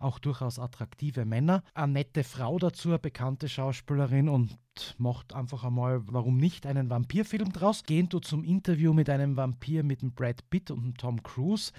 auch 0.00 0.18
durchaus 0.18 0.58
attraktive 0.58 1.24
Männer. 1.24 1.62
Eine 1.74 1.92
nette 1.92 2.24
Frau 2.24 2.58
dazu, 2.58 2.88
eine 2.88 2.98
bekannte 2.98 3.48
Schauspielerin 3.48 4.28
und 4.28 4.58
macht 4.98 5.32
einfach 5.32 5.62
einmal, 5.62 6.02
warum 6.08 6.38
nicht, 6.38 6.66
einen 6.66 6.90
Vampirfilm 6.90 7.52
draus. 7.52 7.84
Gehen 7.84 8.08
du 8.08 8.18
zum 8.18 8.42
Interview 8.42 8.92
mit 8.92 9.08
einem 9.10 9.36
Vampir 9.36 9.84
mit 9.84 10.02
dem 10.02 10.12
Brad 10.12 10.50
Pitt 10.50 10.72
und 10.72 10.82
dem 10.82 10.96
Tom 10.96 11.22
Cruise. 11.22 11.70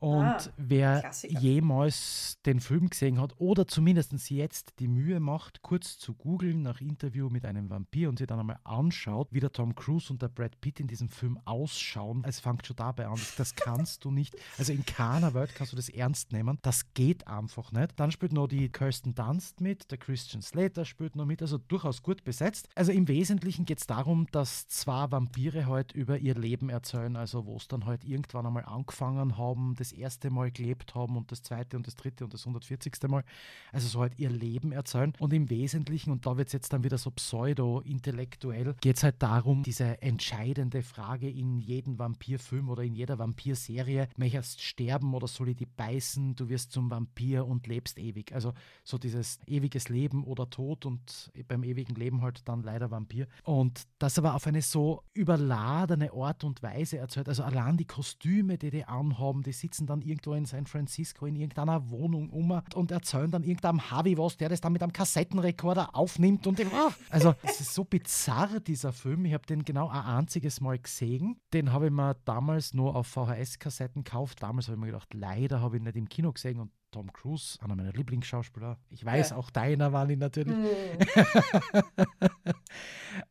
Und 0.00 0.24
ah, 0.24 0.38
wer 0.56 1.00
Klassiker. 1.00 1.38
jemals 1.40 2.38
den 2.46 2.60
Film 2.60 2.88
gesehen 2.88 3.20
hat 3.20 3.34
oder 3.38 3.66
zumindest 3.66 4.30
jetzt 4.30 4.80
die 4.80 4.88
Mühe 4.88 5.20
macht, 5.20 5.60
kurz 5.60 5.98
zu 5.98 6.14
googeln 6.14 6.62
nach 6.62 6.80
Interview 6.80 7.28
mit 7.28 7.44
einem 7.44 7.68
Vampir 7.68 8.08
und 8.08 8.18
sich 8.18 8.26
dann 8.26 8.40
einmal 8.40 8.58
anschaut, 8.64 9.28
wie 9.30 9.40
der 9.40 9.52
Tom 9.52 9.74
Cruise 9.74 10.10
und 10.10 10.22
der 10.22 10.28
Brad 10.28 10.58
Pitt 10.62 10.80
in 10.80 10.86
diesem 10.86 11.10
Film 11.10 11.38
ausschauen, 11.44 12.24
es 12.26 12.40
fängt 12.40 12.66
schon 12.66 12.76
dabei 12.76 13.08
an. 13.08 13.20
Das 13.36 13.54
kannst 13.54 14.04
du 14.06 14.10
nicht, 14.10 14.34
also 14.56 14.72
in 14.72 14.86
keiner 14.86 15.34
Welt 15.34 15.54
kannst 15.54 15.72
du 15.74 15.76
das 15.76 15.90
ernst 15.90 16.32
nehmen. 16.32 16.58
Das 16.62 16.94
geht 16.94 17.26
einfach 17.26 17.70
nicht. 17.72 17.92
Dann 18.00 18.10
spielt 18.10 18.32
noch 18.32 18.48
die 18.48 18.70
Kirsten 18.70 19.14
Dunst 19.14 19.60
mit, 19.60 19.90
der 19.90 19.98
Christian 19.98 20.40
Slater 20.40 20.86
spielt 20.86 21.14
noch 21.14 21.26
mit, 21.26 21.42
also 21.42 21.58
durchaus 21.58 22.02
gut 22.02 22.24
besetzt. 22.24 22.68
Also 22.74 22.90
im 22.90 23.06
Wesentlichen 23.06 23.66
geht 23.66 23.80
es 23.80 23.86
darum, 23.86 24.26
dass 24.32 24.66
zwei 24.68 25.10
Vampire 25.10 25.66
halt 25.66 25.92
über 25.92 26.18
ihr 26.18 26.34
Leben 26.34 26.70
erzählen, 26.70 27.16
also 27.16 27.44
wo 27.44 27.56
es 27.56 27.68
dann 27.68 27.84
halt 27.84 28.04
irgendwann 28.04 28.46
einmal 28.46 28.64
angefangen 28.64 29.36
haben, 29.36 29.74
das 29.76 29.89
das 29.90 29.98
erste 29.98 30.30
Mal 30.30 30.50
gelebt 30.50 30.94
haben 30.94 31.16
und 31.16 31.30
das 31.32 31.42
zweite 31.42 31.76
und 31.76 31.86
das 31.86 31.96
dritte 31.96 32.24
und 32.24 32.34
das 32.34 32.42
140. 32.42 32.92
Mal. 33.08 33.24
Also 33.72 33.88
so 33.88 34.00
halt 34.00 34.18
ihr 34.18 34.30
Leben 34.30 34.72
erzählen. 34.72 35.12
Und 35.18 35.32
im 35.32 35.50
Wesentlichen, 35.50 36.10
und 36.10 36.26
da 36.26 36.36
wird 36.36 36.48
es 36.48 36.52
jetzt 36.52 36.72
dann 36.72 36.84
wieder 36.84 36.98
so 36.98 37.10
pseudo-intellektuell, 37.10 38.74
geht 38.80 38.96
es 38.96 39.02
halt 39.02 39.16
darum, 39.22 39.62
diese 39.62 40.00
entscheidende 40.02 40.82
Frage 40.82 41.28
in 41.28 41.58
jedem 41.58 41.98
Vampirfilm 41.98 42.68
oder 42.68 42.82
in 42.82 42.94
jeder 42.94 43.18
Vampirserie, 43.18 44.08
möchtest 44.16 44.62
sterben 44.62 45.14
oder 45.14 45.26
soll 45.26 45.50
ich 45.50 45.56
die 45.56 45.66
beißen, 45.66 46.36
du 46.36 46.48
wirst 46.48 46.72
zum 46.72 46.90
Vampir 46.90 47.46
und 47.46 47.66
lebst 47.66 47.98
ewig. 47.98 48.32
Also 48.32 48.52
so 48.84 48.98
dieses 48.98 49.38
ewiges 49.46 49.88
Leben 49.88 50.24
oder 50.24 50.48
Tod 50.48 50.86
und 50.86 51.32
beim 51.48 51.64
ewigen 51.64 51.94
Leben 51.94 52.22
halt 52.22 52.46
dann 52.48 52.62
leider 52.62 52.90
Vampir. 52.90 53.26
Und 53.44 53.86
das 53.98 54.18
aber 54.18 54.34
auf 54.34 54.46
eine 54.46 54.62
so 54.62 55.02
überladene 55.14 56.12
Art 56.12 56.44
und 56.44 56.62
Weise 56.62 56.98
erzählt. 56.98 57.28
Also 57.28 57.42
allein 57.42 57.76
die 57.76 57.86
Kostüme, 57.86 58.58
die 58.58 58.70
die 58.70 58.84
anhaben, 58.84 59.42
die 59.42 59.52
sitzen 59.52 59.79
sitzen 59.80 59.86
dann 59.86 60.02
irgendwo 60.02 60.34
in 60.34 60.44
San 60.44 60.66
Francisco 60.66 61.26
in 61.26 61.36
irgendeiner 61.36 61.90
Wohnung 61.90 62.30
um 62.30 62.60
und 62.74 62.90
erzählen 62.90 63.30
dann 63.30 63.42
irgendeinem 63.42 63.90
Harvey 63.90 64.18
was, 64.18 64.36
der 64.36 64.48
das 64.48 64.60
dann 64.60 64.72
mit 64.72 64.82
einem 64.82 64.92
Kassettenrekorder 64.92 65.94
aufnimmt. 65.94 66.46
Und 66.46 66.60
oh, 66.60 66.90
also, 67.08 67.34
es 67.42 67.60
ist 67.60 67.74
so 67.74 67.84
bizarr, 67.84 68.60
dieser 68.60 68.92
Film. 68.92 69.24
Ich 69.24 69.34
habe 69.34 69.46
den 69.46 69.64
genau 69.64 69.88
ein 69.88 70.04
einziges 70.04 70.60
Mal 70.60 70.78
gesehen. 70.78 71.40
Den 71.52 71.72
habe 71.72 71.86
ich 71.86 71.92
mir 71.92 72.16
damals 72.24 72.74
nur 72.74 72.94
auf 72.96 73.06
VHS-Kassetten 73.06 74.04
gekauft. 74.04 74.42
Damals 74.42 74.68
habe 74.68 74.76
ich 74.76 74.80
mir 74.80 74.86
gedacht, 74.86 75.14
leider 75.14 75.60
habe 75.60 75.76
ich 75.76 75.80
ihn 75.80 75.84
nicht 75.84 75.96
im 75.96 76.08
Kino 76.08 76.32
gesehen 76.32 76.60
und 76.60 76.70
Tom 76.90 77.12
Cruise, 77.12 77.56
einer 77.62 77.76
meiner 77.76 77.92
Lieblingsschauspieler. 77.92 78.76
Ich 78.88 79.04
weiß, 79.04 79.30
ja. 79.30 79.36
auch 79.36 79.50
deiner 79.50 79.92
war 79.92 80.10
ich 80.10 80.18
natürlich. 80.18 80.56
Mhm. 80.56 80.66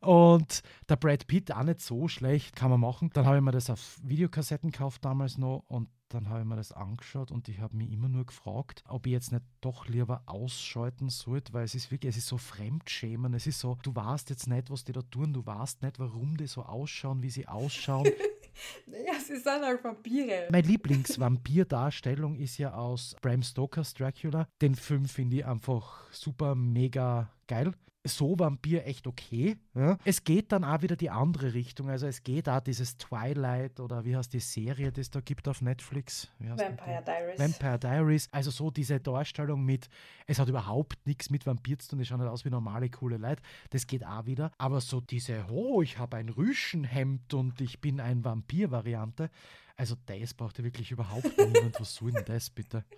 und 0.00 0.62
der 0.88 0.96
Brad 0.96 1.26
Pitt 1.26 1.52
auch 1.52 1.62
nicht 1.62 1.80
so 1.80 2.08
schlecht, 2.08 2.56
kann 2.56 2.70
man 2.70 2.80
machen. 2.80 3.10
Dann 3.12 3.26
habe 3.26 3.36
ich 3.36 3.42
mir 3.42 3.50
das 3.50 3.68
auf 3.68 3.98
Videokassetten 4.02 4.70
gekauft 4.70 5.04
damals 5.04 5.36
noch 5.36 5.64
und 5.68 5.90
dann 6.10 6.28
habe 6.28 6.40
ich 6.40 6.46
mir 6.46 6.56
das 6.56 6.72
angeschaut 6.72 7.30
und 7.30 7.48
ich 7.48 7.60
habe 7.60 7.76
mich 7.76 7.90
immer 7.92 8.08
nur 8.08 8.26
gefragt, 8.26 8.82
ob 8.88 9.06
ich 9.06 9.12
jetzt 9.12 9.32
nicht 9.32 9.44
doch 9.60 9.86
lieber 9.86 10.22
ausschalten 10.26 11.08
sollte, 11.08 11.52
weil 11.52 11.64
es 11.64 11.74
ist 11.74 11.90
wirklich, 11.90 12.10
es 12.10 12.16
ist 12.18 12.26
so 12.26 12.36
Fremdschämen, 12.36 13.32
es 13.34 13.46
ist 13.46 13.60
so, 13.60 13.78
du 13.82 13.94
weißt 13.94 14.28
jetzt 14.30 14.48
nicht, 14.48 14.70
was 14.70 14.84
die 14.84 14.92
da 14.92 15.02
tun, 15.02 15.32
du 15.32 15.46
weißt 15.46 15.82
nicht, 15.82 15.98
warum 15.98 16.36
die 16.36 16.48
so 16.48 16.62
ausschauen, 16.62 17.22
wie 17.22 17.30
sie 17.30 17.46
ausschauen. 17.46 18.04
naja, 18.86 19.20
sie 19.24 19.36
sind 19.36 19.62
halt 19.62 19.82
Vampire. 19.84 20.48
Meine 20.50 20.66
Lieblingsvampir-Darstellung 20.66 22.36
ist 22.36 22.58
ja 22.58 22.74
aus 22.74 23.16
Bram 23.22 23.42
Stokers 23.42 23.94
Dracula. 23.94 24.48
Den 24.60 24.74
Film 24.74 25.04
finde 25.04 25.36
ich 25.36 25.46
einfach 25.46 26.12
super, 26.12 26.54
mega 26.54 27.30
geil 27.46 27.72
so 28.04 28.38
Vampir 28.38 28.86
echt 28.86 29.06
okay. 29.06 29.58
Ja. 29.74 29.98
Es 30.04 30.24
geht 30.24 30.52
dann 30.52 30.64
auch 30.64 30.82
wieder 30.82 30.96
die 30.96 31.10
andere 31.10 31.52
Richtung. 31.52 31.90
Also 31.90 32.06
es 32.06 32.22
geht 32.22 32.48
auch 32.48 32.60
dieses 32.60 32.96
Twilight 32.96 33.78
oder 33.78 34.04
wie 34.04 34.16
heißt 34.16 34.32
die 34.32 34.40
Serie, 34.40 34.90
die 34.90 35.02
es 35.02 35.10
da 35.10 35.20
gibt 35.20 35.46
auf 35.48 35.60
Netflix? 35.60 36.28
Vampire 36.38 37.02
Diaries. 37.04 37.38
Vampire 37.38 37.78
Diaries. 37.78 38.28
Also 38.32 38.50
so 38.50 38.70
diese 38.70 39.00
Darstellung 39.00 39.64
mit, 39.64 39.88
es 40.26 40.38
hat 40.38 40.48
überhaupt 40.48 41.06
nichts 41.06 41.30
mit 41.30 41.44
Vampir 41.46 41.78
zu 41.78 41.90
tun, 41.90 42.00
es 42.00 42.08
schaut 42.08 42.20
nicht 42.20 42.28
aus 42.28 42.44
wie 42.44 42.50
normale, 42.50 42.88
coole 42.88 43.18
Leute. 43.18 43.42
Das 43.70 43.86
geht 43.86 44.04
auch 44.04 44.26
wieder. 44.26 44.50
Aber 44.56 44.80
so 44.80 45.00
diese, 45.00 45.44
oh, 45.50 45.82
ich 45.82 45.98
habe 45.98 46.16
ein 46.16 46.30
Rüschenhemd 46.30 47.34
und 47.34 47.60
ich 47.60 47.80
bin 47.80 48.00
ein 48.00 48.24
Vampir-Variante. 48.24 49.30
Also 49.76 49.96
das 50.06 50.34
braucht 50.34 50.58
ja 50.58 50.64
wirklich 50.64 50.90
überhaupt 50.90 51.36
niemand. 51.38 51.78
Was 51.80 51.94
soll 51.94 52.12
denn 52.12 52.24
das 52.24 52.50
bitte? 52.50 52.84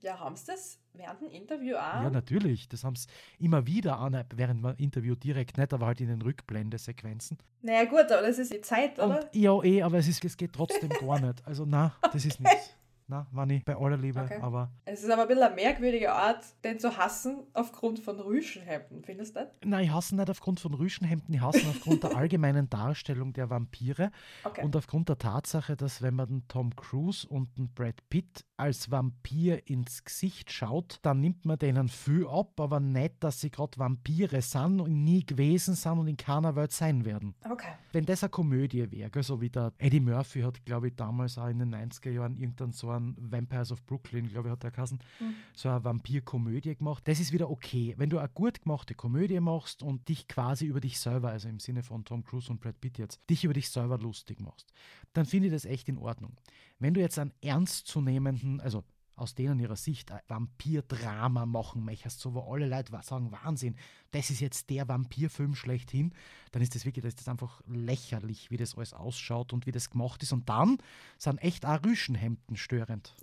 Ja, 0.00 0.18
haben 0.20 0.36
sie 0.36 0.46
das 0.46 0.78
während 0.92 1.20
dem 1.20 1.30
Interview 1.30 1.76
auch? 1.76 2.02
Ja, 2.02 2.10
natürlich. 2.10 2.68
Das 2.68 2.84
haben 2.84 2.96
sie 2.96 3.08
immer 3.38 3.66
wieder 3.66 3.98
an, 3.98 4.24
während 4.34 4.64
dem 4.64 4.74
Interview 4.76 5.14
direkt 5.14 5.58
nicht, 5.58 5.72
aber 5.72 5.86
halt 5.86 6.00
in 6.00 6.08
den 6.08 6.22
Rückblendesequenzen. 6.22 7.38
Naja, 7.62 7.84
gut, 7.84 8.10
aber 8.12 8.22
das 8.22 8.38
ist 8.38 8.52
die 8.52 8.60
Zeit, 8.60 8.98
oder? 8.98 9.20
Und, 9.20 9.34
ja, 9.34 9.62
eh, 9.62 9.82
aber 9.82 9.98
es, 9.98 10.08
ist, 10.08 10.24
es 10.24 10.36
geht 10.36 10.52
trotzdem 10.52 10.90
gar 10.90 11.20
nicht. 11.20 11.46
Also, 11.46 11.64
na, 11.66 11.94
das 12.12 12.24
ist 12.24 12.40
nichts. 12.40 12.76
Na, 13.10 13.26
nicht 13.46 13.64
bei 13.64 13.74
aller 13.74 13.96
Liebe, 13.96 14.20
okay. 14.20 14.38
aber. 14.42 14.70
Es 14.84 15.02
ist 15.02 15.10
aber 15.10 15.22
ein 15.22 15.28
bisschen 15.28 15.42
eine 15.42 15.54
merkwürdige 15.54 16.12
Art, 16.12 16.44
den 16.62 16.78
zu 16.78 16.98
hassen 16.98 17.38
aufgrund 17.54 18.00
von 18.00 18.20
Rüschenhemden, 18.20 19.02
findest 19.02 19.34
du 19.34 19.40
das? 19.40 19.48
Nein, 19.64 19.84
ich 19.84 19.90
hasse 19.90 20.14
nicht 20.14 20.28
aufgrund 20.28 20.60
von 20.60 20.74
Rüschenhemden, 20.74 21.34
ich 21.34 21.40
hasse 21.40 21.66
aufgrund 21.70 22.02
der 22.02 22.14
allgemeinen 22.16 22.68
Darstellung 22.68 23.32
der 23.32 23.48
Vampire 23.48 24.10
okay. 24.44 24.62
und 24.62 24.76
aufgrund 24.76 25.08
der 25.08 25.16
Tatsache, 25.16 25.74
dass 25.74 26.02
wenn 26.02 26.16
man 26.16 26.28
den 26.28 26.48
Tom 26.48 26.76
Cruise 26.76 27.26
und 27.26 27.56
den 27.56 27.72
Brad 27.72 28.06
Pitt 28.10 28.44
als 28.58 28.90
Vampir 28.90 29.66
ins 29.68 30.04
Gesicht 30.04 30.52
schaut, 30.52 30.98
dann 31.00 31.20
nimmt 31.20 31.46
man 31.46 31.58
denen 31.58 31.88
viel 31.88 32.26
ab, 32.26 32.60
aber 32.60 32.78
nicht, 32.78 33.14
dass 33.20 33.40
sie 33.40 33.50
gerade 33.50 33.78
Vampire 33.78 34.42
sind 34.42 34.80
und 34.80 35.04
nie 35.04 35.24
gewesen 35.24 35.74
sind 35.74 35.98
und 35.98 36.08
in 36.08 36.16
keiner 36.18 36.56
Welt 36.56 36.72
sein 36.72 37.06
werden. 37.06 37.34
Okay. 37.48 37.72
Wenn 37.92 38.04
das 38.04 38.22
eine 38.22 38.30
Komödie 38.30 38.90
wäre, 38.90 39.22
so 39.22 39.40
wie 39.40 39.48
der 39.48 39.72
Eddie 39.78 40.00
Murphy 40.00 40.42
hat, 40.42 40.62
glaube 40.66 40.88
ich, 40.88 40.96
damals 40.96 41.38
auch 41.38 41.46
in 41.46 41.60
den 41.60 41.74
90er 41.74 42.10
Jahren 42.10 42.36
irgendein 42.36 42.72
so 42.72 42.97
ein 42.98 43.16
Vampires 43.18 43.72
of 43.72 43.84
Brooklyn, 43.86 44.28
glaube 44.28 44.48
ich, 44.48 44.52
hat 44.52 44.62
der 44.62 44.70
Kassen, 44.70 44.98
mhm. 45.20 45.34
so 45.54 45.68
eine 45.68 45.84
Vampir-Komödie 45.84 46.76
gemacht. 46.76 47.06
Das 47.06 47.20
ist 47.20 47.32
wieder 47.32 47.50
okay. 47.50 47.94
Wenn 47.96 48.10
du 48.10 48.18
eine 48.18 48.28
gut 48.28 48.62
gemachte 48.62 48.94
Komödie 48.94 49.40
machst 49.40 49.82
und 49.82 50.08
dich 50.08 50.28
quasi 50.28 50.66
über 50.66 50.80
dich 50.80 50.98
selber, 50.98 51.30
also 51.30 51.48
im 51.48 51.60
Sinne 51.60 51.82
von 51.82 52.04
Tom 52.04 52.24
Cruise 52.24 52.50
und 52.50 52.60
Brad 52.60 52.80
Pitt 52.80 52.98
jetzt, 52.98 53.20
dich 53.30 53.44
über 53.44 53.54
dich 53.54 53.70
selber 53.70 53.98
lustig 53.98 54.40
machst, 54.40 54.72
dann 55.12 55.26
finde 55.26 55.48
ich 55.48 55.52
das 55.52 55.64
echt 55.64 55.88
in 55.88 55.98
Ordnung. 55.98 56.36
Wenn 56.78 56.94
du 56.94 57.00
jetzt 57.00 57.18
einen 57.18 57.32
ernstzunehmenden, 57.40 58.60
also 58.60 58.84
aus 59.18 59.34
denen 59.34 59.58
ihrer 59.58 59.76
Sicht 59.76 60.10
ein 60.10 60.20
Vampir-Drama 60.28 61.46
machen 61.46 61.84
möchtest, 61.84 62.20
so 62.20 62.34
wo 62.34 62.52
alle 62.52 62.66
Leute 62.66 62.92
sagen, 63.02 63.32
Wahnsinn, 63.32 63.76
das 64.12 64.30
ist 64.30 64.40
jetzt 64.40 64.70
der 64.70 64.88
Vampirfilm 64.88 65.54
schlechthin, 65.54 66.12
dann 66.52 66.62
ist 66.62 66.74
das 66.74 66.84
wirklich, 66.84 67.04
das 67.04 67.14
ist 67.14 67.28
einfach 67.28 67.60
lächerlich, 67.66 68.50
wie 68.50 68.56
das 68.56 68.76
alles 68.76 68.94
ausschaut 68.94 69.52
und 69.52 69.66
wie 69.66 69.72
das 69.72 69.90
gemacht 69.90 70.22
ist. 70.22 70.32
Und 70.32 70.48
dann 70.48 70.78
sind 71.18 71.38
echt 71.38 71.66
auch 71.66 71.82
Rüschenhemden 71.84 72.56
störend. 72.56 73.14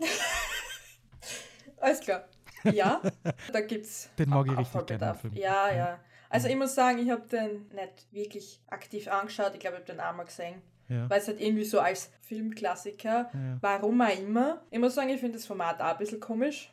Alles 1.79 1.99
klar. 1.99 2.25
Ja, 2.63 3.01
da 3.53 3.61
gibt's. 3.61 4.09
Den 4.17 4.29
mag 4.29 4.47
ich 4.47 4.57
richtig 4.57 4.87
gerne. 4.87 5.19
Ja, 5.33 5.69
ja, 5.69 5.75
ja. 5.75 5.99
Also 6.29 6.47
ich 6.47 6.55
muss 6.55 6.73
sagen, 6.75 6.99
ich 6.99 7.09
habe 7.09 7.27
den 7.27 7.67
nicht 7.69 8.11
wirklich 8.11 8.59
aktiv 8.67 9.07
angeschaut. 9.07 9.53
Ich 9.53 9.59
glaube, 9.59 9.77
ich 9.77 9.81
habe 9.83 9.93
den 9.93 9.99
einmal 9.99 10.25
gesehen. 10.25 10.61
Ja. 10.89 11.09
Weil 11.09 11.19
es 11.19 11.27
halt 11.27 11.41
irgendwie 11.41 11.63
so 11.63 11.79
als 11.79 12.11
Filmklassiker, 12.21 13.29
ja. 13.33 13.57
warum 13.61 14.01
auch 14.01 14.19
immer. 14.19 14.61
Ich 14.71 14.79
muss 14.79 14.95
sagen, 14.95 15.09
ich 15.09 15.19
finde 15.19 15.37
das 15.37 15.45
Format 15.45 15.81
auch 15.81 15.85
ein 15.85 15.97
bisschen 15.97 16.19
komisch. 16.19 16.71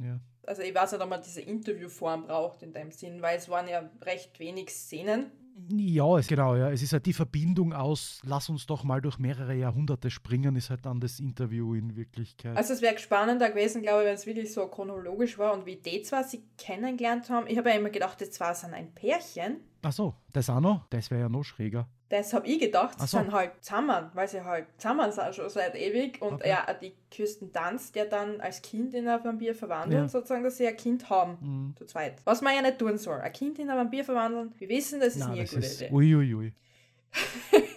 Ja. 0.00 0.18
Also 0.46 0.62
ich 0.62 0.74
weiß 0.74 0.92
nicht, 0.92 1.00
ob 1.00 1.08
man 1.08 1.22
diese 1.22 1.40
Interviewform 1.40 2.26
braucht 2.26 2.62
in 2.62 2.72
dem 2.72 2.90
Sinn, 2.90 3.22
weil 3.22 3.38
es 3.38 3.48
waren 3.48 3.68
ja 3.68 3.88
recht 4.02 4.38
wenig 4.38 4.70
Szenen. 4.70 5.30
Ja, 5.70 6.18
es, 6.18 6.26
genau, 6.26 6.56
ja. 6.56 6.70
Es 6.70 6.82
ist 6.82 6.92
halt 6.92 7.06
die 7.06 7.12
Verbindung 7.12 7.72
aus, 7.72 8.20
lass 8.24 8.48
uns 8.48 8.66
doch 8.66 8.82
mal 8.82 9.00
durch 9.00 9.18
mehrere 9.18 9.54
Jahrhunderte 9.54 10.10
springen, 10.10 10.56
ist 10.56 10.68
halt 10.68 10.84
dann 10.84 11.00
das 11.00 11.20
Interview 11.20 11.74
in 11.74 11.96
Wirklichkeit. 11.96 12.56
Also 12.56 12.72
es 12.72 12.82
wäre 12.82 12.98
spannender 12.98 13.50
gewesen, 13.50 13.82
glaube 13.82 14.02
ich, 14.02 14.06
wenn 14.08 14.14
es 14.14 14.26
wirklich 14.26 14.52
so 14.52 14.66
chronologisch 14.66 15.38
war 15.38 15.54
und 15.54 15.64
wie 15.64 15.76
die 15.76 16.02
zwei 16.02 16.24
sie 16.24 16.42
kennengelernt 16.58 17.30
haben. 17.30 17.46
Ich 17.46 17.56
habe 17.56 17.70
ja 17.70 17.76
immer 17.76 17.90
gedacht, 17.90 18.20
die 18.20 18.28
zwei 18.28 18.52
sind 18.52 18.74
ein 18.74 18.92
Pärchen. 18.94 19.60
Ach 19.82 19.92
so, 19.92 20.14
das 20.32 20.50
auch 20.50 20.60
noch? 20.60 20.86
Das 20.90 21.10
wäre 21.10 21.20
ja 21.20 21.28
noch 21.28 21.44
schräger. 21.44 21.88
Das 22.10 22.34
habe 22.34 22.46
ich 22.46 22.60
gedacht, 22.60 23.00
sie 23.00 23.06
so. 23.06 23.18
sind 23.18 23.32
halt 23.32 23.52
zusammen, 23.60 24.10
weil 24.12 24.28
sie 24.28 24.44
halt 24.44 24.66
zusammen 24.76 25.10
sind 25.10 25.34
schon 25.34 25.48
seit 25.48 25.74
ewig. 25.74 26.20
Und 26.20 26.34
okay. 26.34 26.50
ja, 26.50 26.66
die 26.74 26.94
Kirsten 27.10 27.52
Tanz, 27.52 27.92
der 27.92 28.04
dann 28.04 28.40
als 28.40 28.60
Kind 28.62 28.94
in 28.94 29.08
ein 29.08 29.24
Vampir 29.24 29.54
verwandelt, 29.54 30.02
ja. 30.02 30.08
sozusagen, 30.08 30.44
dass 30.44 30.58
sie 30.58 30.66
ein 30.66 30.76
Kind 30.76 31.08
haben, 31.08 31.38
mhm. 31.40 31.76
zu 31.76 31.86
zweit. 31.86 32.20
Was 32.24 32.42
man 32.42 32.54
ja 32.54 32.62
nicht 32.62 32.78
tun 32.78 32.98
soll. 32.98 33.20
Ein 33.20 33.32
Kind 33.32 33.58
in 33.58 33.70
ein 33.70 33.76
Vampir 33.78 34.04
verwandeln, 34.04 34.52
wir 34.58 34.68
wissen, 34.68 35.00
das 35.00 35.16
ist 35.16 35.20
Nein, 35.20 35.32
nie 35.32 35.40
eine 35.40 35.48
gute 35.48 35.66
Idee. 35.66 35.90
Uiuiui. 35.90 36.34
Ui, 36.34 36.52
ui. 37.52 37.73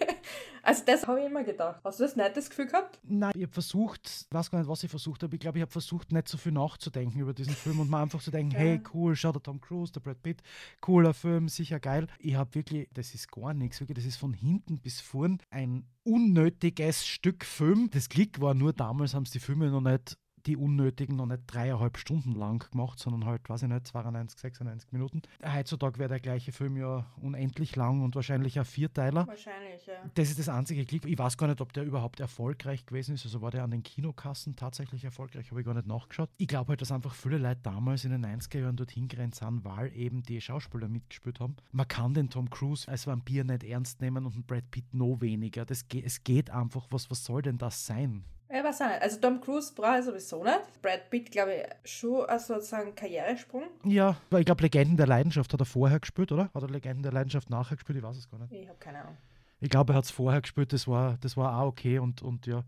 Also 0.68 0.82
das 0.84 1.06
habe 1.06 1.20
ich 1.20 1.24
immer 1.24 1.44
gedacht. 1.44 1.80
Hast 1.82 1.98
du 1.98 2.04
das 2.04 2.14
nicht 2.14 2.36
das 2.36 2.50
Gefühl 2.50 2.66
gehabt? 2.66 3.00
Nein, 3.02 3.32
ich 3.34 3.44
habe 3.44 3.52
versucht, 3.54 4.06
ich 4.06 4.26
weiß 4.30 4.50
gar 4.50 4.58
nicht, 4.58 4.68
was 4.68 4.84
ich 4.84 4.90
versucht 4.90 5.22
habe. 5.22 5.34
Ich 5.34 5.40
glaube, 5.40 5.56
ich 5.56 5.62
habe 5.62 5.72
versucht, 5.72 6.12
nicht 6.12 6.28
so 6.28 6.36
viel 6.36 6.52
nachzudenken 6.52 7.20
über 7.20 7.32
diesen 7.32 7.54
Film 7.54 7.80
und 7.80 7.88
mal 7.88 8.02
einfach 8.02 8.20
zu 8.20 8.30
denken, 8.30 8.52
ja. 8.52 8.58
hey, 8.58 8.80
cool, 8.92 9.16
schau 9.16 9.32
der 9.32 9.42
Tom 9.42 9.62
Cruise, 9.62 9.94
der 9.94 10.00
Brad 10.00 10.22
Pitt, 10.22 10.42
cooler 10.82 11.14
Film, 11.14 11.48
sicher 11.48 11.80
geil. 11.80 12.06
Ich 12.18 12.34
habe 12.34 12.54
wirklich, 12.54 12.86
das 12.92 13.14
ist 13.14 13.32
gar 13.32 13.54
nichts, 13.54 13.80
wirklich, 13.80 13.96
das 13.96 14.04
ist 14.04 14.18
von 14.18 14.34
hinten 14.34 14.78
bis 14.78 15.00
vorn 15.00 15.38
ein 15.48 15.86
unnötiges 16.04 17.06
Stück 17.06 17.46
Film. 17.46 17.88
Das 17.90 18.10
Klick 18.10 18.38
war 18.38 18.52
nur 18.52 18.74
damals, 18.74 19.14
haben 19.14 19.24
sie 19.24 19.38
die 19.38 19.44
Filme 19.44 19.70
noch 19.70 19.80
nicht 19.80 20.18
die 20.46 20.56
unnötigen 20.56 21.16
noch 21.16 21.26
nicht 21.26 21.42
dreieinhalb 21.46 21.96
Stunden 21.96 22.32
lang 22.32 22.70
gemacht, 22.70 22.98
sondern 22.98 23.24
halt, 23.24 23.48
weiß 23.48 23.62
ich 23.62 23.68
nicht, 23.68 23.86
92, 23.86 24.40
96 24.40 24.92
Minuten. 24.92 25.22
Heutzutage 25.44 25.98
wäre 25.98 26.08
der 26.08 26.20
gleiche 26.20 26.52
Film 26.52 26.76
ja 26.76 27.06
unendlich 27.20 27.76
lang 27.76 28.02
und 28.02 28.14
wahrscheinlich 28.14 28.58
ein 28.58 28.64
Vierteiler. 28.64 29.26
Wahrscheinlich, 29.26 29.86
ja. 29.86 29.94
Das 30.14 30.30
ist 30.30 30.38
das 30.38 30.48
einzige 30.48 30.84
Klick. 30.84 31.04
Ich 31.06 31.18
weiß 31.18 31.36
gar 31.36 31.46
nicht, 31.46 31.60
ob 31.60 31.72
der 31.72 31.84
überhaupt 31.84 32.20
erfolgreich 32.20 32.86
gewesen 32.86 33.14
ist. 33.14 33.24
Also 33.24 33.42
war 33.42 33.50
der 33.50 33.64
an 33.64 33.70
den 33.70 33.82
Kinokassen 33.82 34.56
tatsächlich 34.56 35.04
erfolgreich, 35.04 35.50
habe 35.50 35.60
ich 35.60 35.66
gar 35.66 35.74
nicht 35.74 35.86
nachgeschaut. 35.86 36.30
Ich 36.36 36.48
glaube 36.48 36.70
halt, 36.70 36.80
dass 36.80 36.92
einfach 36.92 37.14
viele 37.14 37.38
Leute 37.38 37.60
damals 37.62 38.04
in 38.04 38.10
den 38.10 38.24
90er 38.24 38.60
Jahren 38.60 38.76
dorthin 38.76 39.08
gerannt 39.08 39.34
sind, 39.34 39.64
weil 39.64 39.94
eben 39.94 40.22
die 40.22 40.40
Schauspieler 40.40 40.88
mitgespielt 40.88 41.40
haben. 41.40 41.56
Man 41.72 41.88
kann 41.88 42.14
den 42.14 42.30
Tom 42.30 42.50
Cruise 42.50 42.88
als 42.88 43.06
Vampir 43.06 43.44
nicht 43.44 43.64
ernst 43.64 44.00
nehmen 44.00 44.26
und 44.26 44.34
den 44.34 44.44
Brad 44.44 44.70
Pitt 44.70 44.94
noch 44.94 45.20
weniger. 45.20 45.64
Das, 45.64 45.84
es 46.02 46.24
geht 46.24 46.50
einfach, 46.50 46.86
was, 46.90 47.10
was 47.10 47.24
soll 47.24 47.42
denn 47.42 47.58
das 47.58 47.86
sein? 47.86 48.24
Ja, 48.50 48.64
weiß 48.64 48.80
auch 48.80 48.88
nicht. 48.88 49.02
Also 49.02 49.20
Tom 49.20 49.40
Cruise 49.40 49.72
brauche 49.74 49.98
ich 49.98 50.04
sowieso 50.04 50.42
nicht. 50.42 50.82
Brad 50.82 51.10
Pitt, 51.10 51.30
glaube 51.30 51.54
ich, 51.54 51.90
schon 51.90 52.24
also 52.26 52.54
sozusagen 52.54 52.94
Karrieresprung. 52.94 53.64
Ja, 53.84 54.16
weil 54.30 54.40
ich 54.40 54.46
glaube, 54.46 54.62
Legenden 54.62 54.96
der 54.96 55.06
Leidenschaft 55.06 55.52
hat 55.52 55.60
er 55.60 55.66
vorher 55.66 56.00
gespielt, 56.00 56.32
oder? 56.32 56.50
Hat 56.54 56.62
er 56.62 56.70
Legenden 56.70 57.02
der 57.02 57.12
Leidenschaft 57.12 57.50
nachher 57.50 57.76
gespielt? 57.76 57.98
Ich 57.98 58.04
weiß 58.04 58.16
es 58.16 58.30
gar 58.30 58.38
nicht. 58.38 58.52
Ich 58.52 58.68
habe 58.68 58.78
keine 58.78 59.00
Ahnung. 59.02 59.16
Ich 59.60 59.68
glaube, 59.68 59.92
er 59.92 59.96
hat 59.96 60.04
es 60.04 60.10
vorher 60.10 60.40
gespielt, 60.40 60.72
das 60.72 60.86
war, 60.86 61.18
das 61.20 61.36
war 61.36 61.60
auch 61.60 61.68
okay 61.68 61.98
und, 61.98 62.22
und 62.22 62.46
ja. 62.46 62.62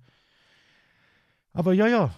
Aber 1.53 1.73
ja, 1.73 1.87
ja. 1.87 2.15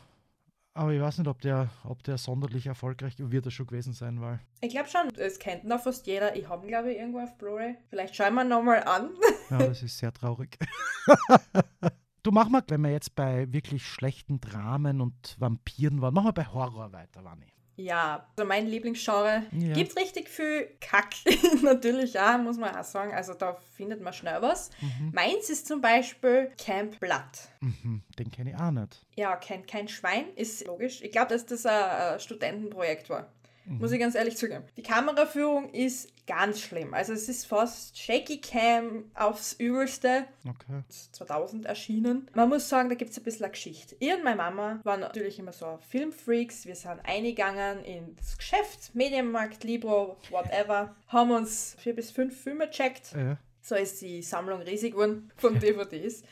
Aber 0.74 0.92
ich 0.92 1.00
weiß 1.00 1.18
nicht, 1.18 1.28
ob 1.28 1.40
der, 1.42 1.68
ob 1.84 2.02
der 2.02 2.16
sonderlich 2.16 2.66
erfolgreich 2.66 3.14
wird 3.18 3.44
er 3.44 3.50
schon 3.50 3.66
gewesen 3.66 3.92
sein, 3.92 4.22
weil. 4.22 4.40
Ich 4.62 4.70
glaube 4.70 4.88
schon, 4.88 5.14
es 5.16 5.38
kennt 5.38 5.64
noch 5.64 5.82
fast 5.82 6.06
jeder. 6.06 6.34
Ich 6.34 6.48
habe 6.48 6.64
ihn, 6.64 6.68
glaube 6.68 6.92
ich, 6.92 6.98
irgendwo 6.98 7.20
auf 7.20 7.36
Blu-ray. 7.36 7.76
Vielleicht 7.90 8.16
schauen 8.16 8.34
wir 8.34 8.44
nochmal 8.44 8.82
an. 8.84 9.10
Ja, 9.50 9.58
das 9.58 9.82
ist 9.82 9.98
sehr 9.98 10.12
traurig. 10.12 10.58
Du 12.22 12.30
mach 12.30 12.48
mal, 12.48 12.62
wenn 12.68 12.82
wir 12.82 12.92
jetzt 12.92 13.16
bei 13.16 13.52
wirklich 13.52 13.84
schlechten 13.84 14.40
Dramen 14.40 15.00
und 15.00 15.36
Vampiren 15.40 16.00
waren, 16.00 16.14
mach 16.14 16.22
mal 16.22 16.30
bei 16.30 16.46
Horror 16.46 16.92
weiter, 16.92 17.24
Wanni. 17.24 17.46
Ja, 17.76 18.28
also 18.36 18.46
mein 18.46 18.66
Lieblingsgenre. 18.66 19.44
Ja. 19.50 19.72
Gibt 19.72 19.96
richtig 19.96 20.28
viel 20.28 20.68
Kack, 20.80 21.14
natürlich 21.62 22.20
auch, 22.20 22.38
muss 22.38 22.58
man 22.58 22.76
auch 22.76 22.84
sagen. 22.84 23.12
Also 23.12 23.34
da 23.34 23.54
findet 23.54 24.00
man 24.02 24.12
schnell 24.12 24.40
was. 24.40 24.70
Mhm. 24.80 25.10
Meins 25.12 25.50
ist 25.50 25.66
zum 25.66 25.80
Beispiel 25.80 26.52
Camp 26.58 27.00
Blood. 27.00 27.50
Mhm, 27.60 28.02
den 28.18 28.30
kenne 28.30 28.50
ich 28.50 28.56
auch 28.56 28.70
nicht. 28.70 29.04
Ja, 29.16 29.34
kennt 29.36 29.66
kein 29.66 29.88
Schwein, 29.88 30.26
ist 30.36 30.64
logisch. 30.66 31.02
Ich 31.02 31.10
glaube, 31.10 31.30
dass 31.30 31.46
das 31.46 31.66
ein 31.66 32.20
Studentenprojekt 32.20 33.10
war. 33.10 33.32
Mhm. 33.64 33.78
Muss 33.78 33.92
ich 33.92 34.00
ganz 34.00 34.14
ehrlich 34.14 34.36
zugeben. 34.36 34.64
Die 34.76 34.82
Kameraführung 34.82 35.70
ist 35.70 36.08
ganz 36.26 36.60
schlimm. 36.60 36.94
Also 36.94 37.12
es 37.12 37.28
ist 37.28 37.46
fast 37.46 37.98
Shaky 37.98 38.40
Cam 38.40 39.04
aufs 39.14 39.54
Übelste. 39.54 40.24
Okay. 40.48 40.82
2000 40.88 41.66
erschienen. 41.66 42.30
Man 42.34 42.48
muss 42.48 42.68
sagen, 42.68 42.88
da 42.88 42.94
gibt 42.94 43.10
es 43.10 43.18
ein 43.18 43.24
bisschen 43.24 43.44
eine 43.44 43.52
Geschichte. 43.52 43.96
Ich 43.98 44.12
und 44.12 44.24
meine 44.24 44.36
Mama 44.36 44.80
waren 44.84 45.00
natürlich 45.00 45.38
immer 45.38 45.52
so 45.52 45.78
Filmfreaks. 45.88 46.66
Wir 46.66 46.76
sind 46.76 47.00
eingegangen 47.04 47.84
ins 47.84 48.36
Geschäft, 48.36 48.94
Medienmarkt, 48.94 49.64
Libro, 49.64 50.16
whatever. 50.30 50.94
haben 51.08 51.30
uns 51.30 51.76
vier 51.78 51.94
bis 51.94 52.10
fünf 52.10 52.40
Filme 52.40 52.66
gecheckt. 52.66 53.12
Ja. 53.12 53.38
So 53.60 53.74
ist 53.76 54.00
die 54.02 54.22
Sammlung 54.22 54.60
riesig 54.62 54.92
geworden 54.92 55.30
von 55.36 55.58
DVDs. 55.58 56.22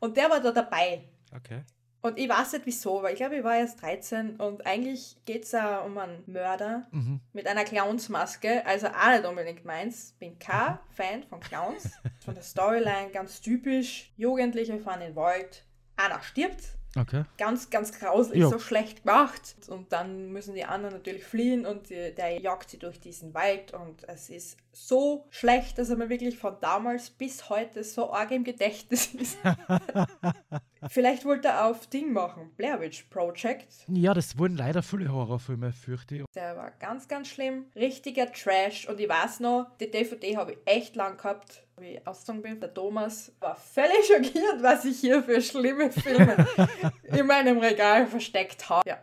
Und 0.00 0.16
der 0.16 0.28
war 0.30 0.40
da 0.40 0.50
dabei. 0.50 1.04
Okay. 1.34 1.62
Und 2.02 2.18
ich 2.18 2.28
weiß 2.28 2.54
nicht 2.54 2.66
wieso, 2.66 3.00
weil 3.02 3.12
ich 3.12 3.18
glaube, 3.18 3.36
ich 3.36 3.44
war 3.44 3.56
erst 3.56 3.80
13 3.80 4.36
und 4.36 4.66
eigentlich 4.66 5.16
geht 5.24 5.44
es 5.44 5.52
ja 5.52 5.80
um 5.82 5.96
einen 5.96 6.24
Mörder 6.26 6.88
mhm. 6.90 7.20
mit 7.32 7.46
einer 7.46 7.62
Clownsmaske, 7.62 8.66
also 8.66 8.88
auch 8.88 9.10
nicht 9.12 9.24
unbedingt 9.24 9.64
meins. 9.64 10.12
Bin 10.18 10.36
kein 10.40 10.80
Fan 10.90 11.22
von 11.22 11.38
Clowns. 11.38 11.90
Von 12.24 12.34
der 12.34 12.42
Storyline 12.42 13.10
ganz 13.12 13.40
typisch. 13.40 14.12
Jugendliche 14.16 14.78
fahren 14.80 15.00
in 15.00 15.08
den 15.08 15.16
Wald, 15.16 15.64
einer 15.96 16.20
stirbt. 16.22 16.76
Okay. 16.96 17.24
Ganz, 17.38 17.70
ganz 17.70 17.98
grauslich, 17.98 18.40
jo. 18.40 18.50
so 18.50 18.58
schlecht 18.58 19.04
gemacht. 19.04 19.56
Und 19.68 19.92
dann 19.92 20.30
müssen 20.30 20.54
die 20.54 20.64
anderen 20.64 20.94
natürlich 20.94 21.24
fliehen 21.24 21.64
und 21.64 21.88
die, 21.88 22.14
der 22.14 22.38
jagt 22.40 22.70
sie 22.70 22.78
durch 22.78 23.00
diesen 23.00 23.32
Wald. 23.32 23.72
Und 23.72 24.06
es 24.08 24.28
ist 24.28 24.58
so 24.72 25.26
schlecht, 25.30 25.78
dass 25.78 25.88
er 25.88 25.96
mir 25.96 26.10
wirklich 26.10 26.36
von 26.36 26.56
damals 26.60 27.10
bis 27.10 27.48
heute 27.48 27.82
so 27.82 28.12
arg 28.12 28.30
im 28.30 28.44
Gedächtnis 28.44 29.06
ist. 29.14 29.38
Vielleicht 30.88 31.24
wollte 31.24 31.48
er 31.48 31.66
auf 31.66 31.86
Ding 31.86 32.12
machen, 32.12 32.50
Blair 32.56 32.80
Witch 32.80 33.04
Project. 33.04 33.86
Ja, 33.88 34.12
das 34.14 34.36
wurden 34.36 34.56
leider 34.56 34.82
viele 34.82 35.12
Horrorfilme, 35.12 35.72
fürchte 35.72 36.16
ich. 36.16 36.24
Der 36.34 36.56
war 36.56 36.72
ganz, 36.72 37.06
ganz 37.08 37.28
schlimm. 37.28 37.66
Richtiger 37.76 38.30
Trash. 38.32 38.88
Und 38.88 38.98
ich 38.98 39.08
weiß 39.08 39.40
noch, 39.40 39.70
die 39.80 39.90
DVD 39.90 40.36
habe 40.36 40.52
ich 40.52 40.58
echt 40.66 40.96
lang 40.96 41.16
gehabt, 41.16 41.62
wie 41.78 41.96
ich 41.96 42.06
ausgezogen 42.06 42.42
bin. 42.42 42.60
Der 42.60 42.72
Thomas 42.72 43.32
war 43.40 43.56
völlig 43.56 44.06
schockiert, 44.06 44.62
was 44.62 44.84
ich 44.84 44.98
hier 44.98 45.22
für 45.22 45.40
schlimme 45.40 45.90
Filme 45.90 46.46
in 47.04 47.26
meinem 47.26 47.58
Regal 47.58 48.06
versteckt 48.06 48.68
habe. 48.68 48.88
Ja, 48.88 48.98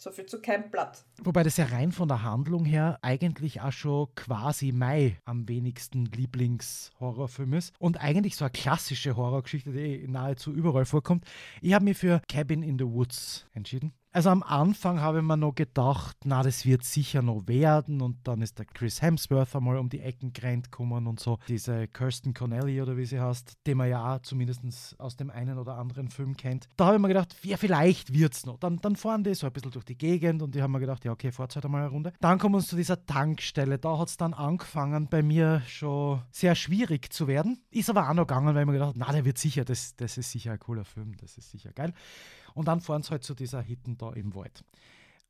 so 0.00 0.10
viel 0.10 0.26
zu 0.26 0.40
kein 0.40 0.70
Blatt. 0.70 1.04
Wobei 1.22 1.42
das 1.42 1.56
ja 1.56 1.66
rein 1.66 1.92
von 1.92 2.08
der 2.08 2.22
Handlung 2.22 2.64
her 2.64 2.98
eigentlich 3.02 3.60
auch 3.60 3.72
schon 3.72 4.14
quasi 4.14 4.72
Mai 4.72 5.18
am 5.24 5.48
wenigsten 5.48 6.06
Lieblingshorrorfilm 6.06 7.54
ist. 7.54 7.74
Und 7.78 8.00
eigentlich 8.00 8.36
so 8.36 8.44
eine 8.44 8.52
klassische 8.52 9.16
Horrorgeschichte, 9.16 9.72
die 9.72 10.06
nahezu 10.06 10.52
überall 10.52 10.84
vorkommt. 10.84 11.24
Ich 11.60 11.74
habe 11.74 11.84
mich 11.84 11.98
für 11.98 12.20
Cabin 12.28 12.62
in 12.62 12.78
the 12.78 12.86
Woods 12.86 13.46
entschieden. 13.54 13.92
Also 14.10 14.30
am 14.30 14.42
Anfang 14.42 15.00
habe 15.00 15.18
ich 15.18 15.24
mir 15.24 15.36
noch 15.36 15.54
gedacht, 15.54 16.16
na, 16.24 16.42
das 16.42 16.64
wird 16.64 16.82
sicher 16.82 17.20
noch 17.20 17.46
werden. 17.46 18.00
Und 18.00 18.26
dann 18.26 18.40
ist 18.40 18.58
der 18.58 18.64
Chris 18.64 19.02
Hemsworth 19.02 19.54
einmal 19.54 19.76
um 19.76 19.90
die 19.90 20.00
Ecken 20.00 20.32
gerannt 20.32 20.72
gekommen 20.72 21.06
und 21.06 21.20
so. 21.20 21.38
Diese 21.46 21.86
Kirsten 21.88 22.32
Connelly 22.32 22.80
oder 22.80 22.96
wie 22.96 23.04
sie 23.04 23.20
heißt, 23.20 23.58
den 23.66 23.76
man 23.76 23.90
ja 23.90 24.18
zumindest 24.22 24.98
aus 24.98 25.16
dem 25.16 25.30
einen 25.30 25.58
oder 25.58 25.76
anderen 25.76 26.08
Film 26.08 26.38
kennt. 26.38 26.68
Da 26.78 26.86
habe 26.86 26.96
ich 26.96 27.02
mir 27.02 27.08
gedacht, 27.08 27.36
ja, 27.42 27.58
vielleicht 27.58 28.14
wird 28.14 28.32
es 28.32 28.46
noch. 28.46 28.58
Dann, 28.58 28.78
dann 28.78 28.96
fahren 28.96 29.24
die 29.24 29.34
so 29.34 29.46
ein 29.46 29.52
bisschen 29.52 29.72
durch 29.72 29.84
die 29.84 29.98
Gegend 29.98 30.40
und 30.40 30.54
die 30.54 30.62
haben 30.62 30.72
mir 30.72 30.80
gedacht, 30.80 31.04
ja, 31.04 31.12
okay, 31.12 31.30
fahrt 31.30 31.54
halt 31.54 31.66
einmal 31.66 31.82
eine 31.82 31.90
Runde. 31.90 32.14
Dann 32.20 32.38
kommen 32.38 32.54
wir 32.54 32.62
zu 32.62 32.76
dieser 32.76 33.04
Tankstelle. 33.04 33.78
Da 33.78 33.98
hat 33.98 34.08
es 34.08 34.16
dann 34.16 34.32
angefangen, 34.32 35.08
bei 35.08 35.22
mir 35.22 35.60
schon 35.66 36.22
sehr 36.30 36.54
schwierig 36.54 37.12
zu 37.12 37.28
werden. 37.28 37.60
Ist 37.70 37.90
aber 37.90 38.08
auch 38.08 38.14
noch 38.14 38.26
gegangen, 38.26 38.54
weil 38.54 38.62
ich 38.62 38.66
mir 38.66 38.72
gedacht 38.72 38.94
na, 38.96 39.12
der 39.12 39.26
wird 39.26 39.36
sicher, 39.36 39.66
das, 39.66 39.96
das 39.96 40.16
ist 40.16 40.32
sicher 40.32 40.52
ein 40.52 40.58
cooler 40.58 40.86
Film, 40.86 41.14
das 41.18 41.36
ist 41.36 41.50
sicher 41.50 41.72
geil. 41.72 41.92
Und 42.58 42.66
dann 42.66 42.80
fahren 42.80 43.02
sie 43.04 43.10
halt 43.10 43.22
zu 43.22 43.36
dieser 43.36 43.62
Hitten 43.62 43.96
da 43.96 44.12
im 44.14 44.34
Wald. 44.34 44.64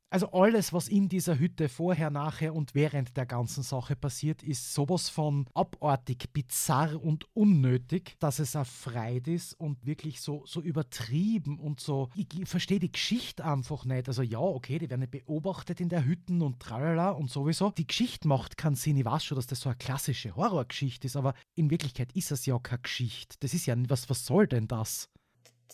Also 0.09 0.31
alles, 0.31 0.73
was 0.73 0.87
in 0.87 1.07
dieser 1.07 1.37
Hütte 1.37 1.69
vorher, 1.69 2.09
nachher 2.09 2.55
und 2.55 2.73
während 2.73 3.15
der 3.15 3.27
ganzen 3.27 3.61
Sache 3.61 3.95
passiert, 3.95 4.41
ist 4.41 4.73
sowas 4.73 5.09
von 5.09 5.45
abartig, 5.53 6.33
bizarr 6.33 6.99
und 6.99 7.27
unnötig, 7.35 8.15
dass 8.17 8.39
es 8.39 8.55
erfreut 8.55 9.27
ist 9.27 9.53
und 9.53 9.85
wirklich 9.85 10.21
so, 10.21 10.43
so 10.47 10.59
übertrieben 10.59 11.59
und 11.59 11.79
so. 11.79 12.09
Ich 12.15 12.27
verstehe 12.45 12.79
die 12.79 12.91
Geschichte 12.91 13.45
einfach 13.45 13.85
nicht. 13.85 14.07
Also 14.07 14.23
ja, 14.23 14.39
okay, 14.39 14.79
die 14.79 14.89
werden 14.89 15.07
beobachtet 15.07 15.79
in 15.79 15.89
der 15.89 16.03
Hütte 16.03 16.33
und 16.33 16.59
tralala 16.59 17.11
und 17.11 17.29
sowieso. 17.29 17.69
Die 17.69 17.85
Geschichte 17.85 18.27
macht 18.27 18.57
keinen 18.57 18.73
Sinn. 18.73 18.97
Ich 18.97 19.05
weiß 19.05 19.23
schon, 19.23 19.35
dass 19.35 19.45
das 19.45 19.61
so 19.61 19.69
eine 19.69 19.77
klassische 19.77 20.35
Horrorgeschichte 20.35 21.05
ist, 21.05 21.15
aber 21.15 21.35
in 21.53 21.69
Wirklichkeit 21.69 22.11
ist 22.13 22.31
es 22.31 22.47
ja 22.47 22.57
keine 22.57 22.81
Geschichte. 22.81 23.35
Das 23.41 23.53
ist 23.53 23.67
ja, 23.67 23.75
was, 23.87 24.09
was 24.09 24.25
soll 24.25 24.47
denn 24.47 24.67
das? 24.67 25.07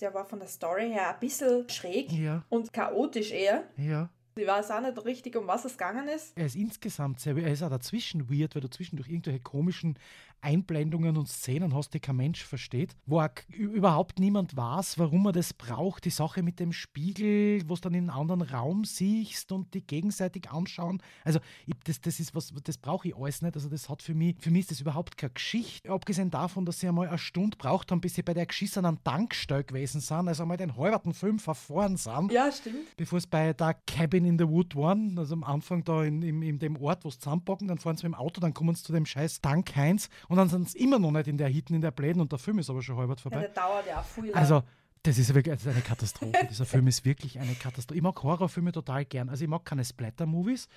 Der 0.02 0.14
war 0.14 0.26
von 0.26 0.40
der 0.40 0.48
Story 0.48 0.90
her 0.90 1.14
ein 1.14 1.20
bisschen 1.20 1.70
schräg 1.70 2.12
ja. 2.12 2.44
und 2.50 2.74
chaotisch 2.74 3.32
eher. 3.32 3.64
Ja. 3.78 4.10
Ich 4.38 4.46
weiß 4.46 4.72
auch 4.72 4.82
nicht 4.82 5.06
richtig, 5.06 5.38
um 5.38 5.48
was 5.48 5.64
es 5.64 5.78
gegangen 5.78 6.10
ist. 6.10 6.38
Er 6.38 6.46
ist 6.46 6.58
insgesamt 6.58 7.22
sehr, 7.22 7.38
er 7.38 7.54
ist 7.54 7.64
auch 7.64 7.70
dazwischen 7.70 8.30
weird, 8.30 8.54
weil 8.54 8.62
du 8.62 8.70
zwischendurch 8.70 9.08
irgendwelche 9.08 9.40
komischen 9.40 9.98
Einblendungen 10.46 11.18
und 11.18 11.28
Szenen 11.28 11.74
hast, 11.74 11.94
die 11.96 12.00
kein 12.00 12.18
Mensch 12.18 12.44
versteht, 12.44 12.96
wo 13.08 13.26
überhaupt 13.50 14.20
niemand 14.20 14.56
weiß, 14.56 15.00
warum 15.00 15.26
er 15.26 15.32
das 15.32 15.54
braucht. 15.54 16.06
Die 16.06 16.12
Sache 16.12 16.44
mit 16.44 16.60
dem 16.60 16.72
Spiegel, 16.72 17.68
wo 17.68 17.74
du 17.74 17.82
dann 17.82 17.96
in 17.96 18.10
einen 18.10 18.20
anderen 18.20 18.44
Raum 18.44 18.86
siehst 18.86 19.52
und 19.52 19.74
die 19.74 19.82
gegenseitig 19.82 20.52
anschauen. 20.52 21.02
Also 21.24 21.40
ich, 21.66 21.74
das, 21.84 22.00
das 22.00 22.20
ist 22.20 22.36
was, 22.36 22.54
das 22.64 22.78
brauche 22.78 23.08
ich 23.08 23.16
alles 23.16 23.42
nicht. 23.42 23.56
Also 23.56 23.70
das 23.70 23.90
hat 23.90 24.04
für 24.04 24.14
mich, 24.14 24.36
für 24.40 24.52
mich 24.52 24.62
ist 24.62 24.72
das 24.72 24.82
überhaupt 24.82 25.18
keine 25.18 25.34
Geschichte. 25.34 25.90
Abgesehen 25.90 26.30
davon, 26.30 26.66
dass 26.66 26.80
sie 26.80 26.88
einmal 26.88 27.08
eine 27.08 27.18
Stunde 27.18 27.58
braucht 27.58 27.92
haben, 27.92 28.02
bis 28.02 28.14
sie 28.14 28.22
bei 28.22 28.36
der 28.36 28.46
geschissenen 28.46 29.04
Tankstelle 29.04 29.64
gewesen 29.64 30.00
sind, 30.00 30.28
also 30.28 30.44
einmal 30.44 30.58
den 30.58 30.78
halben 30.78 31.14
Film 31.16 31.40
verfahren 31.40 31.98
sind. 31.98 32.32
Ja, 32.32 32.52
stimmt. 32.52 32.96
Bevor 32.98 33.18
es 33.18 33.26
bei 33.26 33.54
der 33.54 33.74
Cabin 33.88 34.26
in 34.26 34.38
the 34.38 34.48
Wood 34.48 34.76
waren, 34.76 35.18
also 35.18 35.34
am 35.34 35.44
Anfang 35.44 35.84
da 35.84 36.04
in, 36.04 36.22
in, 36.22 36.44
in 36.44 36.60
dem 36.60 36.78
Ort, 36.78 37.04
wo 37.04 37.10
sie 37.10 37.18
zusammenpacken, 37.18 37.68
dann 37.68 37.80
fahren 37.80 37.98
sie 37.98 38.08
mit 38.08 38.14
dem 38.14 38.20
Auto, 38.20 38.40
dann 38.40 38.54
kommen 38.54 38.76
sie 38.76 38.84
zu 38.84 38.94
dem 38.94 39.06
scheiß 39.08 39.42
Tank 39.42 39.76
Heinz 39.76 40.10
und 40.28 40.35
dann 40.38 40.50
sind 40.50 40.70
sie 40.70 40.80
immer 40.80 41.00
noch 41.00 41.12
nicht 41.12 41.28
in 41.28 41.38
der 41.38 41.48
Hitten, 41.48 41.76
in 41.76 41.82
der 41.82 41.92
Pläden 41.92 42.22
und 42.22 42.32
der 42.32 42.40
Film 42.40 42.60
ist 42.60 42.70
aber 42.70 42.82
schon 42.82 42.98
halb 42.98 43.20
vorbei. 43.20 43.38
Ja, 43.38 43.42
der 43.44 43.52
dauert 43.52 43.88
ja 43.88 44.02
viel. 44.02 44.34
Also, 44.34 44.64
das 45.06 45.20
ist 45.20 45.34
wirklich 45.36 45.68
eine 45.68 45.82
Katastrophe. 45.82 46.48
Dieser 46.50 46.66
Film 46.66 46.88
ist 46.88 47.06
wirklich 47.06 47.40
eine 47.40 47.54
Katastrophe. 47.54 47.98
Ich 47.98 48.02
mag 48.02 48.22
Horrorfilme 48.24 48.72
total 48.72 49.06
gern. 49.06 49.30
Also 49.30 49.44
ich 49.44 49.50
mag 49.50 49.64
keine 49.64 49.86
Splatter-Movies, 49.86 50.68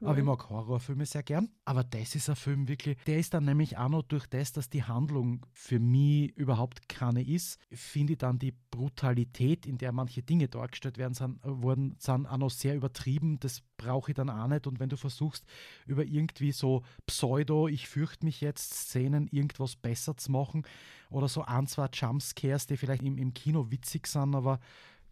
aber 0.00 0.12
mhm. 0.14 0.18
ich 0.18 0.24
mag 0.24 0.48
Horrorfilme 0.48 1.06
sehr 1.06 1.22
gern. 1.22 1.48
Aber 1.64 1.84
das 1.84 2.14
ist 2.14 2.28
ein 2.28 2.36
Film 2.36 2.68
wirklich, 2.68 2.98
der 3.06 3.18
ist 3.18 3.34
dann 3.34 3.44
nämlich 3.44 3.76
auch 3.76 3.88
noch 3.88 4.02
durch 4.02 4.26
das, 4.26 4.52
dass 4.52 4.70
die 4.70 4.84
Handlung 4.84 5.44
für 5.52 5.80
mich 5.80 6.36
überhaupt 6.36 6.88
keine 6.88 7.22
ist, 7.22 7.58
finde 7.72 8.12
ich 8.12 8.18
dann 8.18 8.38
die 8.38 8.54
Brutalität, 8.70 9.66
in 9.66 9.78
der 9.78 9.92
manche 9.92 10.22
Dinge 10.22 10.48
dargestellt 10.48 10.98
werden, 10.98 11.14
sind, 11.14 11.38
wurden, 11.42 11.96
sind 11.98 12.26
auch 12.26 12.36
noch 12.36 12.50
sehr 12.50 12.76
übertrieben. 12.76 13.40
Das 13.40 13.62
brauche 13.76 14.12
ich 14.12 14.14
dann 14.14 14.30
auch 14.30 14.48
nicht. 14.48 14.66
Und 14.66 14.78
wenn 14.80 14.88
du 14.88 14.96
versuchst, 14.96 15.44
über 15.86 16.04
irgendwie 16.04 16.52
so 16.52 16.82
Pseudo, 17.06 17.68
ich 17.68 17.88
fürchte 17.88 18.24
mich 18.24 18.40
jetzt, 18.40 18.74
Szenen 18.74 19.28
irgendwas 19.28 19.76
besser 19.76 20.16
zu 20.16 20.30
machen 20.32 20.64
oder 21.10 21.28
so 21.28 21.42
ein, 21.42 21.66
zwei 21.66 21.88
Jumpscares, 21.92 22.66
die 22.66 22.76
vielleicht 22.76 23.02
im, 23.02 23.18
im 23.18 23.34
Kino 23.34 23.70
witzig 23.70 24.06
sind, 24.06 24.34
aber 24.34 24.60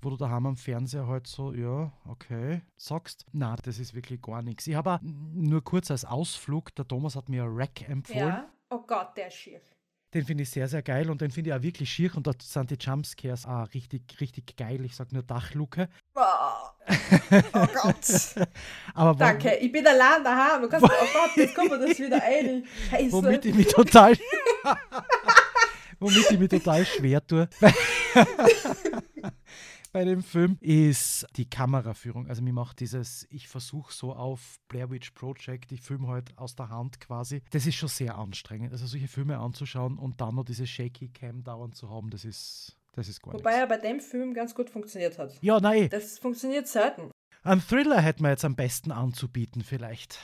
wo 0.07 0.11
du 0.11 0.17
daheim 0.17 0.47
am 0.47 0.57
Fernseher 0.57 1.09
halt 1.09 1.27
so, 1.27 1.53
ja, 1.53 1.91
okay, 2.09 2.63
sagst, 2.77 3.27
na, 3.33 3.57
das 3.57 3.81
ist 3.81 3.93
wirklich 3.93 4.23
gar 4.23 4.41
nichts. 4.41 4.69
Ich 4.69 4.77
habe 4.77 5.01
nur 5.03 5.65
kurz 5.65 5.91
als 5.91 6.05
Ausflug, 6.05 6.73
der 6.77 6.87
Thomas 6.87 7.17
hat 7.17 7.29
mir 7.29 7.45
Rack 7.45 7.89
empfohlen. 7.89 8.29
Ja, 8.29 8.49
oh 8.71 8.85
Gott, 8.87 9.17
der 9.17 9.27
ist 9.27 9.35
schier. 9.35 9.61
Den 10.15 10.25
finde 10.25 10.45
ich 10.45 10.51
sehr, 10.51 10.69
sehr 10.69 10.83
geil 10.83 11.11
und 11.11 11.21
den 11.21 11.33
finde 11.33 11.51
ich 11.51 11.57
auch 11.57 11.63
wirklich 11.63 11.91
schier 11.91 12.17
und 12.17 12.25
dort 12.25 12.41
sind 12.41 12.71
die 12.71 12.77
Jumpscares 12.79 13.47
auch 13.47 13.67
richtig, 13.75 14.21
richtig 14.21 14.57
geil. 14.57 14.85
Ich 14.85 14.95
sage 14.95 15.13
nur 15.13 15.25
Dachluke. 15.25 15.89
Oh, 16.15 16.21
oh 17.53 17.67
Gott. 17.83 18.05
Aber 18.95 19.19
Danke, 19.19 19.57
ich 19.57 19.73
bin 19.73 19.85
allein 19.85 20.23
daheim. 20.23 20.63
Du 20.63 20.69
kannst, 20.69 20.87
oh 20.87 20.89
Gott, 20.89 21.37
jetzt 21.37 21.57
kommt 21.57 21.71
mir 21.71 21.81
das 21.81 21.99
wieder 21.99 22.23
ein. 22.23 22.65
Scheiße. 22.91 23.13
Womit 23.13 23.45
ich 23.45 23.57
mich 23.57 23.67
total, 23.67 24.17
womit 25.99 26.31
ich 26.31 26.39
mich 26.39 26.49
total 26.49 26.87
schwer 26.87 27.27
tue 27.27 27.49
bei 29.97 30.05
dem 30.05 30.23
Film 30.23 30.59
ist 30.61 31.27
die 31.37 31.49
Kameraführung. 31.49 32.29
Also 32.29 32.43
mir 32.43 32.53
macht 32.53 32.81
dieses, 32.81 33.27
ich 33.31 33.49
versuche 33.49 33.91
so 33.95 34.13
auf 34.13 34.59
Blair 34.69 34.91
Witch 34.91 35.13
Project, 35.13 35.73
ich 35.73 35.81
filme 35.81 36.09
halt 36.09 36.37
aus 36.37 36.55
der 36.55 36.69
Hand 36.69 37.01
quasi. 37.01 37.41
Das 37.51 37.65
ist 37.65 37.77
schon 37.77 37.89
sehr 37.89 38.19
anstrengend. 38.19 38.73
Also 38.73 38.85
solche 38.85 39.09
Filme 39.09 39.39
anzuschauen 39.39 39.97
und 39.97 40.21
dann 40.21 40.35
noch 40.35 40.45
diese 40.45 40.67
Shaky 40.67 41.09
Cam 41.09 41.43
dauernd 41.45 41.77
zu 41.77 41.89
haben, 41.89 42.11
das 42.11 42.27
ist, 42.27 42.77
das 42.93 43.09
ist 43.09 43.23
gar 43.23 43.33
Wobei 43.33 43.53
nichts. 43.53 43.63
er 43.63 43.67
bei 43.69 43.79
dem 43.79 44.01
Film 44.01 44.35
ganz 44.35 44.55
gut 44.55 44.69
funktioniert 44.69 45.19
hat. 45.19 45.33
Ja, 45.41 45.61
nein. 45.61 45.89
Das 45.89 46.19
funktioniert 46.19 46.69
selten. 46.69 47.11
Ein 47.43 47.63
Thriller 47.63 48.03
hätte 48.03 48.21
man 48.21 48.33
jetzt 48.33 48.45
am 48.45 48.55
besten 48.55 48.93
anzubieten, 48.93 49.63
vielleicht. 49.63 50.19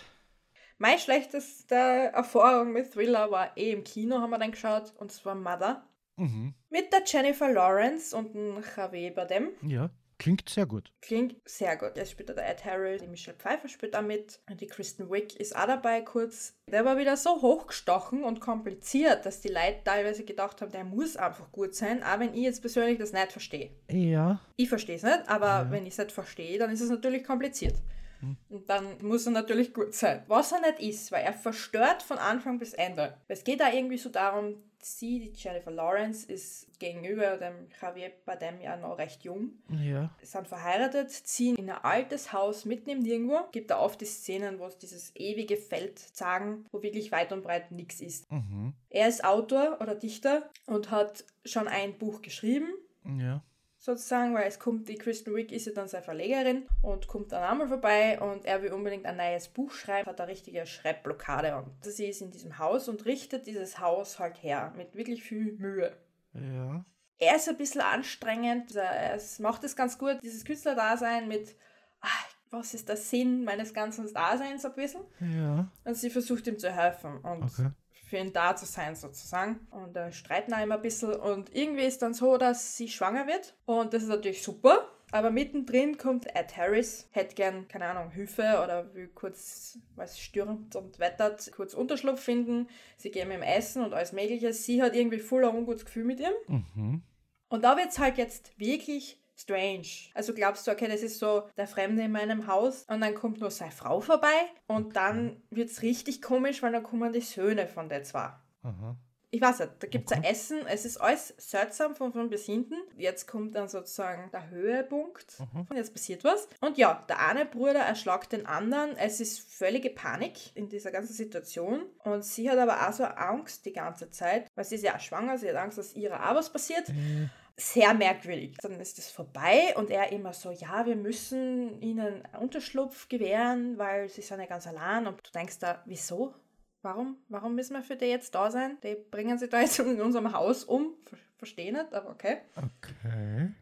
Meine 0.76 0.98
schlechteste 0.98 1.76
Erfahrung 1.76 2.74
mit 2.74 2.92
Thriller 2.92 3.30
war 3.30 3.56
eh 3.56 3.72
im 3.72 3.84
Kino, 3.84 4.20
haben 4.20 4.32
wir 4.32 4.38
dann 4.38 4.50
geschaut, 4.50 4.92
und 4.98 5.12
zwar 5.12 5.34
Mother. 5.34 5.82
Mhm. 6.16 6.54
Mit 6.70 6.92
der 6.92 7.02
Jennifer 7.06 7.50
Lawrence 7.52 8.16
und 8.16 8.34
dem 8.34 8.62
Javier 8.76 9.14
Bardem. 9.14 9.50
Ja. 9.62 9.90
Klingt 10.22 10.48
sehr 10.48 10.66
gut. 10.66 10.92
Klingt 11.00 11.36
sehr 11.48 11.76
gut. 11.76 11.96
Es 11.96 12.12
spielt 12.12 12.28
der 12.28 12.48
Ed 12.48 12.64
Harris, 12.64 13.02
die 13.02 13.08
Michelle 13.08 13.36
Pfeiffer 13.36 13.66
spielt 13.66 13.94
da 13.94 14.02
mit. 14.02 14.40
Und 14.48 14.60
die 14.60 14.68
Kristen 14.68 15.10
Wick 15.10 15.34
ist 15.40 15.56
auch 15.56 15.66
dabei 15.66 16.00
kurz. 16.02 16.54
Der 16.70 16.84
war 16.84 16.96
wieder 16.96 17.16
so 17.16 17.42
hochgestochen 17.42 18.22
und 18.22 18.38
kompliziert, 18.38 19.26
dass 19.26 19.40
die 19.40 19.48
Leute 19.48 19.82
teilweise 19.84 20.24
gedacht 20.24 20.62
haben, 20.62 20.70
der 20.70 20.84
muss 20.84 21.16
einfach 21.16 21.50
gut 21.50 21.74
sein, 21.74 22.04
auch 22.04 22.20
wenn 22.20 22.34
ich 22.34 22.42
jetzt 22.42 22.60
persönlich 22.60 23.00
das 23.00 23.12
nicht 23.12 23.32
verstehe. 23.32 23.70
Ja. 23.90 24.40
Ich 24.54 24.68
verstehe 24.68 24.94
es 24.94 25.02
nicht, 25.02 25.28
aber 25.28 25.46
ja. 25.46 25.70
wenn 25.72 25.86
ich 25.86 25.94
es 25.94 25.98
nicht 25.98 26.12
verstehe, 26.12 26.56
dann 26.56 26.70
ist 26.70 26.82
es 26.82 26.90
natürlich 26.90 27.24
kompliziert. 27.24 27.74
Hm. 28.20 28.36
Und 28.48 28.70
dann 28.70 28.98
muss 29.02 29.26
er 29.26 29.32
natürlich 29.32 29.74
gut 29.74 29.92
sein. 29.92 30.22
Was 30.28 30.52
er 30.52 30.60
nicht 30.60 30.78
ist, 30.78 31.10
weil 31.10 31.24
er 31.24 31.32
verstört 31.32 32.00
von 32.00 32.18
Anfang 32.18 32.60
bis 32.60 32.74
Ende. 32.74 33.18
Es 33.26 33.42
geht 33.42 33.58
da 33.58 33.72
irgendwie 33.72 33.98
so 33.98 34.08
darum, 34.08 34.62
sie, 34.84 35.18
die 35.20 35.32
Jennifer 35.34 35.70
Lawrence, 35.70 36.30
ist 36.30 36.78
gegenüber 36.78 37.36
dem 37.36 37.68
Javier 37.80 38.12
Bardem 38.24 38.60
ja 38.60 38.76
noch 38.76 38.98
recht 38.98 39.24
jung. 39.24 39.52
Ja. 39.68 40.10
Sind 40.22 40.48
verheiratet, 40.48 41.10
ziehen 41.10 41.56
in 41.56 41.70
ein 41.70 41.84
altes 41.84 42.32
Haus 42.32 42.64
mitten 42.64 42.90
im 42.90 43.00
Nirgendwo. 43.00 43.38
Gibt 43.52 43.70
da 43.70 43.78
oft 43.78 44.00
die 44.00 44.06
Szenen, 44.06 44.58
wo 44.58 44.66
es 44.66 44.78
dieses 44.78 45.14
ewige 45.14 45.56
Feld 45.56 45.98
sagen, 45.98 46.66
wo 46.72 46.82
wirklich 46.82 47.12
weit 47.12 47.32
und 47.32 47.42
breit 47.42 47.70
nichts 47.70 48.00
ist. 48.00 48.30
Mhm. 48.30 48.74
Er 48.90 49.08
ist 49.08 49.24
Autor 49.24 49.78
oder 49.80 49.94
Dichter 49.94 50.50
und 50.66 50.90
hat 50.90 51.24
schon 51.44 51.68
ein 51.68 51.98
Buch 51.98 52.22
geschrieben. 52.22 52.68
Ja 53.04 53.42
sozusagen, 53.82 54.32
weil 54.32 54.46
es 54.46 54.60
kommt, 54.60 54.88
die 54.88 54.94
Kristen 54.94 55.34
Wick 55.34 55.50
ist 55.50 55.66
ja 55.66 55.72
dann 55.72 55.88
seine 55.88 56.04
Verlegerin 56.04 56.68
und 56.82 57.08
kommt 57.08 57.32
dann 57.32 57.42
einmal 57.42 57.66
vorbei 57.66 58.20
und 58.20 58.44
er 58.44 58.62
will 58.62 58.72
unbedingt 58.72 59.04
ein 59.06 59.16
neues 59.16 59.48
Buch 59.48 59.72
schreiben, 59.72 60.08
hat 60.08 60.20
eine 60.20 60.30
richtige 60.30 60.64
Schreibblockade 60.66 61.56
und 61.56 61.84
sie 61.84 62.06
ist 62.06 62.22
in 62.22 62.30
diesem 62.30 62.58
Haus 62.58 62.88
und 62.88 63.04
richtet 63.06 63.48
dieses 63.48 63.80
Haus 63.80 64.20
halt 64.20 64.40
her 64.40 64.72
mit 64.76 64.94
wirklich 64.94 65.24
viel 65.24 65.54
Mühe. 65.54 65.96
Ja. 66.32 66.84
Er 67.18 67.36
ist 67.36 67.48
ein 67.48 67.56
bisschen 67.56 67.80
anstrengend, 67.80 68.76
er 68.76 69.20
macht 69.40 69.64
es 69.64 69.74
ganz 69.74 69.98
gut, 69.98 70.18
dieses 70.22 70.44
Künstlerdasein 70.44 71.26
mit, 71.26 71.56
ach, 72.00 72.26
was 72.50 72.74
ist 72.74 72.88
der 72.88 72.96
Sinn 72.96 73.42
meines 73.42 73.74
ganzen 73.74 74.12
Daseins 74.14 74.64
ein 74.64 74.74
bisschen. 74.74 75.02
Ja. 75.18 75.68
Und 75.84 75.94
sie 75.96 76.10
versucht 76.10 76.46
ihm 76.46 76.58
zu 76.58 76.70
helfen 76.70 77.18
und 77.18 77.42
okay 77.42 77.70
für 78.12 78.18
ihn 78.18 78.34
da 78.34 78.54
zu 78.54 78.66
sein 78.66 78.94
sozusagen. 78.94 79.66
Und 79.70 79.96
da 79.96 80.12
streiten 80.12 80.52
auch 80.52 80.62
immer 80.62 80.74
ein 80.74 80.82
bisschen. 80.82 81.14
Und 81.14 81.54
irgendwie 81.56 81.84
ist 81.84 82.02
dann 82.02 82.12
so, 82.12 82.36
dass 82.36 82.76
sie 82.76 82.88
schwanger 82.88 83.26
wird. 83.26 83.56
Und 83.64 83.94
das 83.94 84.02
ist 84.02 84.10
natürlich 84.10 84.42
super. 84.42 84.86
Aber 85.12 85.30
mittendrin 85.30 85.96
kommt 85.96 86.26
Ed 86.36 86.54
Harris, 86.58 87.08
hätte 87.12 87.34
gern, 87.34 87.68
keine 87.68 87.86
Ahnung, 87.86 88.10
Hilfe 88.10 88.60
oder 88.62 88.94
will 88.94 89.08
kurz, 89.08 89.78
weil 89.96 90.04
es 90.04 90.20
stürmt 90.20 90.76
und 90.76 90.98
wettert, 90.98 91.50
kurz 91.56 91.72
Unterschlupf 91.72 92.20
finden. 92.20 92.68
Sie 92.98 93.10
gehen 93.10 93.30
ihm 93.30 93.40
Essen 93.40 93.82
und 93.82 93.94
alles 93.94 94.12
Mögliche. 94.12 94.52
Sie 94.52 94.82
hat 94.82 94.94
irgendwie 94.94 95.18
voll 95.18 95.46
ein 95.46 95.56
ungutes 95.56 95.86
Gefühl 95.86 96.04
mit 96.04 96.20
ihm. 96.20 96.34
Mhm. 96.48 97.02
Und 97.48 97.64
da 97.64 97.78
wird 97.78 97.92
es 97.92 97.98
halt 97.98 98.18
jetzt 98.18 98.58
wirklich 98.58 99.21
strange. 99.42 100.10
Also 100.14 100.34
glaubst 100.34 100.66
du, 100.66 100.70
okay, 100.70 100.88
das 100.88 101.02
ist 101.02 101.18
so 101.18 101.44
der 101.56 101.66
Fremde 101.66 102.02
in 102.02 102.12
meinem 102.12 102.46
Haus 102.46 102.84
und 102.88 103.00
dann 103.00 103.14
kommt 103.14 103.40
nur 103.40 103.50
seine 103.50 103.72
Frau 103.72 104.00
vorbei 104.00 104.28
und 104.66 104.96
dann 104.96 105.42
wird 105.50 105.70
es 105.70 105.82
richtig 105.82 106.22
komisch, 106.22 106.62
weil 106.62 106.72
dann 106.72 106.82
kommen 106.82 107.12
die 107.12 107.20
Söhne 107.20 107.66
von 107.66 107.88
der 107.88 108.04
zwei. 108.04 108.30
Aha. 108.62 108.96
Ich 109.34 109.40
weiß 109.40 109.60
nicht, 109.60 109.72
da 109.78 109.86
gibt 109.86 110.10
es 110.10 110.16
okay. 110.16 110.26
ein 110.26 110.30
Essen, 110.30 110.66
es 110.66 110.84
ist 110.84 110.98
alles 110.98 111.32
seltsam 111.38 111.96
von 111.96 112.12
vorn 112.12 112.28
bis 112.28 112.44
hinten. 112.44 112.74
Jetzt 112.98 113.26
kommt 113.26 113.54
dann 113.54 113.66
sozusagen 113.66 114.30
der 114.30 114.50
Höhepunkt 114.50 115.40
mhm. 115.40 115.66
und 115.70 115.74
jetzt 115.74 115.94
passiert 115.94 116.22
was. 116.22 116.48
Und 116.60 116.76
ja, 116.76 117.02
der 117.08 117.26
eine 117.26 117.46
Bruder 117.46 117.80
erschlagt 117.80 118.32
den 118.32 118.44
anderen. 118.44 118.94
Es 118.98 119.20
ist 119.20 119.40
völlige 119.40 119.88
Panik 119.88 120.54
in 120.54 120.68
dieser 120.68 120.90
ganzen 120.90 121.14
Situation. 121.14 121.84
Und 122.04 122.26
sie 122.26 122.50
hat 122.50 122.58
aber 122.58 122.86
auch 122.86 122.92
so 122.92 123.04
Angst 123.04 123.64
die 123.64 123.72
ganze 123.72 124.10
Zeit, 124.10 124.48
weil 124.54 124.66
sie 124.66 124.74
ist 124.74 124.84
ja 124.84 124.96
auch 124.96 125.00
schwanger, 125.00 125.38
sie 125.38 125.48
hat 125.48 125.56
Angst, 125.56 125.78
dass 125.78 125.96
ihrer 125.96 126.30
auch 126.30 126.34
was 126.34 126.52
passiert. 126.52 126.90
Mhm 126.90 127.30
sehr 127.56 127.94
merkwürdig. 127.94 128.56
Dann 128.62 128.80
ist 128.80 128.98
es 128.98 129.10
vorbei 129.10 129.74
und 129.76 129.90
er 129.90 130.12
immer 130.12 130.32
so, 130.32 130.50
ja, 130.50 130.86
wir 130.86 130.96
müssen 130.96 131.80
ihnen 131.80 132.22
Unterschlupf 132.40 133.08
gewähren, 133.08 133.78
weil 133.78 134.08
sie 134.08 134.22
sind 134.22 134.40
ja 134.40 134.46
ganz 134.46 134.66
allein. 134.66 135.06
Und 135.06 135.26
du 135.26 135.30
denkst 135.32 135.58
da, 135.58 135.82
wieso? 135.86 136.34
Warum? 136.82 137.18
Warum 137.28 137.54
müssen 137.54 137.74
wir 137.74 137.82
für 137.82 137.96
die 137.96 138.06
jetzt 138.06 138.34
da 138.34 138.50
sein? 138.50 138.78
Die 138.82 138.96
bringen 138.96 139.38
sie 139.38 139.48
da 139.48 139.60
jetzt 139.60 139.78
in 139.78 140.00
unserem 140.00 140.32
Haus 140.32 140.64
um. 140.64 140.94
Verstehe 141.36 141.72
nicht, 141.72 141.92
aber 141.92 142.10
okay. 142.10 142.38
Okay. 142.56 143.52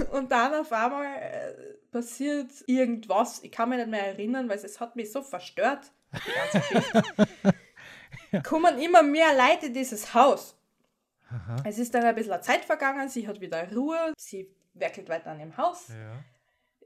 und 0.12 0.30
dann 0.30 0.54
auf 0.54 0.72
einmal 0.72 1.04
äh, 1.04 1.54
passiert 1.90 2.50
irgendwas. 2.66 3.42
Ich 3.42 3.52
kann 3.52 3.68
mich 3.68 3.78
nicht 3.78 3.90
mehr 3.90 4.06
erinnern, 4.06 4.48
weil 4.48 4.58
es 4.58 4.80
hat 4.80 4.96
mich 4.96 5.12
so 5.12 5.22
verstört. 5.22 5.90
Die 6.12 6.60
ganze 6.60 7.14
ja. 8.32 8.40
Kommen 8.42 8.78
immer 8.78 9.02
mehr 9.02 9.34
Leute 9.34 9.66
in 9.66 9.74
dieses 9.74 10.12
Haus. 10.14 10.56
Aha. 11.32 11.56
Es 11.64 11.78
ist 11.78 11.94
dann 11.94 12.04
ein 12.04 12.14
bisschen 12.14 12.42
Zeit 12.42 12.64
vergangen, 12.64 13.08
sie 13.08 13.26
hat 13.26 13.40
wieder 13.40 13.72
Ruhe, 13.72 14.12
sie 14.16 14.50
werkelt 14.74 15.08
weiter 15.08 15.30
an 15.30 15.40
ihrem 15.40 15.56
Haus, 15.56 15.88
ja. 15.88 16.22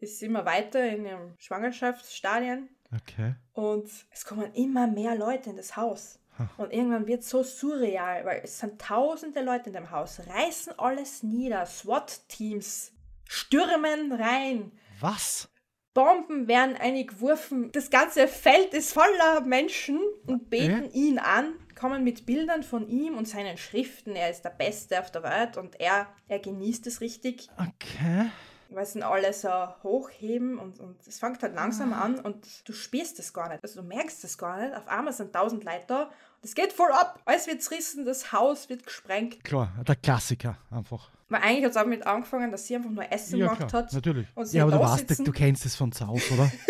ist 0.00 0.22
immer 0.22 0.44
weiter 0.44 0.84
in 0.88 1.04
ihrem 1.04 1.34
Schwangerschaftsstadien. 1.38 2.68
Okay. 2.94 3.34
Und 3.52 3.90
es 4.10 4.24
kommen 4.24 4.52
immer 4.54 4.86
mehr 4.86 5.16
Leute 5.16 5.50
in 5.50 5.56
das 5.56 5.76
Haus. 5.76 6.20
Und 6.58 6.72
irgendwann 6.72 7.06
wird 7.06 7.22
es 7.22 7.30
so 7.30 7.42
surreal, 7.42 8.24
weil 8.26 8.42
es 8.44 8.58
sind 8.58 8.80
tausende 8.80 9.42
Leute 9.42 9.70
in 9.70 9.72
dem 9.72 9.90
Haus, 9.90 10.20
reißen 10.26 10.78
alles 10.78 11.22
nieder, 11.22 11.64
SWAT-Teams 11.64 12.92
stürmen 13.24 14.12
rein. 14.12 14.72
Was? 15.00 15.48
Bomben 15.96 16.46
werden 16.46 16.76
eingeworfen. 16.76 17.72
Das 17.72 17.88
ganze 17.90 18.28
Feld 18.28 18.74
ist 18.74 18.92
voller 18.92 19.40
Menschen 19.40 19.98
und 20.26 20.50
beten 20.50 20.84
äh? 20.84 20.98
ihn 20.98 21.18
an, 21.18 21.54
kommen 21.74 22.04
mit 22.04 22.26
Bildern 22.26 22.62
von 22.62 22.86
ihm 22.86 23.16
und 23.16 23.26
seinen 23.26 23.56
Schriften. 23.56 24.14
Er 24.14 24.30
ist 24.30 24.42
der 24.42 24.50
Beste 24.50 25.00
auf 25.00 25.10
der 25.10 25.22
Welt 25.22 25.56
und 25.56 25.80
er, 25.80 26.06
er 26.28 26.38
genießt 26.38 26.86
es 26.86 27.00
richtig. 27.00 27.48
Okay 27.58 28.30
weil 28.68 28.84
sie 28.84 29.00
alle 29.00 29.32
so 29.32 29.48
hochheben 29.84 30.58
und, 30.58 30.80
und 30.80 30.96
es 31.06 31.20
fängt 31.20 31.40
halt 31.40 31.54
langsam 31.54 31.92
ah. 31.92 32.00
an 32.00 32.18
und 32.18 32.68
du 32.68 32.72
spürst 32.72 33.16
es 33.20 33.32
gar 33.32 33.48
nicht. 33.48 33.62
Also 33.62 33.80
du 33.80 33.86
merkst 33.86 34.24
es 34.24 34.36
gar 34.36 34.60
nicht. 34.60 34.74
Auf 34.74 34.88
einmal 34.88 35.12
sind 35.12 35.32
tausend 35.32 35.62
Leute 35.62 35.84
da 35.86 36.10
es 36.42 36.54
geht 36.54 36.72
voll 36.72 36.92
ab. 36.92 37.20
Alles 37.24 37.46
wird 37.46 37.62
zerrissen, 37.62 38.04
das 38.04 38.32
Haus 38.32 38.68
wird 38.68 38.84
gesprengt. 38.84 39.42
Klar, 39.42 39.72
der 39.86 39.96
Klassiker 39.96 40.58
einfach. 40.70 41.10
Weil 41.28 41.42
eigentlich 41.42 41.64
hat 41.64 41.70
es 41.72 41.76
auch 41.76 41.86
mit 41.86 42.06
angefangen, 42.06 42.50
dass 42.50 42.66
sie 42.66 42.76
einfach 42.76 42.90
nur 42.90 43.10
Essen 43.10 43.38
ja, 43.38 43.46
gemacht 43.46 43.68
klar, 43.68 43.82
hat. 43.82 43.92
natürlich. 43.92 44.26
ja, 44.52 44.62
aber 44.62 44.72
du 44.72 44.80
weißt, 44.80 45.26
du 45.26 45.32
kennst 45.32 45.66
es 45.66 45.74
von 45.76 45.92
Hause, 45.92 46.34
oder? 46.34 46.50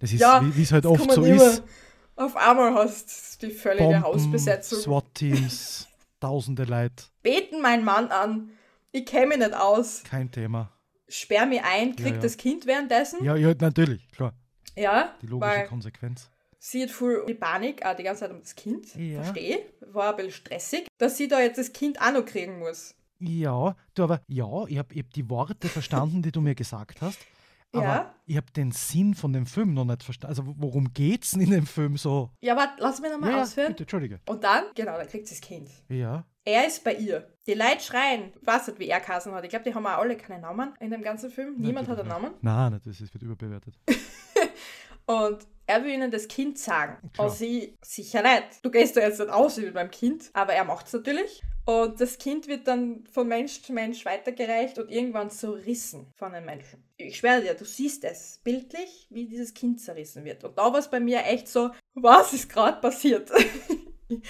Das 0.00 0.10
ist, 0.14 0.20
ja, 0.20 0.42
wie 0.56 0.62
es 0.62 0.72
halt 0.72 0.86
oft 0.86 1.12
so 1.12 1.22
ist. 1.22 1.62
Auf 2.16 2.34
einmal 2.34 2.72
hast 2.72 3.42
du 3.42 3.48
die 3.48 3.52
völlige 3.52 3.84
Bomben, 3.84 4.02
Hausbesetzung. 4.02 4.78
SWAT-Teams, 4.78 5.88
tausende 6.20 6.64
Leute. 6.64 7.04
Beten 7.22 7.60
meinen 7.60 7.84
Mann 7.84 8.08
an. 8.08 8.48
Ich 8.92 9.04
kenne 9.04 9.26
mich 9.26 9.38
nicht 9.40 9.52
aus. 9.52 10.02
Kein 10.04 10.30
Thema 10.30 10.72
sperr 11.10 11.46
mich 11.46 11.62
ein, 11.62 11.96
krieg 11.96 12.06
ja, 12.06 12.14
ja. 12.14 12.20
das 12.20 12.36
Kind 12.36 12.66
währenddessen. 12.66 13.24
Ja, 13.24 13.36
ja, 13.36 13.54
natürlich, 13.60 14.10
klar. 14.12 14.32
Ja. 14.76 15.14
Die 15.20 15.26
logische 15.26 15.66
Konsequenz. 15.68 16.30
Sie 16.58 16.82
hat 16.82 16.90
voll 16.90 17.24
die 17.26 17.34
Panik, 17.34 17.84
auch 17.84 17.96
die 17.96 18.02
ganze 18.02 18.20
Zeit 18.20 18.30
um 18.30 18.40
das 18.40 18.54
Kind. 18.54 18.94
Ja. 18.94 19.22
Verstehe. 19.22 19.60
War 19.80 20.10
ein 20.10 20.16
bisschen 20.16 20.32
stressig, 20.32 20.86
dass 20.98 21.16
sie 21.16 21.26
da 21.26 21.40
jetzt 21.40 21.58
das 21.58 21.72
Kind 21.72 22.00
auch 22.00 22.12
noch 22.12 22.24
kriegen 22.24 22.58
muss. 22.58 22.94
Ja, 23.20 23.76
du 23.94 24.02
aber, 24.02 24.22
ja, 24.28 24.64
ich 24.66 24.78
habe 24.78 24.94
hab 24.94 25.10
die 25.12 25.28
Worte 25.28 25.68
verstanden, 25.68 26.22
die 26.22 26.32
du 26.32 26.40
mir 26.40 26.54
gesagt 26.54 27.00
hast. 27.00 27.18
Aber 27.72 27.84
ja. 27.84 28.14
ich 28.26 28.36
habe 28.36 28.50
den 28.50 28.72
Sinn 28.72 29.14
von 29.14 29.32
dem 29.32 29.46
Film 29.46 29.74
noch 29.74 29.84
nicht 29.84 30.02
verstanden. 30.02 30.30
Also 30.30 30.54
worum 30.58 30.92
geht's 30.92 31.32
denn 31.32 31.42
in 31.42 31.50
dem 31.50 31.66
Film 31.66 31.96
so? 31.96 32.30
Ja, 32.40 32.56
warte, 32.56 32.74
lass 32.78 33.00
mich 33.00 33.12
nochmal 33.12 33.30
ja, 33.30 33.42
ausführen. 33.42 33.68
Bitte, 33.68 33.84
Entschuldige. 33.84 34.20
Und 34.26 34.42
dann, 34.42 34.64
genau, 34.74 34.96
dann 34.96 35.06
kriegt 35.06 35.28
sie 35.28 35.36
das 35.36 35.40
Kind. 35.40 35.70
Ja. 35.88 36.24
Er 36.44 36.66
ist 36.66 36.82
bei 36.82 36.94
ihr. 36.94 37.32
Die 37.46 37.54
Leute 37.54 37.80
schreien. 37.80 38.32
Ich 38.40 38.46
weiß 38.46 38.68
nicht, 38.68 38.80
wie 38.80 38.88
er 38.88 38.98
Kassen 38.98 39.32
hat. 39.32 39.44
Ich 39.44 39.50
glaube, 39.50 39.64
die 39.64 39.74
haben 39.74 39.86
auch 39.86 39.98
alle 39.98 40.16
keine 40.16 40.40
Namen 40.40 40.74
in 40.80 40.90
dem 40.90 41.02
ganzen 41.02 41.30
Film. 41.30 41.56
Niemand 41.58 41.86
hat 41.86 42.00
einen 42.00 42.08
Namen. 42.08 42.32
Nein, 42.40 42.80
das 42.84 43.00
wird 43.00 43.22
überbewertet. 43.22 43.78
und 45.06 45.46
er 45.66 45.84
will 45.84 45.90
ihnen 45.90 46.10
das 46.10 46.26
Kind 46.26 46.58
sagen. 46.58 46.96
Klar. 47.12 47.28
Und 47.28 47.36
sie 47.36 47.78
sicher 47.82 48.22
nicht. 48.22 48.64
Du 48.64 48.70
gehst 48.70 48.96
da 48.96 49.00
jetzt 49.00 49.20
nicht 49.20 49.30
aus 49.30 49.58
wie 49.58 49.70
beim 49.70 49.90
Kind. 49.90 50.30
Aber 50.32 50.54
er 50.54 50.64
macht 50.64 50.86
es 50.86 50.92
natürlich. 50.92 51.42
Und 51.70 52.00
das 52.00 52.18
Kind 52.18 52.48
wird 52.48 52.66
dann 52.66 53.06
von 53.12 53.28
Mensch 53.28 53.62
zu 53.62 53.72
Mensch 53.72 54.04
weitergereicht 54.04 54.80
und 54.80 54.90
irgendwann 54.90 55.30
zerrissen 55.30 56.12
von 56.16 56.32
den 56.32 56.44
Menschen. 56.44 56.82
Ich 56.96 57.18
schwöre 57.18 57.42
dir, 57.42 57.54
du 57.54 57.64
siehst 57.64 58.02
es 58.02 58.40
bildlich, 58.42 59.06
wie 59.08 59.28
dieses 59.28 59.54
Kind 59.54 59.80
zerrissen 59.80 60.24
wird. 60.24 60.42
Und 60.42 60.58
da 60.58 60.72
war 60.72 60.80
es 60.80 60.90
bei 60.90 60.98
mir 60.98 61.24
echt 61.24 61.46
so, 61.46 61.70
was 61.94 62.32
ist 62.32 62.48
gerade 62.48 62.80
passiert? 62.80 63.30
du 64.08 64.20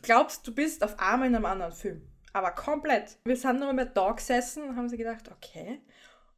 glaubst, 0.00 0.46
du 0.46 0.54
bist 0.54 0.82
auf 0.82 0.98
einmal 0.98 1.28
in 1.28 1.34
einem 1.34 1.44
anderen 1.44 1.72
Film. 1.72 2.08
Aber 2.32 2.52
komplett. 2.52 3.18
Wir 3.26 3.36
sind 3.36 3.60
nur 3.60 3.74
mal 3.74 3.84
da 3.84 4.12
gesessen 4.12 4.62
und 4.62 4.76
haben 4.76 4.88
sie 4.88 4.96
gedacht, 4.96 5.30
okay. 5.30 5.82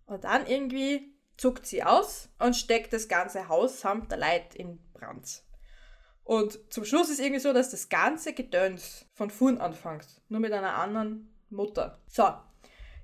Und 0.06 0.24
dann 0.24 0.44
irgendwie 0.44 1.14
zuckt 1.36 1.66
sie 1.66 1.84
aus 1.84 2.30
und 2.40 2.56
steckt 2.56 2.92
das 2.92 3.06
ganze 3.06 3.46
Haus 3.46 3.80
samt 3.80 4.10
der 4.10 4.18
Leid 4.18 4.56
in 4.56 4.80
Brand. 4.92 5.44
Und 6.28 6.60
zum 6.70 6.84
Schluss 6.84 7.08
ist 7.08 7.20
irgendwie 7.20 7.40
so, 7.40 7.54
dass 7.54 7.70
das 7.70 7.88
ganze 7.88 8.34
Gedöns 8.34 9.06
von 9.14 9.30
vorn 9.30 9.56
anfängt. 9.56 10.06
Nur 10.28 10.40
mit 10.40 10.52
einer 10.52 10.74
anderen 10.74 11.34
Mutter. 11.48 12.02
So, 12.06 12.28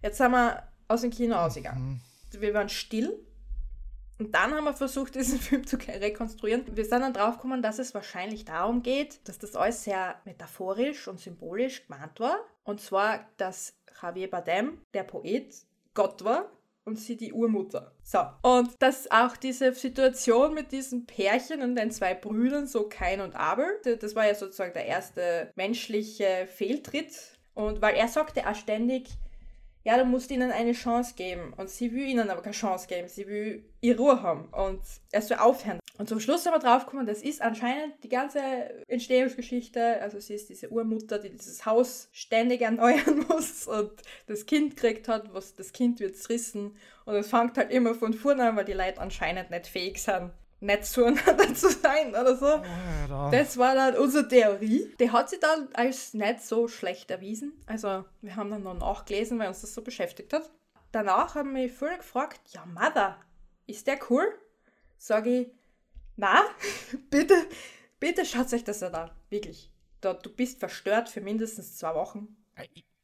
jetzt 0.02 0.18
sind 0.18 0.32
wir 0.32 0.62
aus 0.88 1.00
dem 1.00 1.10
Kino 1.10 1.34
ausgegangen. 1.34 2.02
Mhm. 2.34 2.42
Wir 2.42 2.52
waren 2.52 2.68
still 2.68 3.18
und 4.18 4.34
dann 4.34 4.52
haben 4.52 4.64
wir 4.64 4.74
versucht, 4.74 5.14
diesen 5.14 5.38
Film 5.38 5.66
zu 5.66 5.76
rekonstruieren. 5.76 6.76
Wir 6.76 6.84
sind 6.84 7.00
dann 7.00 7.14
drauf 7.14 7.36
gekommen, 7.36 7.62
dass 7.62 7.78
es 7.78 7.94
wahrscheinlich 7.94 8.44
darum 8.44 8.82
geht, 8.82 9.26
dass 9.26 9.38
das 9.38 9.56
alles 9.56 9.84
sehr 9.84 10.20
metaphorisch 10.26 11.08
und 11.08 11.18
symbolisch 11.18 11.86
gemeint 11.86 12.20
war. 12.20 12.36
Und 12.62 12.82
zwar, 12.82 13.26
dass 13.38 13.72
Javier 14.02 14.28
Bardem, 14.28 14.82
der 14.92 15.04
Poet, 15.04 15.54
Gott 15.94 16.22
war 16.24 16.50
und 16.84 16.98
sie 16.98 17.16
die 17.16 17.32
Urmutter. 17.32 17.92
So. 18.02 18.20
Und 18.42 18.70
dass 18.80 19.10
auch 19.10 19.36
diese 19.36 19.72
Situation 19.72 20.54
mit 20.54 20.72
diesem 20.72 21.06
Pärchen 21.06 21.62
und 21.62 21.76
den 21.76 21.90
zwei 21.90 22.14
Brüdern, 22.14 22.66
so 22.66 22.88
Kain 22.88 23.20
und 23.20 23.34
Abel, 23.34 23.66
das 23.84 24.14
war 24.14 24.26
ja 24.26 24.34
sozusagen 24.34 24.74
der 24.74 24.86
erste 24.86 25.50
menschliche 25.56 26.46
Fehltritt. 26.46 27.38
Und 27.54 27.80
weil 27.80 27.94
er 27.94 28.08
sagte 28.08 28.48
auch 28.48 28.54
ständig, 28.54 29.08
ja, 29.84 29.98
du 29.98 30.04
musst 30.06 30.30
ihnen 30.30 30.50
eine 30.50 30.72
Chance 30.72 31.14
geben. 31.14 31.52
Und 31.56 31.68
sie 31.68 31.92
will 31.92 32.06
ihnen 32.06 32.30
aber 32.30 32.42
keine 32.42 32.54
Chance 32.54 32.86
geben. 32.88 33.08
Sie 33.08 33.26
will 33.26 33.64
ihre 33.82 33.98
Ruhe 33.98 34.22
haben. 34.22 34.46
Und 34.46 34.80
er 35.12 35.20
soll 35.20 35.36
aufhören. 35.36 35.78
Und 35.96 36.08
zum 36.08 36.18
Schluss 36.18 36.42
sind 36.42 36.52
wir 36.52 36.58
draufgekommen, 36.58 37.06
das 37.06 37.22
ist 37.22 37.40
anscheinend 37.40 38.02
die 38.02 38.08
ganze 38.08 38.40
Entstehungsgeschichte. 38.88 40.00
Also 40.00 40.18
sie 40.18 40.34
ist 40.34 40.48
diese 40.48 40.70
Urmutter, 40.70 41.18
die 41.18 41.30
dieses 41.30 41.64
Haus 41.66 42.08
ständig 42.12 42.62
erneuern 42.62 43.26
muss 43.28 43.68
und 43.68 43.92
das 44.26 44.46
Kind 44.46 44.76
kriegt 44.76 45.06
hat, 45.06 45.32
was 45.32 45.54
das 45.54 45.72
Kind 45.72 46.00
wird 46.00 46.16
zerrissen. 46.16 46.76
Und 47.04 47.14
es 47.14 47.28
fängt 47.28 47.56
halt 47.58 47.70
immer 47.70 47.94
von 47.94 48.12
vorne 48.12 48.48
an, 48.48 48.56
weil 48.56 48.64
die 48.64 48.72
Leute 48.72 49.00
anscheinend 49.00 49.50
nicht 49.50 49.68
fähig 49.68 50.02
sind, 50.02 50.32
nett 50.64 50.84
zueinander 50.84 51.54
zu 51.54 51.70
sein 51.70 52.10
oder 52.10 52.36
so. 52.36 52.46
Ja, 52.46 53.30
das 53.30 53.56
war 53.58 53.74
dann 53.74 53.96
unsere 53.96 54.26
Theorie. 54.26 54.94
Die 54.98 55.10
hat 55.10 55.30
sich 55.30 55.40
dann 55.40 55.68
als 55.74 56.14
nicht 56.14 56.42
so 56.42 56.68
schlecht 56.68 57.10
erwiesen. 57.10 57.52
Also 57.66 58.04
wir 58.22 58.36
haben 58.36 58.50
dann 58.50 58.62
noch 58.62 58.78
nachgelesen, 58.78 59.38
weil 59.38 59.48
uns 59.48 59.60
das 59.60 59.74
so 59.74 59.82
beschäftigt 59.82 60.32
hat. 60.32 60.50
Danach 60.92 61.34
haben 61.34 61.52
mich 61.52 61.72
viele 61.72 61.98
gefragt, 61.98 62.40
ja 62.50 62.64
Mother, 62.66 63.18
ist 63.66 63.86
der 63.86 63.98
cool? 64.10 64.26
Sag 64.96 65.26
ich, 65.26 65.48
na, 66.16 66.42
bitte, 67.10 67.34
bitte 67.98 68.24
schaut 68.24 68.52
euch 68.52 68.64
das 68.64 68.82
an. 68.82 69.10
Wirklich. 69.28 69.70
Da, 70.00 70.14
du 70.14 70.30
bist 70.30 70.60
verstört 70.60 71.08
für 71.08 71.20
mindestens 71.20 71.76
zwei 71.76 71.94
Wochen. 71.94 72.36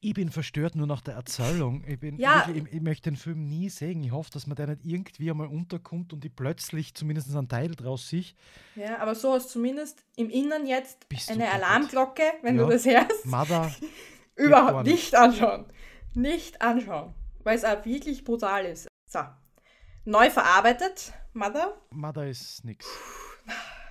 Ich 0.03 0.15
bin 0.15 0.31
verstört 0.31 0.77
nur 0.77 0.87
nach 0.87 1.03
der 1.03 1.15
Erzählung. 1.15 1.85
Ich, 1.87 2.01
bin, 2.01 2.17
ja. 2.17 2.47
wirklich, 2.47 2.65
ich, 2.65 2.75
ich, 2.75 2.81
möchte 2.81 3.11
den 3.11 3.17
Film 3.17 3.47
nie 3.47 3.69
sehen. 3.69 4.03
Ich 4.03 4.13
hoffe, 4.13 4.31
dass 4.31 4.47
man 4.47 4.57
der 4.57 4.69
nicht 4.69 4.81
irgendwie 4.83 5.31
einmal 5.31 5.47
unterkommt 5.47 6.15
und 6.15 6.25
ich 6.25 6.35
plötzlich 6.35 6.95
zumindest 6.95 7.35
einen 7.37 7.49
Teil 7.49 7.75
draus 7.75 8.09
sehe. 8.09 8.25
Ja, 8.77 8.99
aber 8.99 9.15
so 9.15 9.35
hast 9.35 9.51
du 9.51 9.53
zumindest 9.55 10.03
im 10.17 10.31
Innern 10.31 10.67
jetzt 10.67 11.07
Bist 11.11 11.31
eine 11.31 11.51
Alarmglocke, 11.51 12.23
wenn 12.41 12.57
ja. 12.57 12.65
du 12.65 12.71
das 12.71 12.87
hörst. 12.87 13.27
Mother. 13.27 13.71
Überhaupt 14.37 14.87
nicht 14.87 15.15
anschauen. 15.15 15.67
Nicht 16.15 16.63
anschauen. 16.63 17.15
Weil 17.45 17.57
es 17.57 17.65
auch 17.65 17.85
wirklich 17.85 18.25
brutal 18.25 18.65
ist. 18.65 18.89
So. 19.07 19.21
Neu 20.07 20.31
verarbeitet, 20.31 21.13
Mother. 21.35 21.79
Mother 21.91 22.27
ist 22.27 22.65
nix. 22.65 22.87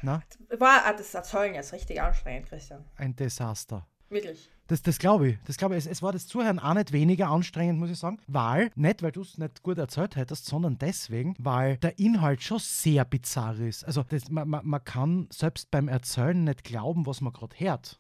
Na? 0.02 0.24
War 0.58 0.86
ah, 0.86 0.94
das 0.94 1.14
Erzeugen 1.14 1.54
jetzt 1.54 1.72
richtig 1.72 2.02
anstrengend, 2.02 2.48
Christian. 2.48 2.84
Ein 2.96 3.16
Desaster. 3.16 3.86
Wirklich. 4.10 4.50
Das, 4.68 4.82
das 4.82 5.00
glaube 5.00 5.30
ich. 5.30 5.38
Das 5.46 5.58
glaube 5.58 5.76
ich. 5.76 5.86
Es, 5.86 5.92
es, 5.92 6.02
war 6.02 6.12
das 6.12 6.28
Zuhören 6.28 6.60
auch 6.60 6.74
nicht 6.74 6.92
weniger 6.92 7.30
anstrengend, 7.30 7.80
muss 7.80 7.90
ich 7.90 7.98
sagen. 7.98 8.20
Weil, 8.28 8.72
nicht 8.76 9.02
weil 9.02 9.12
du 9.12 9.22
es 9.22 9.38
nicht 9.38 9.64
gut 9.64 9.78
erzählt 9.78 10.16
hättest, 10.16 10.46
sondern 10.46 10.78
deswegen, 10.78 11.36
weil 11.40 11.78
der 11.78 11.98
Inhalt 11.98 12.42
schon 12.44 12.60
sehr 12.60 13.06
bizarr 13.06 13.60
ist. 13.60 13.84
Also 13.84 14.04
das, 14.04 14.30
man, 14.30 14.48
man, 14.48 14.66
man 14.66 14.84
kann 14.84 15.28
selbst 15.32 15.72
beim 15.72 15.88
Erzählen 15.88 16.44
nicht 16.44 16.64
glauben, 16.64 17.06
was 17.06 17.22
man 17.22 17.34
gerade 17.34 17.56
hört. 17.58 18.00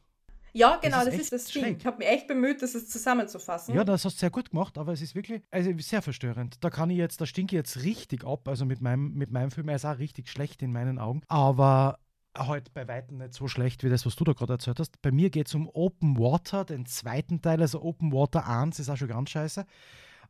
Ja, 0.53 0.77
genau, 0.81 1.05
das 1.05 1.13
ist, 1.13 1.31
das 1.31 1.41
ist 1.43 1.55
das 1.55 1.63
Ding. 1.63 1.77
Ich 1.77 1.85
habe 1.85 1.97
mich 1.97 2.07
echt 2.07 2.27
bemüht, 2.27 2.61
das 2.61 2.71
zusammenzufassen. 2.87 3.75
Ja, 3.75 3.83
das 3.83 4.05
hast 4.05 4.15
du 4.15 4.19
sehr 4.19 4.31
gut 4.31 4.49
gemacht, 4.49 4.77
aber 4.77 4.93
es 4.93 5.01
ist 5.01 5.15
wirklich 5.15 5.43
also 5.51 5.71
sehr 5.77 6.01
verstörend. 6.01 6.63
Da 6.63 6.69
kann 6.69 6.89
ich 6.89 6.97
jetzt, 6.97 7.21
da 7.21 7.25
stinke 7.25 7.55
ich 7.55 7.59
jetzt 7.59 7.83
richtig 7.83 8.25
ab. 8.25 8.47
Also 8.47 8.65
mit 8.65 8.81
meinem, 8.81 9.13
mit 9.13 9.31
meinem 9.31 9.51
Film, 9.51 9.69
er 9.69 9.75
ist 9.75 9.85
auch 9.85 9.99
richtig 9.99 10.27
schlecht 10.27 10.61
in 10.61 10.71
meinen 10.71 10.97
Augen. 10.97 11.21
Aber 11.27 11.99
halt 12.37 12.73
bei 12.73 12.87
weitem 12.87 13.17
nicht 13.17 13.33
so 13.33 13.47
schlecht 13.47 13.83
wie 13.83 13.89
das, 13.89 14.05
was 14.05 14.15
du 14.15 14.23
da 14.23 14.33
gerade 14.33 14.53
erzählt 14.53 14.79
hast. 14.79 15.01
Bei 15.01 15.11
mir 15.11 15.29
geht 15.29 15.47
es 15.47 15.55
um 15.55 15.69
Open 15.73 16.17
Water, 16.17 16.65
den 16.65 16.85
zweiten 16.85 17.41
Teil, 17.41 17.61
also 17.61 17.81
Open 17.81 18.11
Water 18.11 18.47
1 18.47 18.79
ist 18.79 18.89
auch 18.89 18.97
schon 18.97 19.07
ganz 19.07 19.29
scheiße. 19.31 19.65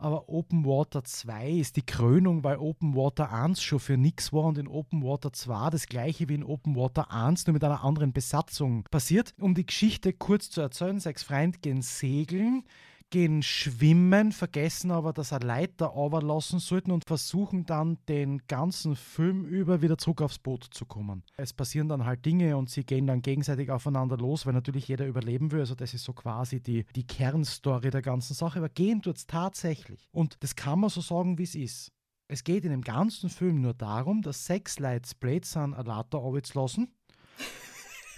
Aber 0.01 0.29
Open 0.29 0.63
Water 0.65 1.03
2 1.03 1.51
ist 1.51 1.75
die 1.75 1.85
Krönung, 1.85 2.45
weil 2.45 2.57
Open 2.57 2.95
Water 2.95 3.33
1 3.33 3.61
schon 3.61 3.79
für 3.79 3.97
nichts 3.97 4.31
war 4.31 4.45
und 4.45 4.57
in 4.57 4.69
Open 4.69 5.03
Water 5.03 5.33
2 5.33 5.71
das 5.71 5.87
gleiche 5.87 6.29
wie 6.29 6.35
in 6.35 6.43
Open 6.45 6.77
Water 6.77 7.11
1, 7.11 7.47
nur 7.47 7.53
mit 7.53 7.63
einer 7.65 7.83
anderen 7.83 8.13
Besatzung 8.13 8.85
passiert. 8.89 9.33
Um 9.39 9.55
die 9.55 9.65
Geschichte 9.65 10.13
kurz 10.13 10.49
zu 10.49 10.61
erzählen, 10.61 11.01
sechs 11.01 11.23
Freunde 11.23 11.59
gehen 11.59 11.81
segeln 11.81 12.63
gehen 13.09 13.41
schwimmen, 13.41 14.31
vergessen 14.31 14.91
aber, 14.91 15.13
dass 15.13 15.31
er 15.31 15.39
Leiter 15.39 15.95
overlassen 15.95 16.59
sollten 16.59 16.91
und 16.91 17.05
versuchen 17.05 17.65
dann 17.65 17.97
den 18.07 18.39
ganzen 18.47 18.95
Film 18.95 19.45
über 19.45 19.81
wieder 19.81 19.97
zurück 19.97 20.21
aufs 20.21 20.39
Boot 20.39 20.65
zu 20.71 20.85
kommen. 20.85 21.23
Es 21.37 21.53
passieren 21.53 21.89
dann 21.89 22.05
halt 22.05 22.25
Dinge 22.25 22.57
und 22.57 22.69
sie 22.69 22.83
gehen 22.83 23.07
dann 23.07 23.21
gegenseitig 23.21 23.71
aufeinander 23.71 24.17
los, 24.17 24.45
weil 24.45 24.53
natürlich 24.53 24.87
jeder 24.87 25.07
überleben 25.07 25.51
will. 25.51 25.61
Also 25.61 25.75
das 25.75 25.93
ist 25.93 26.03
so 26.03 26.13
quasi 26.13 26.61
die, 26.61 26.85
die 26.95 27.05
Kernstory 27.05 27.89
der 27.89 28.01
ganzen 28.01 28.33
Sache. 28.33 28.59
Aber 28.59 28.69
gehen 28.69 29.01
tut 29.01 29.17
es 29.17 29.27
tatsächlich. 29.27 30.07
Und 30.11 30.37
das 30.41 30.55
kann 30.55 30.79
man 30.79 30.89
so 30.89 31.01
sagen, 31.01 31.37
wie 31.37 31.43
es 31.43 31.55
ist. 31.55 31.91
Es 32.27 32.43
geht 32.43 32.63
in 32.63 32.69
dem 32.71 32.81
ganzen 32.81 33.29
Film 33.29 33.61
nur 33.61 33.73
darum, 33.73 34.21
dass 34.21 34.45
sechs 34.45 34.77
Leute 34.77 35.09
Blade 35.19 35.45
sind, 35.45 35.73
eine 35.73 35.87
Leiter 35.87 36.21
lassen 36.53 36.93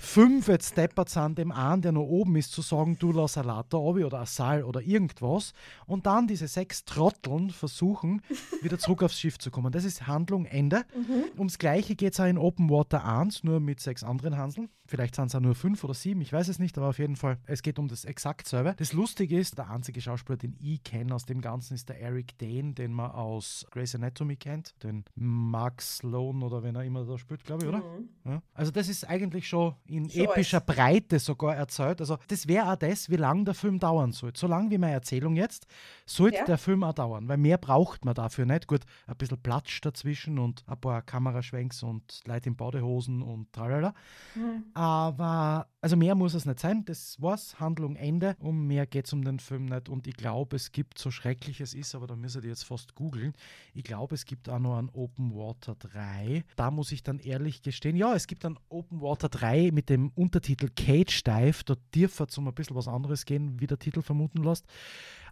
fünf 0.01 0.47
jetzt 0.47 0.75
deppert 0.77 1.09
sind, 1.09 1.37
dem 1.37 1.51
einen, 1.51 1.81
der 1.81 1.91
noch 1.91 2.03
oben 2.03 2.35
ist, 2.35 2.51
zu 2.51 2.61
sagen, 2.61 2.97
du 2.99 3.11
lass 3.11 3.37
ein 3.37 3.45
Later 3.45 3.79
oder 3.79 4.25
Saal 4.25 4.63
oder 4.63 4.81
irgendwas. 4.81 5.53
Und 5.85 6.05
dann 6.07 6.27
diese 6.27 6.47
sechs 6.47 6.85
Trotteln 6.85 7.51
versuchen, 7.51 8.21
wieder 8.61 8.79
zurück 8.79 9.03
aufs 9.03 9.19
Schiff 9.19 9.37
zu 9.37 9.51
kommen. 9.51 9.71
Das 9.71 9.85
ist 9.85 10.07
Handlung, 10.07 10.45
Ende. 10.45 10.83
Mhm. 10.95 11.25
Ums 11.37 11.59
Gleiche 11.59 11.95
geht 11.95 12.13
es 12.13 12.19
auch 12.19 12.25
in 12.25 12.37
Open 12.37 12.69
Water 12.69 13.05
1, 13.05 13.43
nur 13.43 13.59
mit 13.59 13.79
sechs 13.79 14.03
anderen 14.03 14.37
Hanseln. 14.37 14.69
Vielleicht 14.91 15.15
sind 15.15 15.27
es 15.27 15.35
auch 15.35 15.39
nur 15.39 15.55
fünf 15.55 15.83
oder 15.85 15.93
sieben, 15.93 16.19
ich 16.19 16.33
weiß 16.33 16.49
es 16.49 16.59
nicht, 16.59 16.77
aber 16.77 16.89
auf 16.89 16.99
jeden 16.99 17.15
Fall, 17.15 17.37
es 17.45 17.61
geht 17.61 17.79
um 17.79 17.87
das 17.87 18.03
exakt 18.03 18.45
selbe. 18.45 18.73
Das 18.77 18.91
Lustige 18.91 19.39
ist, 19.39 19.57
der 19.57 19.69
einzige 19.69 20.01
Schauspieler, 20.01 20.35
den 20.35 20.57
ich 20.59 20.83
kenne 20.83 21.15
aus 21.15 21.25
dem 21.25 21.39
Ganzen, 21.39 21.75
ist 21.75 21.87
der 21.87 22.01
Eric 22.01 22.37
Dane, 22.39 22.73
den 22.73 22.91
man 22.91 23.11
aus 23.11 23.65
Grey's 23.71 23.95
Anatomy 23.95 24.35
kennt. 24.35 24.75
Den 24.83 25.05
Max 25.15 25.99
Sloan 25.99 26.43
oder 26.43 26.61
wenn 26.63 26.75
er 26.75 26.83
immer 26.83 27.05
da 27.05 27.17
spielt, 27.17 27.45
glaube 27.45 27.63
ich, 27.63 27.69
oder? 27.69 27.77
Mhm. 27.77 28.09
Ja. 28.25 28.41
Also 28.53 28.71
das 28.71 28.89
ist 28.89 29.07
eigentlich 29.07 29.47
schon 29.47 29.75
in 29.91 30.09
so 30.09 30.23
epischer 30.23 30.57
ist. 30.59 30.65
Breite 30.65 31.19
sogar 31.19 31.55
erzählt. 31.55 31.99
Also 31.99 32.17
das 32.27 32.47
wäre 32.47 32.71
auch 32.71 32.75
das, 32.75 33.09
wie 33.09 33.17
lange 33.17 33.43
der 33.43 33.53
Film 33.53 33.79
dauern 33.79 34.11
soll. 34.11 34.31
So 34.35 34.47
lange 34.47 34.71
wie 34.71 34.77
meine 34.77 34.93
Erzählung 34.93 35.35
jetzt, 35.35 35.67
sollte 36.05 36.37
ja. 36.37 36.45
der 36.45 36.57
Film 36.57 36.83
auch 36.83 36.93
dauern, 36.93 37.27
weil 37.27 37.37
mehr 37.37 37.57
braucht 37.57 38.05
man 38.05 38.13
dafür 38.13 38.45
nicht. 38.45 38.67
Gut, 38.67 38.81
ein 39.07 39.15
bisschen 39.17 39.41
Platsch 39.41 39.81
dazwischen 39.81 40.39
und 40.39 40.63
ein 40.67 40.79
paar 40.79 41.01
Kameraschwenks 41.01 41.83
und 41.83 42.21
Leute 42.25 42.49
in 42.49 42.55
Badehosen 42.55 43.21
und 43.21 43.51
tralala. 43.53 43.93
Mhm. 44.35 44.65
Aber 44.73 45.67
also 45.81 45.97
mehr 45.97 46.15
muss 46.15 46.33
es 46.33 46.45
nicht 46.45 46.59
sein. 46.59 46.85
Das 46.85 47.21
war's, 47.21 47.59
Handlung 47.59 47.97
Ende. 47.97 48.37
Um 48.39 48.67
mehr 48.67 48.85
geht 48.85 49.07
es 49.07 49.13
um 49.13 49.25
den 49.25 49.39
Film 49.39 49.65
nicht. 49.65 49.89
Und 49.89 50.07
ich 50.07 50.15
glaube, 50.15 50.55
es 50.55 50.71
gibt, 50.71 50.97
so 50.97 51.11
schrecklich 51.11 51.59
es 51.59 51.73
ist, 51.73 51.95
aber 51.95 52.07
da 52.07 52.15
müsst 52.15 52.37
ihr 52.37 52.43
jetzt 52.45 52.63
fast 52.63 52.95
googeln. 52.95 53.33
Ich 53.73 53.83
glaube, 53.83 54.15
es 54.15 54.23
gibt 54.25 54.47
auch 54.47 54.59
noch 54.59 54.77
einen 54.77 54.89
Open 54.93 55.35
Water 55.35 55.75
3. 55.75 56.45
Da 56.55 56.71
muss 56.71 56.93
ich 56.93 57.03
dann 57.03 57.19
ehrlich 57.19 57.61
gestehen, 57.61 57.97
ja, 57.97 58.15
es 58.15 58.27
gibt 58.27 58.45
einen 58.45 58.57
Open 58.69 59.01
Water 59.01 59.27
3 59.27 59.71
mit 59.71 59.81
mit 59.81 59.89
dem 59.89 60.11
Untertitel 60.13 60.69
Cage 60.75 61.23
Dive. 61.23 61.63
Da 61.65 61.75
dürfte 61.95 62.25
es 62.25 62.37
um 62.37 62.47
ein 62.47 62.53
bisschen 62.53 62.75
was 62.75 62.87
anderes 62.87 63.25
gehen, 63.25 63.59
wie 63.59 63.65
der 63.65 63.79
Titel 63.79 64.03
vermuten 64.03 64.43
lässt. 64.43 64.67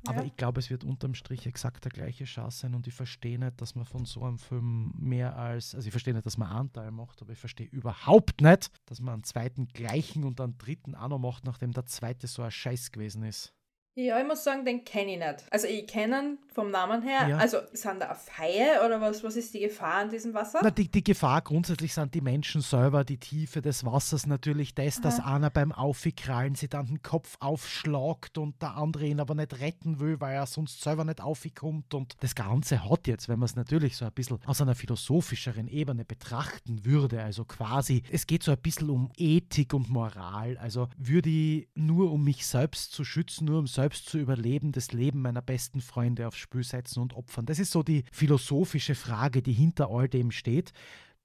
Aber 0.08 0.22
ja. 0.22 0.26
ich 0.28 0.36
glaube, 0.36 0.60
es 0.60 0.70
wird 0.70 0.84
unterm 0.84 1.14
Strich 1.14 1.46
exakt 1.46 1.84
der 1.84 1.92
gleiche 1.92 2.26
Chance 2.26 2.60
sein 2.60 2.76
und 2.76 2.88
ich 2.88 2.94
verstehe 2.94 3.38
nicht, 3.38 3.60
dass 3.60 3.76
man 3.76 3.86
von 3.86 4.06
so 4.06 4.24
einem 4.24 4.38
Film 4.38 4.94
mehr 4.98 5.36
als, 5.36 5.76
also 5.76 5.88
ich 5.88 5.92
verstehe 5.92 6.14
nicht, 6.14 6.26
dass 6.26 6.38
man 6.38 6.50
Anteil 6.50 6.92
macht, 6.92 7.22
aber 7.22 7.34
ich 7.34 7.40
verstehe 7.40 7.68
überhaupt 7.68 8.42
nicht, 8.42 8.72
dass 8.86 9.02
man 9.02 9.16
einen 9.16 9.24
zweiten 9.24 9.68
gleichen 9.68 10.24
und 10.24 10.40
einen 10.40 10.58
dritten 10.58 10.96
auch 10.96 11.10
noch 11.10 11.20
macht, 11.20 11.46
nachdem 11.46 11.74
der 11.74 11.86
zweite 11.86 12.28
so 12.28 12.42
ein 12.42 12.52
Scheiß 12.52 12.92
gewesen 12.92 13.24
ist. 13.24 13.54
Ja, 13.96 14.20
ich 14.20 14.26
muss 14.26 14.44
sagen, 14.44 14.64
den 14.64 14.86
kenne 14.86 15.14
ich 15.14 15.20
nicht. 15.20 15.46
Also 15.52 15.68
ich 15.68 15.86
kenne 15.86 16.20
ihn 16.20 16.38
vom 16.48 16.72
Namen 16.72 17.02
her. 17.02 17.28
Ja. 17.28 17.38
Also 17.38 17.58
sind 17.74 18.00
da 18.00 18.18
Haie 18.38 18.86
oder 18.86 19.02
was, 19.02 19.24
was 19.24 19.36
ist 19.36 19.54
die 19.54 19.60
Gefahr 19.60 19.96
an 19.96 20.10
diesem 20.10 20.34
Wasser? 20.34 20.60
Na, 20.64 20.72
die, 20.72 20.90
die 20.90 21.04
Gefahr 21.04 21.42
grundsätzlich 21.42 21.94
sind 21.94 22.14
die 22.14 22.22
Menschen 22.22 22.62
selber, 22.62 23.04
die 23.04 23.18
Tiefe 23.18 23.62
des 23.62 23.86
Wassers 23.86 24.26
natürlich, 24.26 24.74
das, 24.74 24.98
Aha. 24.98 25.04
dass 25.04 25.20
einer 25.20 25.50
beim 25.50 25.72
Aufkrallen 25.72 26.56
sich 26.56 26.70
dann 26.70 26.86
den 26.86 27.02
Kopf 27.02 27.36
aufschlagt 27.40 28.38
und 28.38 28.62
der 28.62 28.78
andere 28.78 29.06
ihn 29.06 29.20
aber 29.20 29.36
nicht 29.36 29.60
retten 29.60 30.00
will, 30.00 30.22
weil 30.22 30.36
er 30.36 30.46
sonst 30.46 30.82
selber 30.82 31.04
nicht 31.04 31.22
aufkommt. 31.22 31.94
Und 31.94 32.16
das 32.22 32.36
Ganze 32.36 32.90
hat 32.90 33.08
jetzt, 33.08 33.28
wenn 33.28 33.40
man 33.40 33.48
es 33.48 33.56
natürlich 33.56 33.98
so 33.98 34.06
ein 34.06 34.14
bisschen 34.14 34.40
aus 34.46 34.62
einer 34.62 34.76
philosophischeren 34.76 35.68
Ebene 35.68 36.06
betrachten 36.06 36.86
würde, 36.86 37.22
also 37.22 37.44
quasi, 37.44 38.04
es 38.12 38.28
geht 38.28 38.44
so 38.44 38.52
ein 38.52 38.62
bisschen 38.62 38.90
um 38.90 39.12
Ethik 39.18 39.74
und 39.74 39.90
Moral. 39.90 40.58
Also 40.58 40.88
würde 40.98 41.30
ich 41.30 41.68
nur 41.76 42.12
um 42.12 42.24
mich 42.24 42.46
selbst 42.46 42.94
zu 42.94 43.04
schützen, 43.04 43.46
nur 43.46 43.60
um 43.60 43.68
selbst 43.68 43.79
selbst 43.80 44.10
zu 44.10 44.18
überleben, 44.18 44.74
das 44.74 44.92
Leben 44.92 45.22
meiner 45.22 45.42
besten 45.42 45.80
Freunde 45.80 46.28
aufs 46.28 46.38
Spiel 46.38 46.64
setzen 46.64 47.02
und 47.02 47.14
opfern. 47.14 47.46
Das 47.46 47.60
ist 47.60 47.72
so 47.72 47.82
die 47.82 48.04
philosophische 48.12 48.94
Frage, 48.94 49.42
die 49.42 49.54
hinter 49.54 49.90
all 49.90 50.10
dem 50.10 50.32
steht 50.32 50.74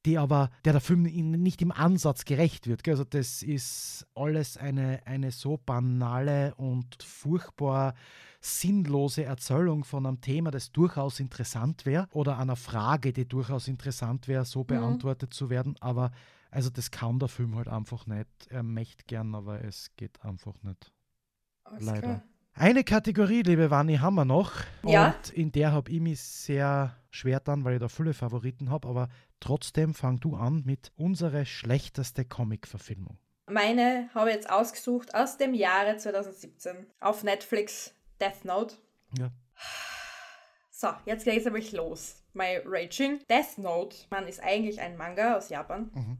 die 0.06 0.18
aber, 0.18 0.50
der 0.64 0.74
der 0.74 0.82
Film 0.82 1.02
nicht 1.02 1.62
im 1.62 1.72
Ansatz 1.72 2.26
gerecht 2.26 2.66
wird. 2.66 2.86
Also 2.86 3.04
das 3.04 3.42
ist 3.42 4.06
alles 4.14 4.58
eine, 4.58 5.00
eine 5.06 5.30
so 5.30 5.56
banale 5.56 6.54
und 6.56 7.02
furchtbar 7.02 7.94
sinnlose 8.40 9.24
Erzählung 9.24 9.84
von 9.84 10.04
einem 10.04 10.20
Thema, 10.20 10.50
das 10.50 10.72
durchaus 10.72 11.20
interessant 11.20 11.86
wäre 11.86 12.06
oder 12.12 12.38
einer 12.38 12.56
Frage, 12.56 13.14
die 13.14 13.26
durchaus 13.26 13.66
interessant 13.66 14.28
wäre, 14.28 14.44
so 14.44 14.60
mhm. 14.60 14.66
beantwortet 14.66 15.32
zu 15.32 15.48
werden. 15.48 15.76
Aber 15.80 16.10
also 16.50 16.68
das 16.68 16.90
kann 16.90 17.18
der 17.18 17.28
Film 17.28 17.56
halt 17.56 17.68
einfach 17.68 18.06
nicht. 18.06 18.28
Er 18.50 18.62
möchte 18.62 19.04
gern, 19.06 19.34
aber 19.34 19.64
es 19.64 19.90
geht 19.96 20.22
einfach 20.22 20.62
nicht. 20.62 20.92
Alles 21.64 21.86
Leider. 21.86 22.00
Klar. 22.00 22.24
Eine 22.56 22.84
Kategorie, 22.84 23.42
liebe 23.42 23.72
Wanni, 23.72 23.96
haben 23.96 24.14
wir 24.14 24.24
noch. 24.24 24.52
Ja. 24.84 25.08
Und 25.08 25.30
in 25.30 25.50
der 25.50 25.72
habe 25.72 25.90
ich 25.90 26.00
mich 26.00 26.22
sehr 26.22 26.96
schwer 27.10 27.40
dann, 27.40 27.64
weil 27.64 27.74
ich 27.74 27.80
da 27.80 27.88
viele 27.88 28.14
Favoriten 28.14 28.70
habe. 28.70 28.86
Aber 28.86 29.08
trotzdem 29.40 29.92
fang 29.92 30.20
du 30.20 30.36
an 30.36 30.62
mit 30.64 30.92
unserer 30.94 31.44
schlechteste 31.46 32.24
Comic-Verfilmung. 32.24 33.18
Meine 33.50 34.08
habe 34.14 34.30
ich 34.30 34.36
jetzt 34.36 34.48
ausgesucht 34.48 35.16
aus 35.16 35.36
dem 35.36 35.52
Jahre 35.52 35.96
2017 35.96 36.86
auf 37.00 37.24
Netflix 37.24 37.92
Death 38.20 38.44
Note. 38.44 38.76
Ja. 39.18 39.32
So, 40.70 40.88
jetzt 41.06 41.24
geht 41.24 41.38
es 41.38 41.44
nämlich 41.44 41.72
los. 41.72 42.22
My 42.34 42.60
Raging. 42.64 43.18
Death 43.28 43.58
Note, 43.58 43.96
man 44.10 44.28
ist 44.28 44.40
eigentlich 44.40 44.80
ein 44.80 44.96
Manga 44.96 45.36
aus 45.36 45.48
Japan. 45.48 45.90
Mhm. 45.92 46.18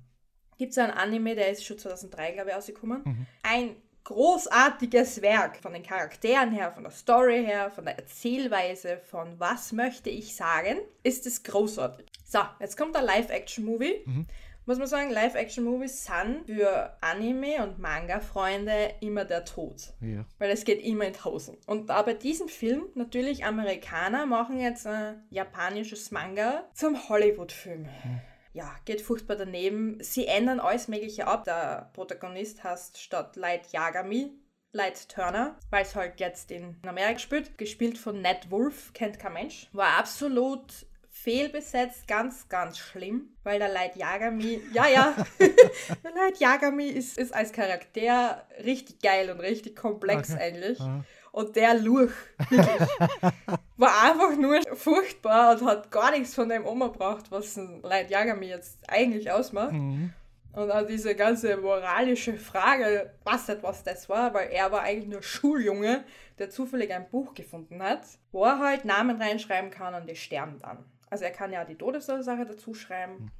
Gibt 0.58 0.72
es 0.72 0.78
einen 0.78 0.92
Anime, 0.92 1.36
der 1.36 1.50
ist 1.50 1.64
schon 1.64 1.78
2003, 1.78 2.32
glaube 2.32 2.50
ich, 2.50 2.56
ausgekommen. 2.56 3.02
Mhm. 3.04 3.26
Ein 3.42 3.76
großartiges 4.04 5.22
Werk. 5.22 5.56
Von 5.56 5.72
den 5.72 5.82
Charakteren 5.82 6.52
her, 6.52 6.72
von 6.72 6.84
der 6.84 6.92
Story 6.92 7.44
her, 7.44 7.70
von 7.70 7.86
der 7.86 7.98
Erzählweise, 7.98 8.98
von 8.98 9.38
was 9.40 9.72
möchte 9.72 10.10
ich 10.10 10.36
sagen, 10.36 10.78
ist 11.02 11.26
es 11.26 11.42
großartig. 11.42 12.06
So, 12.24 12.40
jetzt 12.60 12.76
kommt 12.76 12.94
der 12.94 13.02
Live-Action-Movie. 13.02 14.02
Mhm. 14.04 14.26
Muss 14.66 14.78
man 14.78 14.86
sagen, 14.86 15.10
Live-Action-Movies 15.10 16.06
sind 16.06 16.46
für 16.46 16.96
Anime- 17.02 17.62
und 17.62 17.78
Manga-Freunde 17.78 18.94
immer 19.00 19.26
der 19.26 19.44
Tod. 19.44 19.92
Ja. 20.00 20.24
Weil 20.38 20.50
es 20.50 20.64
geht 20.64 20.82
immer 20.82 21.04
in 21.04 21.12
Tausend. 21.12 21.58
Und 21.68 21.90
da 21.90 22.00
bei 22.00 22.14
diesem 22.14 22.48
Film, 22.48 22.84
natürlich 22.94 23.44
Amerikaner 23.44 24.24
machen 24.24 24.58
jetzt 24.58 24.86
ein 24.86 25.22
japanisches 25.28 26.10
Manga 26.12 26.64
zum 26.72 27.08
Hollywood-Film. 27.10 27.82
Mhm 27.82 28.20
ja, 28.54 28.74
geht 28.84 29.02
furchtbar 29.02 29.36
daneben. 29.36 29.98
Sie 30.00 30.26
ändern 30.26 30.60
alles 30.60 30.88
Mögliche 30.88 31.26
ab. 31.26 31.44
Der 31.44 31.90
Protagonist 31.92 32.64
heißt 32.64 32.98
statt 32.98 33.36
Light 33.36 33.72
Yagami 33.72 34.32
Light 34.72 35.08
Turner, 35.08 35.56
weil 35.70 35.82
es 35.82 35.94
halt 35.94 36.18
jetzt 36.18 36.50
in 36.50 36.76
Amerika 36.86 37.18
spielt. 37.18 37.58
Gespielt 37.58 37.96
von 37.98 38.20
Ned 38.22 38.50
Wolf, 38.50 38.92
kennt 38.92 39.18
kein 39.18 39.34
Mensch. 39.34 39.68
War 39.72 39.98
absolut 39.98 40.86
fehlbesetzt, 41.10 42.08
ganz, 42.08 42.48
ganz 42.48 42.78
schlimm, 42.78 43.36
weil 43.44 43.60
der 43.60 43.68
Light 43.68 43.94
Yagami, 43.94 44.60
ja, 44.72 44.88
ja, 44.88 45.14
der 45.38 46.10
Light 46.10 46.38
Yagami 46.38 46.88
ist, 46.88 47.18
ist 47.18 47.32
als 47.32 47.52
Charakter 47.52 48.48
richtig 48.64 49.00
geil 49.00 49.30
und 49.30 49.38
richtig 49.38 49.76
komplex 49.76 50.32
okay. 50.32 50.42
eigentlich. 50.42 50.80
Aha. 50.80 51.04
Und 51.34 51.56
der 51.56 51.74
Luch, 51.74 52.12
wirklich, 52.48 52.88
war 53.76 54.02
einfach 54.04 54.36
nur 54.36 54.60
furchtbar 54.76 55.54
und 55.56 55.66
hat 55.66 55.90
gar 55.90 56.12
nichts 56.12 56.32
von 56.32 56.48
dem 56.48 56.64
umgebracht, 56.64 57.24
was 57.30 57.56
ein 57.56 57.82
Light 57.82 58.08
Yagami 58.08 58.46
jetzt 58.46 58.78
eigentlich 58.86 59.32
ausmacht. 59.32 59.72
Mhm. 59.72 60.12
Und 60.52 60.70
auch 60.70 60.86
diese 60.86 61.16
ganze 61.16 61.56
moralische 61.56 62.34
Frage, 62.34 63.14
was 63.24 63.48
etwas 63.48 63.82
das 63.82 64.08
war, 64.08 64.32
weil 64.32 64.50
er 64.50 64.70
war 64.70 64.82
eigentlich 64.82 65.08
nur 65.08 65.24
Schuljunge, 65.24 66.04
der 66.38 66.50
zufällig 66.50 66.92
ein 66.92 67.10
Buch 67.10 67.34
gefunden 67.34 67.82
hat, 67.82 68.02
wo 68.30 68.44
er 68.44 68.60
halt 68.60 68.84
Namen 68.84 69.20
reinschreiben 69.20 69.72
kann 69.72 69.96
und 69.96 70.08
die 70.08 70.14
sterben 70.14 70.60
dann. 70.60 70.84
Also 71.10 71.24
er 71.24 71.32
kann 71.32 71.52
ja 71.52 71.64
die 71.64 71.74
Todesursache 71.74 72.46
dazu 72.46 72.74
schreiben. 72.74 73.32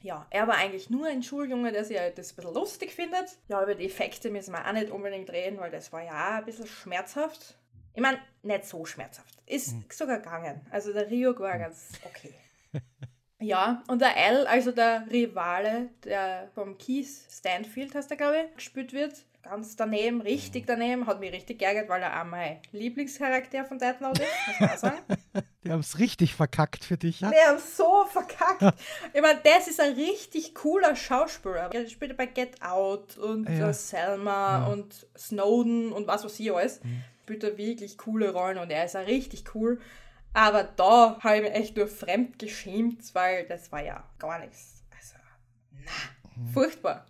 Ja, 0.00 0.26
er 0.30 0.46
war 0.46 0.56
eigentlich 0.56 0.90
nur 0.90 1.06
ein 1.06 1.22
Schuljunge, 1.22 1.72
der 1.72 1.84
sich 1.84 1.98
halt 1.98 2.18
das 2.18 2.32
ein 2.32 2.36
bisschen 2.36 2.54
lustig 2.54 2.92
findet. 2.92 3.38
Ja, 3.48 3.62
über 3.62 3.74
die 3.74 3.86
Effekte 3.86 4.30
müssen 4.30 4.52
wir 4.52 4.66
auch 4.66 4.72
nicht 4.72 4.90
unbedingt 4.90 5.30
reden, 5.30 5.58
weil 5.58 5.70
das 5.70 5.92
war 5.92 6.02
ja 6.02 6.38
ein 6.38 6.44
bisschen 6.44 6.66
schmerzhaft. 6.66 7.56
Ich 7.94 8.02
meine, 8.02 8.18
nicht 8.42 8.66
so 8.66 8.84
schmerzhaft. 8.84 9.38
Ist 9.46 9.72
mhm. 9.72 9.84
sogar 9.90 10.18
gegangen. 10.18 10.60
Also 10.70 10.92
der 10.92 11.10
Rio 11.10 11.36
war 11.38 11.54
mhm. 11.54 11.60
ganz 11.60 11.92
okay. 12.04 12.34
ja, 13.40 13.82
und 13.88 14.02
der 14.02 14.16
L, 14.16 14.46
also 14.46 14.70
der 14.70 15.06
Rivale, 15.10 15.88
der 16.04 16.50
vom 16.54 16.76
Keith 16.76 17.08
Stanfield, 17.30 17.94
heißt 17.94 18.10
der, 18.10 18.18
glaube 18.18 18.44
ich, 18.44 18.54
gespielt 18.54 18.92
wird, 18.92 19.24
ganz 19.42 19.76
daneben, 19.76 20.20
richtig 20.20 20.64
mhm. 20.64 20.66
daneben, 20.66 21.06
hat 21.06 21.20
mich 21.20 21.32
richtig 21.32 21.58
geärgert, 21.58 21.88
weil 21.88 22.02
er 22.02 22.20
auch 22.20 22.26
mein 22.26 22.60
Lieblingscharakter 22.72 23.64
von 23.64 23.78
Death 23.78 24.00
Note 24.02 24.22
ist, 24.22 24.48
muss 24.48 24.60
man 24.60 24.78
sagen. 24.78 24.98
Die 25.66 25.72
haben 25.72 25.80
es 25.80 25.98
richtig 25.98 26.34
verkackt 26.34 26.84
für 26.84 26.96
dich, 26.96 27.20
ja? 27.20 27.30
Die 27.30 27.36
haben 27.36 27.58
so 27.58 28.04
verkackt. 28.08 28.62
ich 29.12 29.20
meine, 29.20 29.40
das 29.42 29.66
ist 29.66 29.80
ein 29.80 29.94
richtig 29.94 30.54
cooler 30.54 30.94
Schauspieler. 30.94 31.70
Er 31.72 31.88
spielt 31.88 32.16
bei 32.16 32.26
Get 32.26 32.62
Out 32.62 33.16
und 33.18 33.48
ja. 33.48 33.72
Selma 33.72 34.60
ja. 34.60 34.66
und 34.66 35.06
Snowden 35.18 35.92
und 35.92 36.06
was 36.06 36.24
weiß 36.24 36.38
ich 36.38 36.54
alles. 36.54 36.82
Mhm. 36.84 37.02
spielt 37.22 37.44
er 37.44 37.58
wirklich 37.58 37.98
coole 37.98 38.32
Rollen 38.32 38.58
und 38.58 38.70
er 38.70 38.84
ist 38.84 38.96
auch 38.96 39.06
richtig 39.06 39.44
cool. 39.54 39.80
Aber 40.32 40.62
da 40.62 41.18
habe 41.20 41.36
ich 41.36 41.42
mich 41.42 41.52
echt 41.52 41.76
nur 41.76 41.88
fremd 41.88 42.38
geschämt, 42.38 43.02
weil 43.14 43.46
das 43.46 43.72
war 43.72 43.82
ja 43.82 44.04
gar 44.18 44.38
nichts. 44.38 44.84
Also, 44.96 45.16
na, 45.72 46.42
mhm. 46.42 46.48
furchtbar. 46.50 47.06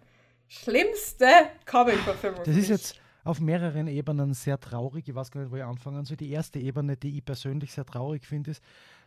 Schlimmste 0.48 1.26
Comic-Verfilmung. 1.66 2.44
Das 2.44 2.56
ist 2.56 2.68
jetzt 2.68 3.00
auf 3.26 3.40
mehreren 3.40 3.88
Ebenen 3.88 4.34
sehr 4.34 4.58
traurig. 4.58 5.08
Ich 5.08 5.14
weiß 5.14 5.30
gar 5.30 5.40
nicht, 5.40 5.50
wo 5.50 5.56
ich 5.56 5.64
anfangen 5.64 6.04
soll. 6.04 6.16
Die 6.16 6.30
erste 6.30 6.58
Ebene, 6.58 6.96
die 6.96 7.18
ich 7.18 7.24
persönlich 7.24 7.72
sehr 7.72 7.84
traurig 7.84 8.24
finde, 8.24 8.52
ist, 8.52 8.62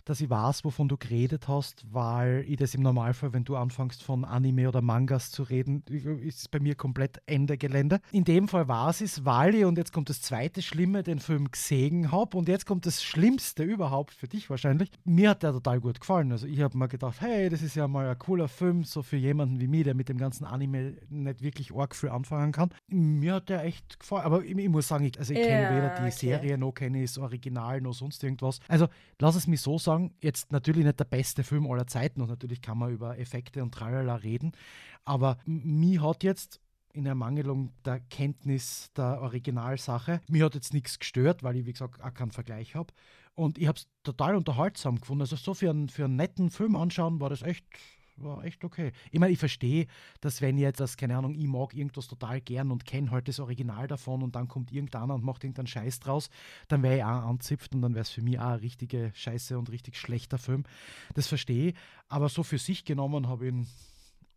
dass 0.06 0.22
ich 0.22 0.30
weiß, 0.30 0.64
wovon 0.66 0.88
du 0.88 0.97
geredet 0.97 1.47
hast, 1.47 1.86
weil 1.91 2.45
ich 2.47 2.58
das 2.58 2.74
im 2.76 2.82
Normalfall, 2.82 3.34
wenn 3.34 3.43
du 3.43 3.56
anfängst 3.56 4.04
von 4.04 4.26
Anime 4.26 4.68
oder 4.68 4.82
Mangas 4.82 5.32
zu 5.32 5.43
reden, 5.43 5.84
ist 5.88 6.39
es 6.39 6.47
bei 6.47 6.60
mir 6.60 6.76
komplett 6.76 7.22
Ende 7.26 7.58
Gelände. 7.58 8.00
In 8.12 8.24
dem 8.24 8.47
Fall 8.47 8.68
war 8.68 8.89
es, 8.89 9.26
weil 9.26 9.56
ich, 9.56 9.66
und 9.66 9.78
jetzt 9.78 9.93
kommt 9.93 10.10
das 10.10 10.22
zweite 10.22 10.62
Schlimme, 10.62 11.04
den 11.04 11.20
Film 11.20 11.52
gesehen 11.52 12.12
habe 12.12 12.38
und 12.38 12.47
jetzt 12.47 12.66
kommt 12.66 12.86
das 12.86 13.04
Schlimmste 13.04 13.64
überhaupt 13.64 14.14
für 14.14 14.28
dich 14.28 14.50
wahrscheinlich. 14.50 14.91
Mir 15.04 15.32
hat 15.32 15.43
der 15.43 15.52
total 15.52 15.80
gut 15.80 16.00
gefallen. 16.00 16.32
Also 16.32 16.47
ich 16.47 16.62
habe 16.62 16.78
mir 16.78 16.88
gedacht, 16.88 17.22
hey, 17.22 17.50
das 17.50 17.62
ist 17.62 17.76
ja 17.76 17.88
mal 17.88 18.08
ein 18.08 18.20
cooler 18.20 18.47
Film, 18.47 18.84
so 18.84 19.02
für 19.02 19.18
jemanden 19.18 19.60
wie 19.60 19.68
mich, 19.68 19.84
der 19.84 19.95
mit 19.95 20.10
dem 20.10 20.18
ganzen 20.18 20.45
Anime 20.45 20.95
nicht 21.10 21.41
wirklich 21.41 21.74
arg 21.74 21.95
viel 21.95 22.10
anfangen 22.10 22.52
kann. 22.52 22.70
Mir 22.88 23.36
hat 23.36 23.50
der 23.50 23.64
echt 23.64 24.00
gefallen. 24.00 24.24
Aber 24.24 24.43
ich, 24.43 24.58
ich 24.58 24.70
muss 24.70 24.88
sagen, 24.88 25.06
ich, 25.06 25.18
also 25.18 25.34
ich 25.34 25.39
ja, 25.39 25.45
kenne 25.45 25.78
weder 25.78 25.89
die 25.89 26.02
okay. 26.02 26.12
Serie 26.12 26.58
noch 26.58 26.72
kenne 26.74 27.04
ich 27.04 27.12
das 27.12 27.18
Original 27.18 27.82
noch 27.82 27.93
sonst 27.93 28.24
irgendwas. 28.24 28.60
Also 28.68 28.88
lass 29.20 29.36
es 29.36 29.47
mich 29.47 29.62
so 29.62 29.78
sagen, 29.78 29.88
sagen, 29.91 30.13
jetzt 30.21 30.51
natürlich 30.51 30.85
nicht 30.85 30.99
der 30.99 31.05
beste 31.05 31.43
Film 31.43 31.69
aller 31.69 31.87
Zeiten 31.87 32.21
und 32.21 32.29
natürlich 32.29 32.61
kann 32.61 32.77
man 32.77 32.91
über 32.91 33.17
Effekte 33.17 33.63
und 33.63 33.73
Tralala 33.73 34.15
reden, 34.15 34.51
aber 35.05 35.37
mir 35.45 36.01
hat 36.01 36.23
jetzt 36.23 36.61
in 36.93 37.05
Ermangelung 37.05 37.71
der 37.85 37.99
Kenntnis 37.99 38.91
der 38.95 39.21
Originalsache, 39.21 40.21
mir 40.27 40.45
hat 40.45 40.55
jetzt 40.55 40.73
nichts 40.73 40.99
gestört, 40.99 41.43
weil 41.43 41.55
ich, 41.55 41.65
wie 41.65 41.73
gesagt, 41.73 42.01
auch 42.01 42.13
keinen 42.13 42.31
Vergleich 42.31 42.75
habe. 42.75 42.93
Und 43.35 43.57
ich 43.57 43.67
habe 43.67 43.77
es 43.77 43.87
total 44.03 44.35
unterhaltsam 44.35 44.99
gefunden. 44.99 45.21
Also 45.21 45.35
so 45.35 45.53
für 45.53 45.69
einen, 45.69 45.87
für 45.87 46.05
einen 46.05 46.15
netten 46.15 46.49
Film 46.49 46.75
anschauen 46.75 47.21
war 47.21 47.29
das 47.29 47.41
echt 47.41 47.63
war 48.24 48.43
echt 48.43 48.63
okay. 48.63 48.91
Ich 49.11 49.20
meine, 49.20 49.32
ich 49.32 49.39
verstehe, 49.39 49.88
dass 50.22 50.41
wenn 50.41 50.57
jetzt 50.57 50.80
das, 50.80 50.97
keine 50.97 51.17
Ahnung, 51.17 51.36
ich 51.36 51.47
mag 51.47 51.74
irgendwas 51.74 52.07
total 52.07 52.41
gern 52.41 52.72
und 52.72 52.86
kenne 52.86 53.11
halt 53.11 53.28
das 53.28 53.39
Original 53.39 53.88
davon 53.88 54.24
und 54.24 54.36
dann 54.36 54.47
kommt 54.47 54.72
irgendeiner 54.72 55.15
und 55.15 55.24
macht 55.24 55.43
irgendeinen 55.43 55.67
Scheiß 55.67 55.99
draus, 55.99 56.30
dann 56.67 56.84
wäre 56.84 56.97
ich 56.97 57.03
auch 57.03 57.26
anzipft 57.28 57.74
und 57.76 57.82
dann 57.82 57.93
wäre 57.93 58.03
es 58.03 58.09
für 58.09 58.22
mich 58.22 58.39
auch 58.39 58.49
ein 58.49 58.59
richtige 58.59 59.11
Scheiße 59.13 59.57
und 59.57 59.72
richtig 59.72 59.97
schlechter 59.97 60.38
Film. 60.38 60.63
Das 61.13 61.28
verstehe 61.28 61.70
ich, 61.70 61.76
aber 62.07 62.30
so 62.30 62.43
für 62.43 62.57
sich 62.57 62.86
genommen 62.86 63.28
habe 63.28 63.47
ich 63.47 63.53
ihn 63.53 63.67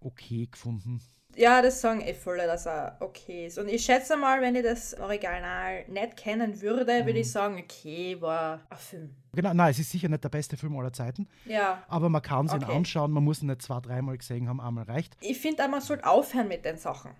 okay 0.04 0.48
gefunden. 0.50 1.00
Ja, 1.34 1.62
das 1.62 1.80
sagen 1.80 2.00
eh 2.02 2.14
viele, 2.14 2.46
dass 2.46 2.66
er 2.66 2.96
okay 3.00 3.46
ist. 3.46 3.58
Und 3.58 3.68
ich 3.68 3.84
schätze 3.84 4.16
mal, 4.16 4.40
wenn 4.42 4.54
ich 4.54 4.62
das 4.62 4.94
Original 4.98 5.84
nicht 5.88 6.16
kennen 6.16 6.60
würde, 6.60 6.86
würde 6.86 7.18
ich 7.18 7.26
mhm. 7.26 7.30
sagen, 7.30 7.58
okay, 7.58 8.20
war 8.20 8.60
ein 8.68 8.76
Film. 8.76 9.16
Genau, 9.32 9.54
nein, 9.54 9.70
es 9.70 9.78
ist 9.78 9.90
sicher 9.90 10.08
nicht 10.08 10.24
der 10.24 10.28
beste 10.28 10.56
Film 10.56 10.76
aller 10.76 10.92
Zeiten. 10.92 11.26
Ja. 11.46 11.82
Aber 11.88 12.10
man 12.10 12.20
kann 12.20 12.46
es 12.46 12.52
okay. 12.52 12.64
ihn 12.64 12.70
anschauen, 12.70 13.12
man 13.12 13.24
muss 13.24 13.42
ihn 13.42 13.46
nicht 13.46 13.62
zwei, 13.62 13.80
dreimal 13.80 14.18
gesehen 14.18 14.48
haben, 14.48 14.60
einmal 14.60 14.84
reicht. 14.84 15.16
Ich 15.20 15.40
finde 15.40 15.66
man 15.68 15.80
sollte 15.80 16.06
aufhören 16.06 16.48
mit 16.48 16.64
den 16.64 16.76
Sachen. 16.76 17.12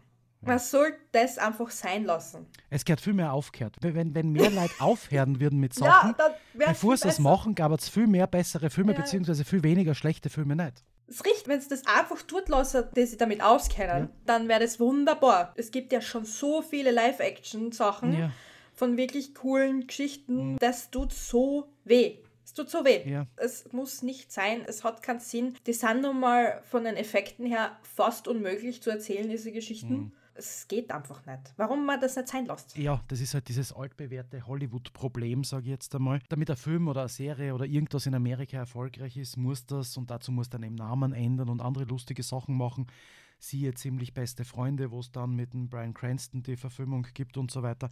Man 0.45 0.59
soll 0.59 0.93
das 1.13 1.39
einfach 1.39 1.71
sein 1.71 2.05
lassen. 2.05 2.47
Es 2.69 2.85
gehört 2.85 3.01
viel 3.01 3.13
mehr 3.13 3.33
aufgehört. 3.33 3.77
Wenn, 3.81 4.15
wenn 4.15 4.33
mehr 4.33 4.51
Leute 4.51 4.75
aufhören 4.81 5.41
würden 5.41 5.61
mit 5.61 5.73
Sachen, 5.73 6.15
ja, 6.19 6.67
bevor 6.67 6.97
sie 6.97 7.09
es 7.09 7.21
machen, 7.21 7.55
gab 7.55 7.71
es 7.73 7.89
viel 7.89 8.09
mehr 8.09 8.27
bessere 8.27 8.69
Filme, 8.69 8.93
ja. 8.93 8.99
beziehungsweise 8.99 9.45
viel 9.45 9.63
weniger 9.63 9.95
schlechte 9.95 10.31
Filme 10.31 10.57
nicht. 10.57 10.83
Es 11.07 11.25
riecht, 11.25 11.49
wenn 11.49 11.59
es 11.59 11.69
das 11.69 11.87
einfach 11.87 12.23
tut 12.23 12.49
lassen, 12.49 12.85
die 12.97 13.05
sich 13.05 13.19
damit 13.19 13.43
auskennen, 13.43 14.05
ja. 14.05 14.11
dann 14.25 14.49
wäre 14.49 14.61
das 14.61 14.81
wunderbar. 14.81 15.53
Es 15.57 15.71
gibt 15.71 15.93
ja 15.93 16.01
schon 16.01 16.25
so 16.25 16.63
viele 16.63 16.91
Live-Action-Sachen 16.91 18.19
ja. 18.19 18.33
von 18.73 18.97
wirklich 18.97 19.35
coolen 19.35 19.87
Geschichten. 19.87 20.53
Mhm. 20.53 20.59
Das 20.59 20.91
tut 20.91 21.13
so 21.13 21.69
weh. 21.85 22.19
Es 22.45 22.55
tut 22.55 22.71
so 22.71 22.85
weh. 22.85 23.09
Ja. 23.09 23.27
Es 23.37 23.73
muss 23.73 24.03
nicht 24.03 24.33
sein, 24.33 24.65
es 24.67 24.85
hat 24.85 25.03
keinen 25.03 25.21
Sinn. 25.21 25.55
Die 25.67 25.73
sind 25.73 26.03
nun 26.03 26.19
mal 26.19 26.63
von 26.71 26.85
den 26.85 26.97
Effekten 26.97 27.47
her 27.47 27.79
fast 27.83 28.27
unmöglich 28.27 28.83
zu 28.83 28.91
erzählen, 28.91 29.29
diese 29.29 29.53
Geschichten. 29.53 29.95
Mhm 29.95 30.13
es 30.35 30.67
geht 30.69 30.91
einfach 30.91 31.25
nicht. 31.27 31.53
Warum 31.57 31.85
man 31.87 32.01
das 32.01 32.17
nicht 32.17 32.29
sein 32.29 32.47
lässt? 32.47 32.77
Ja, 32.77 33.01
das 33.09 33.21
ist 33.21 33.35
halt 33.35 33.49
dieses 33.49 33.73
altbewährte 33.73 34.47
Hollywood-Problem, 34.47 35.45
sage 35.45 35.65
ich 35.65 35.71
jetzt 35.71 35.95
einmal. 35.95 36.21
Damit 36.29 36.51
ein 36.51 36.57
Film 36.57 36.89
oder 36.89 37.01
eine 37.03 37.09
Serie 37.09 37.55
oder 37.55 37.65
irgendwas 37.65 38.07
in 38.07 38.15
Amerika 38.15 38.57
erfolgreich 38.57 39.17
ist, 39.17 39.37
muss 39.37 39.67
das 39.67 39.97
und 39.97 40.11
dazu 40.11 40.33
muss 40.33 40.51
dann 40.51 40.63
eben 40.63 40.75
Namen 40.75 41.13
ändern 41.13 41.49
und 41.49 41.61
andere 41.61 41.85
lustige 41.85 42.23
Sachen 42.23 42.57
machen. 42.57 42.87
Siehe 43.39 43.75
ziemlich 43.75 44.15
beste 44.15 44.45
Freunde, 44.45 44.91
wo 44.91 45.01
es 45.01 45.11
dann 45.11 45.35
mit 45.35 45.53
dem 45.53 45.69
Brian 45.69 45.95
Cranston 45.95 46.43
die 46.43 46.57
Verfilmung 46.57 47.07
gibt 47.13 47.37
und 47.37 47.51
so 47.51 47.63
weiter. 47.63 47.91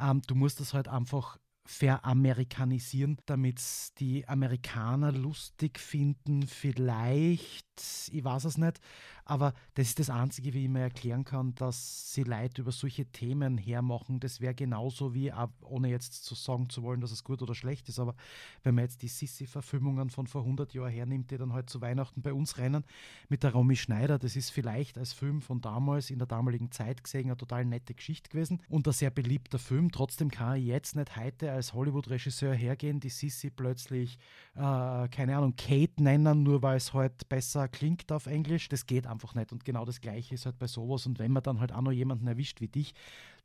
Ähm, 0.00 0.22
du 0.26 0.34
musst 0.34 0.60
das 0.60 0.74
halt 0.74 0.88
einfach 0.88 1.38
veramerikanisieren, 1.68 3.18
damit 3.26 3.60
die 3.98 4.26
Amerikaner 4.26 5.12
lustig 5.12 5.78
finden, 5.78 6.46
vielleicht, 6.46 7.66
ich 8.10 8.24
weiß 8.24 8.46
es 8.46 8.56
nicht, 8.56 8.80
aber 9.26 9.52
das 9.74 9.88
ist 9.88 9.98
das 9.98 10.08
Einzige, 10.08 10.54
wie 10.54 10.64
ich 10.64 10.70
mir 10.70 10.80
erklären 10.80 11.24
kann, 11.24 11.54
dass 11.56 12.14
sie 12.14 12.22
Leute 12.22 12.62
über 12.62 12.72
solche 12.72 13.04
Themen 13.04 13.58
hermachen. 13.58 14.18
Das 14.18 14.40
wäre 14.40 14.54
genauso 14.54 15.12
wie, 15.12 15.30
ohne 15.60 15.90
jetzt 15.90 16.24
zu 16.24 16.34
sagen 16.34 16.70
zu 16.70 16.82
wollen, 16.82 17.02
dass 17.02 17.12
es 17.12 17.22
gut 17.22 17.42
oder 17.42 17.54
schlecht 17.54 17.90
ist, 17.90 17.98
aber 17.98 18.14
wenn 18.62 18.74
man 18.74 18.84
jetzt 18.84 19.02
die 19.02 19.08
Sissi-Verfilmungen 19.08 20.08
von 20.08 20.26
vor 20.26 20.40
100 20.44 20.72
Jahren 20.72 20.90
hernimmt, 20.90 21.30
die 21.30 21.36
dann 21.36 21.52
halt 21.52 21.68
zu 21.68 21.82
Weihnachten 21.82 22.22
bei 22.22 22.32
uns 22.32 22.56
rennen, 22.56 22.82
mit 23.28 23.42
der 23.42 23.52
Romy 23.52 23.76
Schneider, 23.76 24.18
das 24.18 24.36
ist 24.36 24.48
vielleicht 24.48 24.96
als 24.96 25.12
Film 25.12 25.42
von 25.42 25.60
damals, 25.60 26.08
in 26.08 26.18
der 26.18 26.26
damaligen 26.26 26.72
Zeit 26.72 27.04
gesehen, 27.04 27.26
eine 27.26 27.36
total 27.36 27.66
nette 27.66 27.92
Geschichte 27.92 28.30
gewesen 28.30 28.62
und 28.70 28.86
ein 28.86 28.94
sehr 28.94 29.10
beliebter 29.10 29.58
Film. 29.58 29.92
Trotzdem 29.92 30.30
kann 30.30 30.56
ich 30.56 30.64
jetzt 30.64 30.96
nicht 30.96 31.14
heute 31.14 31.57
als 31.58 31.74
Hollywood-Regisseur 31.74 32.54
hergehen, 32.54 33.00
die 33.00 33.10
Sissi 33.10 33.50
plötzlich, 33.50 34.18
äh, 34.54 35.08
keine 35.08 35.36
Ahnung, 35.36 35.54
Kate 35.56 36.02
nennen, 36.02 36.42
nur 36.42 36.62
weil 36.62 36.78
es 36.78 36.94
halt 36.94 37.28
besser 37.28 37.68
klingt 37.68 38.10
auf 38.10 38.26
Englisch. 38.26 38.68
Das 38.68 38.86
geht 38.86 39.06
einfach 39.06 39.34
nicht. 39.34 39.52
Und 39.52 39.64
genau 39.64 39.84
das 39.84 40.00
Gleiche 40.00 40.34
ist 40.34 40.46
halt 40.46 40.58
bei 40.58 40.66
sowas. 40.66 41.06
Und 41.06 41.18
wenn 41.18 41.32
man 41.32 41.42
dann 41.42 41.60
halt 41.60 41.72
auch 41.72 41.82
noch 41.82 41.92
jemanden 41.92 42.26
erwischt 42.26 42.60
wie 42.60 42.68
dich, 42.68 42.94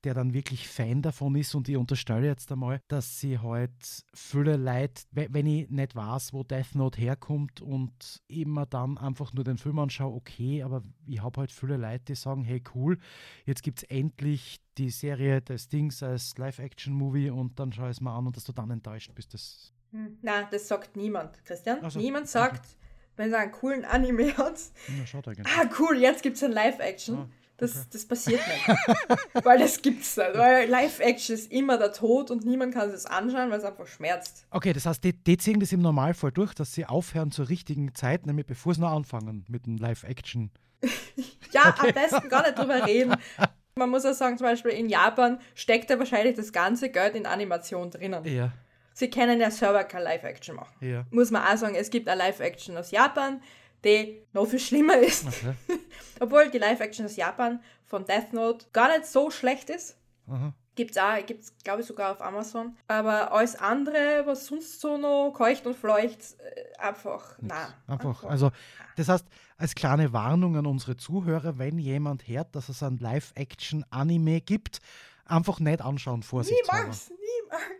der 0.04 0.14
dann 0.14 0.34
wirklich 0.34 0.68
Fan 0.68 1.02
davon 1.02 1.36
ist 1.36 1.56
und 1.56 1.70
ich 1.70 1.78
unterstelle 1.78 2.28
jetzt 2.28 2.52
einmal, 2.52 2.82
dass 2.88 3.20
sie 3.20 3.40
halt 3.40 3.72
viele 4.14 4.58
Leute, 4.58 5.04
wenn 5.12 5.46
ich 5.46 5.70
nicht 5.70 5.96
weiß, 5.96 6.34
wo 6.34 6.44
Death 6.44 6.76
Note 6.76 7.00
herkommt 7.00 7.62
und 7.62 8.22
immer 8.28 8.66
dann 8.66 8.98
einfach 8.98 9.34
nur 9.34 9.44
den 9.44 9.58
Film 9.58 9.80
anschaue, 9.80 10.14
okay, 10.14 10.64
aber 10.64 10.82
ich 11.06 11.22
habe 11.22 11.42
halt 11.42 11.52
viele 11.52 11.78
Leute, 11.78 12.06
die 12.10 12.16
sagen, 12.16 12.44
hey 12.44 12.62
cool, 12.76 12.98
jetzt 13.46 13.64
gibt 13.64 13.80
es 13.80 13.90
endlich 13.90 14.58
die 14.78 14.90
Serie 14.90 15.42
des 15.42 15.70
Dings 15.70 16.04
als 16.04 16.38
Live-Action-Movie 16.38 17.30
und 17.30 17.60
dann 17.60 17.72
schaue 17.72 17.90
ich 17.90 17.98
es 17.98 18.02
mal 18.02 18.18
an 18.18 18.28
und 18.28 18.36
dass 18.36 18.44
du 18.44 18.52
dann 18.52 18.72
enttäuscht 18.72 19.14
bist. 19.16 19.34
Das 19.34 19.72
hm. 19.92 20.18
Nein, 20.22 20.48
das 20.52 20.68
sagt 20.68 20.98
niemand, 20.98 21.44
Christian. 21.46 21.84
Also, 21.84 22.00
niemand 22.00 22.28
sagt, 22.28 22.66
okay. 22.66 22.76
wenn 23.16 23.32
er 23.32 23.40
einen 23.40 23.52
coolen 23.52 23.86
Anime 23.86 24.36
hat, 24.38 24.60
ja, 24.88 25.22
ah 25.44 25.70
cool, 25.80 25.98
jetzt 25.98 26.24
gibt 26.24 26.38
es 26.38 26.44
ein 26.44 26.52
Live-Action. 26.52 27.18
Ah 27.18 27.30
das, 27.64 27.76
okay. 27.78 27.88
das 27.94 28.06
passiert 28.06 28.42
nicht. 28.48 29.44
weil 29.46 29.60
das 29.60 29.82
gibt's 29.82 30.18
nicht. 30.18 30.36
Weil 30.36 30.70
Live-Action 30.70 31.36
ist 31.36 31.52
immer 31.52 31.78
der 31.78 31.92
Tod 31.92 32.32
und 32.32 32.46
niemand 32.46 32.74
kann 32.74 32.90
es 32.90 33.06
anschauen, 33.06 33.50
weil 33.50 33.60
es 33.60 33.66
einfach 33.66 33.88
schmerzt. 33.88 34.46
Okay, 34.52 34.74
das 34.74 34.86
heißt, 34.86 35.04
die, 35.04 35.14
die 35.14 35.38
ziehen 35.38 35.60
das 35.60 35.72
im 35.72 35.82
Normalfall 35.82 36.32
durch, 36.32 36.54
dass 36.54 36.74
sie 36.74 36.86
aufhören 36.86 37.32
zur 37.32 37.50
richtigen 37.50 37.96
Zeit, 37.96 38.26
nämlich 38.26 38.46
bevor 38.46 38.74
sie 38.74 38.82
noch 38.82 38.92
anfangen 38.92 39.46
mit 39.48 39.66
dem 39.66 39.78
Live-Action. 39.78 40.52
ja, 41.52 41.70
okay. 41.70 41.88
am 41.88 41.94
besten 41.94 42.30
gar 42.30 42.44
nicht 42.44 42.58
drüber 42.58 42.86
reden. 42.86 43.16
Man 43.76 43.90
muss 43.90 44.06
auch 44.06 44.14
sagen, 44.14 44.38
zum 44.38 44.46
Beispiel 44.46 44.72
in 44.72 44.88
Japan 44.88 45.40
steckt 45.56 45.90
ja 45.90 45.98
wahrscheinlich 45.98 46.36
das 46.36 46.52
ganze 46.54 46.90
Geld 46.90 47.16
in 47.16 47.26
Animation 47.26 47.90
drinnen. 47.90 48.24
Ja. 48.26 48.52
Sie 48.94 49.10
können 49.10 49.42
ja 49.42 49.50
selber 49.50 49.84
kein 49.84 50.04
Live-Action 50.04 50.56
machen. 50.56 50.76
Ja. 50.80 51.06
Muss 51.10 51.32
man 51.32 51.44
auch 51.44 51.58
sagen, 51.58 51.74
es 51.74 51.90
gibt 51.90 52.08
ein 52.08 52.18
Live-Action 52.20 52.78
aus 52.78 52.92
Japan, 52.92 53.42
die 53.84 54.26
noch 54.34 54.46
viel 54.48 54.60
schlimmer 54.60 54.98
ist. 54.98 55.28
Okay. 55.28 55.56
Obwohl 56.20 56.50
die 56.50 56.58
Live-Action 56.58 57.06
aus 57.06 57.16
Japan 57.16 57.62
von 57.86 58.06
Death 58.06 58.34
Note 58.34 58.66
gar 58.72 58.90
nicht 58.90 59.06
so 59.06 59.30
schlecht 59.30 59.70
ist. 59.70 59.98
Aha. 60.28 60.54
Gibt's 60.76 60.98
auch, 60.98 61.24
gibt's 61.26 61.54
glaube 61.64 61.82
ich 61.82 61.88
sogar 61.88 62.12
auf 62.12 62.22
Amazon. 62.22 62.76
Aber 62.88 63.32
alles 63.32 63.56
andere, 63.56 64.24
was 64.26 64.48
sonst 64.48 64.82
so 64.82 64.98
noch 64.98 65.32
keucht 65.32 65.68
und 65.68 65.76
fleucht, 65.76 66.20
äh, 66.40 66.80
einfach, 66.80 67.38
nein. 67.40 67.68
Einfach, 67.86 68.08
einfach, 68.08 68.24
also 68.24 68.52
das 68.96 69.10
heißt, 69.10 69.26
als 69.58 69.76
kleine 69.76 70.14
Warnung 70.14 70.58
an 70.58 70.66
unsere 70.66 70.98
Zuhörer, 70.98 71.60
wenn 71.60 71.78
jemand 71.78 72.28
hört, 72.28 72.56
dass 72.56 72.70
es 72.70 72.82
ein 72.82 72.98
Live-Action-Anime 72.98 74.42
gibt, 74.42 74.80
einfach 75.26 75.60
nicht 75.60 75.82
anschauen, 75.82 76.24
Vorsicht. 76.24 76.60
Niemals, 76.64 77.12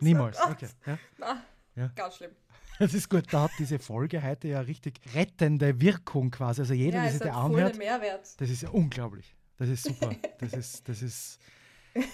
Niemals, 0.00 0.40
okay. 0.50 0.68
Ja. 0.86 0.98
Na, 1.18 1.42
ja. 1.74 1.88
ganz 1.96 2.16
schlimm. 2.16 2.30
Das 2.78 2.92
ist 2.92 3.08
gut, 3.08 3.32
da 3.32 3.42
hat 3.42 3.52
diese 3.58 3.78
Folge 3.78 4.22
heute 4.22 4.48
ja 4.48 4.60
richtig 4.60 5.00
rettende 5.14 5.80
Wirkung 5.80 6.30
quasi. 6.30 6.62
Also 6.62 6.74
jeder, 6.74 6.96
ja, 6.98 7.02
der 7.04 7.12
sich 7.12 7.20
da 7.20 7.34
anhört, 7.34 7.78
Mehrwert. 7.78 8.40
das 8.40 8.50
ist 8.50 8.62
ja 8.62 8.70
unglaublich. 8.70 9.34
Das 9.58 9.68
ist 9.68 9.84
super. 9.84 10.14
Das 10.40 10.52
ist, 10.52 10.88
das 10.88 11.00
ist 11.00 11.38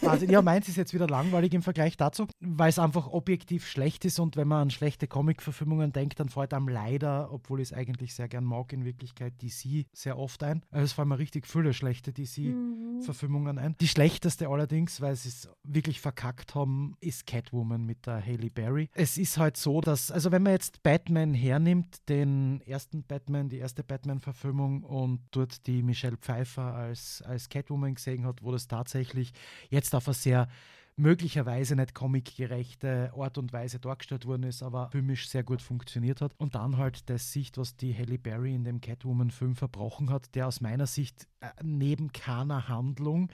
Also, 0.03 0.27
ja, 0.27 0.43
meins 0.43 0.69
ist 0.69 0.77
jetzt 0.77 0.95
wieder 0.95 1.07
langweilig 1.07 1.55
im 1.55 1.63
Vergleich 1.63 1.97
dazu, 1.97 2.27
weil 2.41 2.69
es 2.69 2.79
einfach 2.79 3.09
objektiv 3.09 3.67
schlecht 3.67 4.05
ist 4.05 4.19
und 4.19 4.37
wenn 4.37 4.49
man 4.49 4.63
an 4.63 4.71
schlechte 4.71 5.07
Comic-Verfilmungen 5.07 5.93
denkt, 5.93 6.21
dann 6.21 6.29
fällt 6.29 6.53
einem 6.53 6.69
leider, 6.69 7.33
obwohl 7.33 7.61
ich 7.61 7.71
es 7.71 7.73
eigentlich 7.73 8.15
sehr 8.15 8.29
gern 8.29 8.45
mag, 8.45 8.73
in 8.73 8.85
Wirklichkeit 8.85 9.41
DC 9.43 9.87
sehr 9.93 10.19
oft 10.19 10.43
ein. 10.43 10.63
Also 10.71 10.85
es 10.85 10.93
fallen 10.93 11.09
mir 11.09 11.19
richtig 11.19 11.47
viele 11.47 11.73
schlechte 11.73 12.13
DC-Verfilmungen 12.13 13.59
ein. 13.59 13.77
Die 13.81 13.89
schlechteste 13.89 14.49
allerdings, 14.49 15.01
weil 15.01 15.17
sie 15.17 15.29
es 15.29 15.49
wirklich 15.63 16.01
verkackt 16.01 16.55
haben, 16.55 16.97
ist 17.01 17.27
Catwoman 17.27 17.85
mit 17.85 18.07
der 18.07 18.25
Haley 18.25 18.51
Berry. 18.51 18.91
Es 18.95 19.19
ist 19.19 19.39
halt 19.39 19.57
so, 19.57 19.81
dass, 19.81 20.11
also 20.11 20.33
wenn 20.33 20.43
man 20.43 20.53
jetzt 20.53 20.83
Batman 20.83 21.35
hernimmt, 21.35 22.09
den 22.09 22.61
ersten 22.63 23.03
Batman, 23.05 23.49
die 23.49 23.59
erste 23.59 23.85
Batman-Verfilmung 23.85 24.83
und 24.83 25.21
dort 25.31 25.67
die 25.67 25.83
Michelle 25.83 26.17
Pfeiffer 26.17 26.75
als, 26.75 27.23
als 27.23 27.49
Catwoman 27.49 27.95
gesehen 27.95 28.27
hat, 28.27 28.43
wo 28.43 28.53
das 28.53 28.69
tatsächlich 28.69 29.33
jetzt 29.71 29.95
auf 29.95 30.07
eine 30.07 30.15
sehr 30.15 30.49
möglicherweise 30.97 31.77
nicht 31.77 31.95
comicgerechte 31.95 33.13
Art 33.17 33.39
und 33.39 33.53
Weise 33.53 33.79
dargestellt 33.79 34.27
worden 34.27 34.43
ist, 34.45 34.63
aber 34.63 34.91
filmisch 34.91 35.29
sehr 35.29 35.43
gut 35.43 35.63
funktioniert 35.63 36.21
hat. 36.21 36.35
Und 36.37 36.55
dann 36.55 36.77
halt 36.77 37.09
das 37.09 37.33
Sicht, 37.33 37.57
was 37.59 37.77
die 37.77 37.97
Halle 37.97 38.19
Berry 38.19 38.55
in 38.55 38.65
dem 38.65 38.81
Catwoman-Film 38.81 39.57
verbrochen 39.57 40.11
hat, 40.11 40.35
der 40.35 40.47
aus 40.47 40.61
meiner 40.61 40.87
Sicht 40.87 41.27
äh, 41.41 41.49
neben 41.63 42.13
keiner 42.13 42.69
Handlung 42.69 43.31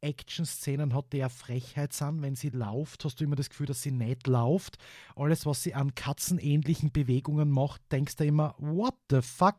Action-Szenen 0.00 0.94
hat, 0.94 1.12
die 1.12 1.18
ja 1.18 1.28
Frechheit 1.28 1.92
sind. 1.92 2.22
Wenn 2.22 2.36
sie 2.36 2.50
läuft, 2.50 3.04
hast 3.04 3.18
du 3.18 3.24
immer 3.24 3.34
das 3.34 3.50
Gefühl, 3.50 3.66
dass 3.66 3.82
sie 3.82 3.90
nicht 3.90 4.28
läuft. 4.28 4.78
Alles, 5.16 5.44
was 5.44 5.64
sie 5.64 5.74
an 5.74 5.96
katzenähnlichen 5.96 6.92
Bewegungen 6.92 7.50
macht, 7.50 7.82
denkst 7.90 8.14
du 8.14 8.24
immer, 8.24 8.54
what 8.58 8.94
the 9.10 9.22
fuck? 9.22 9.56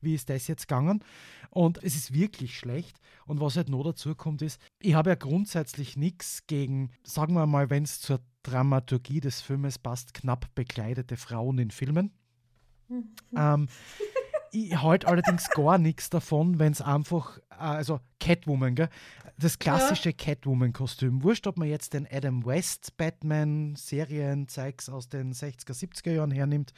wie 0.00 0.14
ist 0.14 0.28
das 0.28 0.46
jetzt 0.46 0.68
gegangen? 0.68 1.04
Und 1.50 1.82
es 1.82 1.94
ist 1.94 2.12
wirklich 2.12 2.56
schlecht. 2.56 3.00
Und 3.26 3.40
was 3.40 3.56
halt 3.56 3.68
noch 3.68 3.84
dazu 3.84 4.14
kommt, 4.14 4.42
ist, 4.42 4.60
ich 4.82 4.94
habe 4.94 5.10
ja 5.10 5.16
grundsätzlich 5.16 5.96
nichts 5.96 6.46
gegen, 6.46 6.90
sagen 7.02 7.34
wir 7.34 7.46
mal, 7.46 7.70
wenn 7.70 7.82
es 7.82 8.00
zur 8.00 8.20
Dramaturgie 8.42 9.20
des 9.20 9.40
Filmes 9.40 9.78
passt, 9.78 10.14
knapp 10.14 10.54
bekleidete 10.54 11.16
Frauen 11.16 11.58
in 11.58 11.70
Filmen. 11.70 12.12
Mhm. 12.88 13.04
Ähm, 13.36 13.68
ich 14.52 14.82
halte 14.82 15.08
allerdings 15.08 15.48
gar 15.50 15.78
nichts 15.78 16.10
davon, 16.10 16.58
wenn 16.58 16.72
es 16.72 16.80
einfach, 16.80 17.38
äh, 17.50 17.54
also 17.58 18.00
Catwoman, 18.18 18.74
gell? 18.74 18.88
das 19.40 19.58
klassische 19.58 20.10
ja. 20.10 20.16
Catwoman-Kostüm. 20.16 21.22
Wurscht, 21.22 21.46
ob 21.46 21.56
man 21.56 21.68
jetzt 21.68 21.94
den 21.94 22.06
Adam 22.10 22.44
West 22.44 22.96
Batman-Serienzeugs 22.96 24.88
aus 24.88 25.08
den 25.08 25.32
60er, 25.32 25.72
70er 25.72 26.12
Jahren 26.12 26.30
hernimmt 26.30 26.72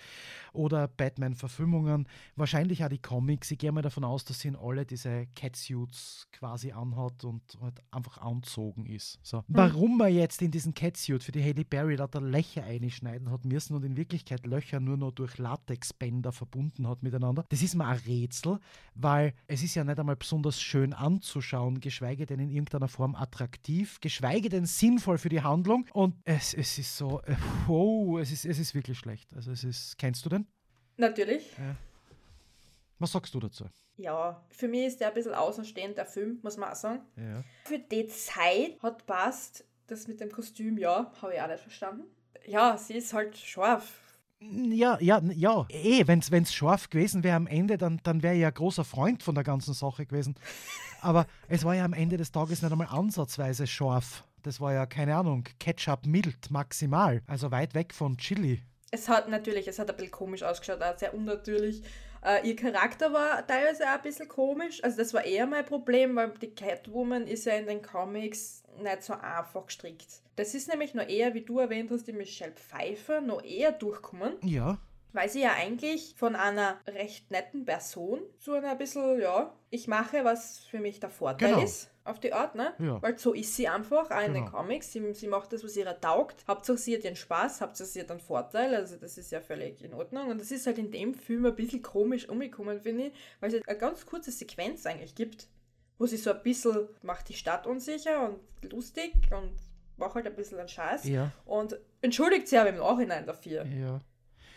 oder 0.53 0.89
Batman-Verfilmungen. 0.89 2.07
Wahrscheinlich 2.37 2.85
auch 2.85 2.89
die 2.89 2.99
Comics. 2.99 3.51
Ich 3.51 3.59
gehe 3.59 3.73
mal 3.73 3.83
davon 3.83 4.05
aus, 4.05 4.25
dass 4.25 4.41
sie 4.41 4.49
in 4.49 4.57
alle 4.57 4.87
diese 4.87 5.27
Catsuits 5.35 6.29
quasi 6.33 6.73
anhat 6.73 7.25
und 7.25 7.43
halt 7.61 7.83
einfach 7.91 8.19
anzogen 8.19 8.87
ist. 8.87 9.19
So. 9.23 9.39
Mhm. 9.39 9.45
Warum 9.49 9.99
man 9.99 10.15
jetzt 10.15 10.41
in 10.41 10.51
diesen 10.51 10.75
Catsuit 10.75 11.23
für 11.23 11.33
die 11.33 11.43
Haley 11.43 11.65
Berry 11.65 11.97
da 11.97 12.09
Löcher 12.21 12.65
einschneiden 12.65 13.31
hat 13.31 13.45
müssen 13.45 13.75
und 13.75 13.85
in 13.85 13.97
Wirklichkeit 13.97 14.47
Löcher 14.47 14.79
nur 14.81 14.97
noch 14.97 15.13
durch 15.13 15.39
Latexbänder 15.39 16.31
verbunden 16.31 16.87
hat 16.87 17.03
miteinander, 17.03 17.45
das 17.49 17.62
ist 17.63 17.75
mir 17.75 17.87
ein 17.87 17.99
Rätsel, 18.07 18.59
weil 18.95 19.35
es 19.47 19.63
ist 19.63 19.75
ja 19.75 19.85
nicht 19.85 19.99
einmal 19.99 20.17
besonders 20.17 20.61
schön 20.61 20.93
anzuschauen, 20.93 21.81
geschweige 21.81 22.27
denn 22.27 22.41
in 22.41 22.51
irgendeiner 22.51 22.89
Form 22.89 23.15
attraktiv, 23.15 24.01
geschweige 24.01 24.49
denn 24.49 24.67
sinnvoll 24.67 25.19
für 25.19 25.29
die 25.29 25.43
Handlung. 25.43 25.87
Und 25.93 26.17
es, 26.25 26.55
es 26.55 26.79
ist 26.79 26.97
so, 26.97 27.21
äh, 27.23 27.37
wow, 27.67 28.21
es 28.21 28.33
ist, 28.33 28.45
es 28.45 28.59
ist 28.59 28.75
wirklich 28.75 28.99
schlecht. 28.99 29.35
Also 29.35 29.53
es 29.53 29.65
ist, 29.65 29.99
kennst 29.99 30.25
du 30.25 30.29
den? 30.29 30.47
Natürlich. 30.97 31.57
Ja. 31.59 31.77
Was 32.99 33.13
sagst 33.13 33.35
du 33.35 33.41
dazu? 33.41 33.67
Ja, 33.97 34.43
für 34.51 34.69
mich 34.69 34.87
ist 34.87 35.01
der 35.01 35.09
ein 35.09 35.15
bisschen 35.15 35.35
außenstehend, 35.35 35.97
der 35.97 36.07
Film, 36.07 36.39
muss 36.43 36.57
man 36.57 36.71
auch 36.71 36.77
sagen. 36.77 37.01
Ja. 37.17 37.43
Für 37.65 37.79
die 37.79 38.07
Zeit 38.07 38.81
hat 38.83 39.07
passt, 39.07 39.65
das 39.87 40.09
mit 40.09 40.21
dem 40.21 40.31
Kostüm, 40.31 40.79
ja, 40.79 41.13
habe 41.21 41.35
ich 41.35 41.41
auch 41.41 41.49
nicht 41.49 41.61
verstanden. 41.61 42.05
Ja, 42.47 42.77
sie 42.77 42.95
ist 42.95 43.13
halt 43.13 43.37
scharf. 43.37 44.02
Ja, 44.51 44.99
ja, 45.01 45.21
ja. 45.35 45.67
Eh, 45.69 46.07
wenn 46.07 46.19
es 46.21 46.55
scharf 46.55 46.91
gewesen 46.91 47.25
wäre 47.25 47.37
am 47.37 47.47
Ende, 47.47 47.79
dann, 47.79 48.01
dann 48.03 48.23
wäre 48.23 48.35
ich 48.35 48.41
ja 48.41 48.51
großer 48.51 48.85
Freund 48.85 49.23
von 49.23 49.35
der 49.35 49.45
ganzen 49.45 49.75
Sache 49.75 50.07
gewesen. 50.07 50.35
Aber 51.01 51.27
es 51.49 51.65
war 51.65 51.75
ja 51.75 51.85
am 51.85 51.93
Ende 51.93 52.17
des 52.17 52.33
Tages 52.33 52.63
nicht 52.63 52.73
einmal 52.73 52.89
ansatzweise 52.89 53.67
scharf. 53.67 54.25
Das 54.43 54.61
war 54.61 54.73
ja, 54.73 54.87
keine 54.87 55.17
Ahnung, 55.17 55.45
Ketchup 55.61 56.07
mild 56.07 56.51
maximal. 56.51 57.23
Also 57.27 57.51
weit 57.51 57.75
weg 57.75 57.95
von 57.95 58.17
Chili. 58.17 58.63
Es 58.91 59.09
hat 59.09 59.29
natürlich, 59.29 59.69
es 59.69 59.79
hat 59.79 59.89
ein 59.89 59.97
bisschen 59.97 60.11
komisch 60.11 60.43
ausgeschaut, 60.43 60.83
auch 60.83 60.99
sehr 60.99 61.15
unnatürlich. 61.15 61.83
Uh, 62.25 62.47
ihr 62.47 62.55
Charakter 62.55 63.13
war 63.13 63.45
teilweise 63.45 63.85
auch 63.85 63.97
ein 63.97 64.03
bisschen 64.03 64.29
komisch. 64.29 64.83
Also 64.85 64.99
das 64.99 65.13
war 65.13 65.25
eher 65.25 65.47
mein 65.47 65.65
Problem, 65.65 66.15
weil 66.15 66.33
die 66.41 66.55
Catwoman 66.55 67.27
ist 67.27 67.47
ja 67.47 67.55
in 67.55 67.67
den 67.67 67.83
Comics 67.83 68.62
nicht 68.81 69.03
so 69.03 69.15
einfach 69.15 69.67
gestrickt. 69.67 70.23
Das 70.37 70.55
ist 70.55 70.69
nämlich 70.69 70.95
noch 70.95 71.09
eher, 71.09 71.35
wie 71.35 71.43
du 71.43 71.59
erwähnt 71.59 71.91
hast, 71.91 72.07
die 72.07 72.13
Michelle 72.13 72.53
Pfeiffer 72.53 73.21
noch 73.21 73.43
eher 73.43 73.73
durchkommen. 73.73 74.35
Ja. 74.43 74.79
Weil 75.13 75.29
sie 75.29 75.43
ja 75.43 75.53
eigentlich 75.53 76.15
von 76.17 76.35
einer 76.37 76.81
recht 76.87 77.31
netten 77.31 77.67
Person 77.67 78.21
zu 78.39 78.55
einer 78.55 78.75
bisschen, 78.75 79.21
ja, 79.21 79.55
ich 79.69 79.87
mache, 79.87 80.25
was 80.25 80.61
für 80.61 80.79
mich 80.79 81.01
der 81.01 81.11
Vorteil 81.11 81.51
genau. 81.51 81.63
ist 81.63 81.93
auf 82.05 82.19
die 82.19 82.33
Art, 82.33 82.55
ne? 82.55 82.75
Ja. 82.79 83.01
Weil 83.01 83.19
so 83.19 83.33
ist 83.33 83.55
sie 83.55 83.69
einfach, 83.69 84.11
auch 84.11 84.21
in 84.21 84.35
den 84.35 84.45
genau. 84.47 84.57
Comics. 84.57 84.93
Sie, 84.93 85.15
sie 85.15 85.29
macht 85.29 85.53
das, 85.53 85.63
was 85.63 85.77
ihr 85.77 86.01
taugt. 86.01 86.45
Hauptsache 86.49 86.79
sie 86.79 86.97
hat 86.97 87.05
ihren 87.05 87.17
Spaß, 87.17 87.61
Hauptsache 87.61 87.89
sie 87.89 88.01
hat 88.01 88.11
einen 88.11 88.21
Vorteil. 88.21 88.75
Also 88.75 88.97
das 88.97 89.19
ist 89.19 89.31
ja 89.31 89.41
völlig 89.41 89.83
in 89.85 89.95
Ordnung. 89.95 90.29
Und 90.29 90.41
das 90.41 90.51
ist 90.51 90.67
halt 90.67 90.79
in 90.79 90.91
dem 90.91 91.15
Film 91.15 91.47
ein 91.47 91.55
bisschen 91.55 91.83
komisch 91.83 92.29
umgekommen, 92.29 92.81
finde 92.81 93.07
ich, 93.09 93.13
weil 93.41 93.51
es 93.51 93.55
halt 93.55 93.69
eine 93.69 93.79
ganz 93.79 94.05
kurze 94.07 94.33
Sequenz 94.33 94.85
eigentlich 94.87 95.15
gibt, 95.15 95.49
wo 96.03 96.07
sie 96.07 96.17
so 96.17 96.33
ein 96.33 96.43
bisschen 96.43 96.89
macht 97.03 97.29
die 97.29 97.35
Stadt 97.35 97.67
unsicher 97.67 98.29
und 98.29 98.73
lustig 98.73 99.15
und 99.31 99.53
macht 99.97 100.17
halt 100.17 100.27
ein 100.27 100.35
bisschen 100.35 100.59
einen 100.59 100.69
Scheiß. 100.69 101.05
Ja. 101.05 101.31
Und 101.45 101.79
entschuldigt 102.01 102.49
sie 102.49 102.59
aber 102.59 102.71
im 102.71 102.79
Nachhinein 102.79 103.25
dafür. 103.25 103.65
Ja. 103.65 104.01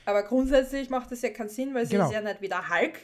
Aber 0.06 0.24
grundsätzlich 0.24 0.90
macht 0.90 1.12
das 1.12 1.22
ja 1.22 1.30
keinen 1.30 1.50
Sinn, 1.50 1.74
weil 1.76 1.86
sie 1.86 1.94
genau. 1.94 2.08
ist 2.08 2.14
ja 2.14 2.22
nicht 2.22 2.42
wie 2.42 2.50
der 2.50 2.68
Hulk 2.68 3.00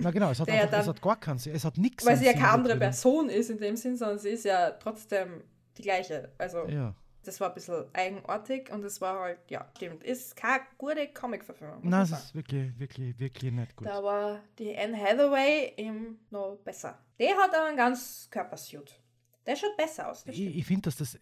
na 0.00 0.10
genau, 0.10 0.30
es 0.30 0.40
hat, 0.40 0.48
einfach, 0.50 0.70
dann, 0.70 0.80
es 0.80 0.88
hat 0.88 1.00
gar 1.00 1.20
keinen 1.20 1.38
Sinn. 1.38 1.54
Es 1.54 1.64
hat 1.64 1.78
nichts. 1.78 2.04
Weil 2.04 2.16
sie 2.16 2.26
ja 2.26 2.32
keine 2.32 2.50
andere 2.50 2.76
Person 2.76 3.28
ist 3.28 3.50
in 3.50 3.58
dem 3.58 3.76
Sinn, 3.76 3.96
sondern 3.96 4.18
sie 4.18 4.30
ist 4.30 4.44
ja 4.44 4.70
trotzdem 4.72 5.42
die 5.78 5.82
gleiche. 5.82 6.30
Also 6.38 6.66
ja. 6.66 6.92
Das 7.24 7.40
war 7.40 7.48
ein 7.48 7.54
bisschen 7.54 7.84
eigenartig 7.92 8.70
und 8.72 8.84
es 8.84 9.00
war 9.00 9.20
halt, 9.20 9.38
ja, 9.48 9.66
stimmt. 9.76 10.02
Ist 10.04 10.36
keine 10.36 10.64
gute 10.78 11.08
Comic-Verfilmung. 11.08 11.80
Nein, 11.82 12.02
es 12.02 12.10
ist 12.12 12.34
wirklich, 12.34 12.78
wirklich, 12.78 13.18
wirklich 13.18 13.52
nicht 13.52 13.76
gut. 13.76 13.86
Da 13.86 14.02
war 14.02 14.40
die 14.58 14.76
Anne 14.76 14.96
Hathaway 14.96 15.74
eben 15.76 16.20
noch 16.30 16.56
besser. 16.64 16.98
Der 17.18 17.36
hat 17.36 17.54
aber 17.54 17.66
einen 17.66 17.76
ganz 17.76 18.28
Körpersuit. 18.30 19.00
Der 19.46 19.56
schaut 19.56 19.76
besser 19.76 20.10
aus. 20.10 20.24
Ich, 20.26 20.40
ich 20.40 20.66
finde, 20.66 20.82
dass 20.82 20.96
das, 20.96 21.18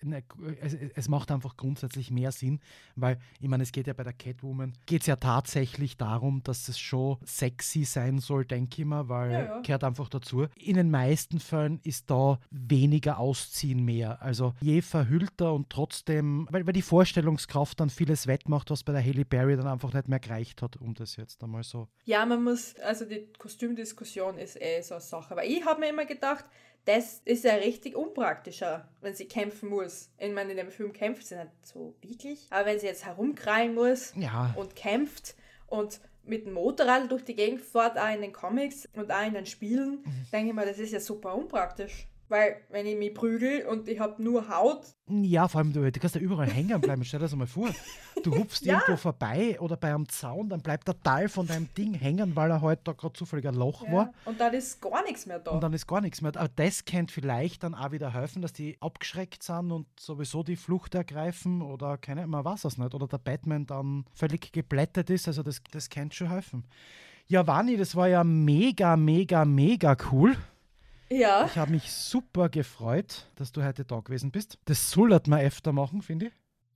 es, 0.61 0.75
es, 0.95 1.09
macht 1.09 1.31
einfach 1.31 1.57
grundsätzlich 1.57 2.11
mehr 2.11 2.33
Sinn, 2.33 2.61
weil, 2.97 3.19
ich 3.41 3.49
meine, 3.49 3.63
es 3.63 3.71
geht 3.71 3.87
ja 3.87 3.93
bei 3.93 4.03
der 4.03 4.13
Catwoman, 4.13 4.73
geht 4.87 5.03
es 5.03 5.07
ja 5.07 5.17
tatsächlich 5.17 5.97
darum, 5.97 6.43
dass 6.43 6.69
es 6.69 6.79
schon 6.79 7.19
sexy 7.25 7.85
sein 7.85 8.19
soll, 8.19 8.45
denke 8.45 8.83
ich 8.83 8.87
mal, 8.87 9.09
weil 9.09 9.33
ja, 9.33 9.45
ja. 9.45 9.61
gehört 9.61 9.85
einfach 9.85 10.09
dazu. 10.09 10.47
In 10.57 10.75
den 10.75 10.91
meisten 10.91 11.39
Fällen 11.39 11.81
ist 11.85 12.11
da 12.11 12.41
weniger 12.51 13.19
Ausziehen 13.19 13.85
mehr. 13.85 14.21
Also 14.21 14.55
je 14.61 14.83
verhüllter 14.83 15.55
und 15.55 15.71
trotzdem, 15.71 16.49
weil, 16.51 16.67
weil 16.67 16.73
die 16.73 16.83
Vorstellungskraft 16.83 17.79
dann 17.79 17.89
vieles 17.89 18.27
wettmacht, 18.27 18.71
was 18.71 18.83
bei 18.83 18.93
der 18.93 19.03
Haley 19.03 19.25
Berry 19.25 19.57
dann 19.57 19.69
einfach 19.69 19.93
nicht 19.93 20.09
mehr 20.09 20.19
gereicht 20.19 20.61
hat, 20.61 20.77
um 20.77 20.95
das 20.95 21.17
jetzt 21.17 21.43
einmal 21.45 21.63
so. 21.63 21.89
Ja, 22.05 22.27
man 22.27 22.43
muss, 22.43 22.75
also 22.81 23.05
die 23.05 23.29
Kostümdiskussion 23.39 24.39
ist 24.39 24.61
eh 24.61 24.83
so 24.83 24.95
eine 24.95 25.01
Sache, 25.01 25.37
weil 25.37 25.51
ich 25.51 25.65
habe 25.65 25.81
mir 25.81 25.91
immer 25.91 26.05
gedacht, 26.05 26.45
das 26.89 27.21
ist 27.27 27.45
ja 27.45 27.55
richtig 27.57 27.95
unpraktischer, 27.95 28.89
wenn 29.03 29.15
sie 29.15 29.27
kämpfen 29.27 29.69
muss. 29.69 30.11
Ich 30.17 30.33
meine, 30.33 30.53
in 30.53 30.57
dem 30.57 30.71
Film 30.71 30.95
kämpft 30.95 31.27
sie 31.27 31.37
nicht 31.37 31.51
so 31.63 31.95
wirklich, 32.01 32.47
aber 32.49 32.65
wenn 32.65 32.81
sie 32.81 32.87
jetzt 32.87 33.05
herumkrallen 33.05 33.75
muss 33.75 34.15
ja. 34.17 34.55
und 34.57 34.75
kämpft 34.75 35.35
und 35.67 36.01
mit 36.25 36.47
dem 36.47 36.55
Motorrad 36.55 37.11
durch 37.11 37.25
die 37.25 37.37
Gegend 37.37 37.61
fährt, 37.61 37.99
auch 37.99 38.15
in 38.15 38.23
den 38.23 38.33
Comics 38.33 38.89
und 38.95 39.13
auch 39.13 39.27
in 39.27 39.35
den 39.35 39.45
Spielen, 39.45 40.03
mhm. 40.03 40.27
denke 40.33 40.49
ich 40.49 40.55
mir, 40.55 40.65
das 40.65 40.79
ist 40.79 40.93
ja 40.93 41.01
super 41.01 41.35
unpraktisch. 41.35 42.08
Weil, 42.29 42.57
wenn 42.69 42.85
ich 42.87 42.97
mich 42.97 43.15
prügel 43.15 43.67
und 43.67 43.89
ich 43.89 43.99
habe 44.01 44.23
nur 44.23 44.49
Haut. 44.51 44.83
Ja, 45.09 45.49
vor 45.49 45.61
allem, 45.61 45.73
du, 45.73 45.91
du 45.91 46.01
kannst 46.01 46.15
ja 46.15 46.21
überall 46.21 46.51
hängen 46.51 46.79
bleiben. 46.79 47.03
Stell 47.03 47.21
dir 47.21 47.25
das 47.25 47.33
einmal 47.33 47.47
vor. 47.47 47.71
Du 48.23 48.37
hupfst 48.37 48.61
ja. 48.67 48.75
irgendwo 48.75 48.97
vorbei 48.97 49.59
oder 49.61 49.79
bei 49.79 49.95
einem 49.95 50.07
Zaun, 50.09 50.51
dann 50.51 50.61
bleibt 50.61 50.87
der 50.89 51.01
Teil 51.01 51.31
von 51.31 51.47
deinem 51.47 51.73
Ding 51.73 51.95
hängen, 51.95 52.37
weil 52.37 52.51
er 52.51 52.61
halt 52.61 52.81
da 52.85 52.93
gerade 52.93 53.15
zufällig 53.15 53.49
ein 53.49 53.55
Loch 53.55 53.83
ja. 53.87 53.93
war. 53.93 54.13
Und 54.27 54.39
dann 54.39 54.53
ist 54.53 54.83
gar 54.83 55.03
nichts 55.05 55.25
mehr 55.25 55.39
da. 55.39 55.53
Und 55.53 55.63
dann 55.63 55.73
ist 55.73 55.87
gar 55.87 56.03
nichts 56.03 56.21
mehr 56.21 56.33
da. 56.33 56.41
Aber 56.41 56.51
das 56.55 56.85
könnte 56.85 57.15
vielleicht 57.15 57.63
dann 57.63 57.75
auch 57.75 57.93
wieder 57.93 58.13
helfen, 58.13 58.43
dass 58.43 58.53
die 58.53 58.77
abgeschreckt 58.81 59.43
sind 59.43 59.73
und 59.73 59.87
sowieso 59.99 60.43
die 60.43 60.57
Flucht 60.57 60.95
ergreifen 60.95 61.63
oder 61.63 61.97
keine 61.97 62.23
Ahnung, 62.23 62.33
man 62.33 62.45
weiß 62.45 62.67
es 62.67 62.77
nicht. 62.77 62.95
Oder 62.95 63.07
der 63.07 63.19
Batman 63.19 63.65
dann 63.65 64.05
völlig 64.13 64.53
geblättert 64.53 65.09
ist. 65.09 65.29
Also, 65.29 65.43
das, 65.43 65.63
das 65.71 65.89
könnte 65.89 66.15
schon 66.15 66.29
helfen. 66.29 66.65
Ja, 67.27 67.47
Vani, 67.47 67.77
das 67.77 67.95
war 67.95 68.09
ja 68.09 68.25
mega, 68.25 68.97
mega, 68.97 69.45
mega 69.45 69.97
cool. 70.11 70.37
Ja. 71.11 71.47
Ich 71.47 71.57
habe 71.57 71.71
mich 71.71 71.91
super 71.91 72.49
gefreut, 72.49 73.31
dass 73.37 73.53
du 73.53 73.65
heute 73.65 73.85
da 73.85 74.01
gewesen 74.01 74.31
bist. 74.31 74.59
Das 74.67 74.91
sollten 74.91 75.31
wir 75.31 75.41
öfter 75.41 75.73
machen, 75.73 76.03
finde 76.03 76.27
ich. 76.27 76.33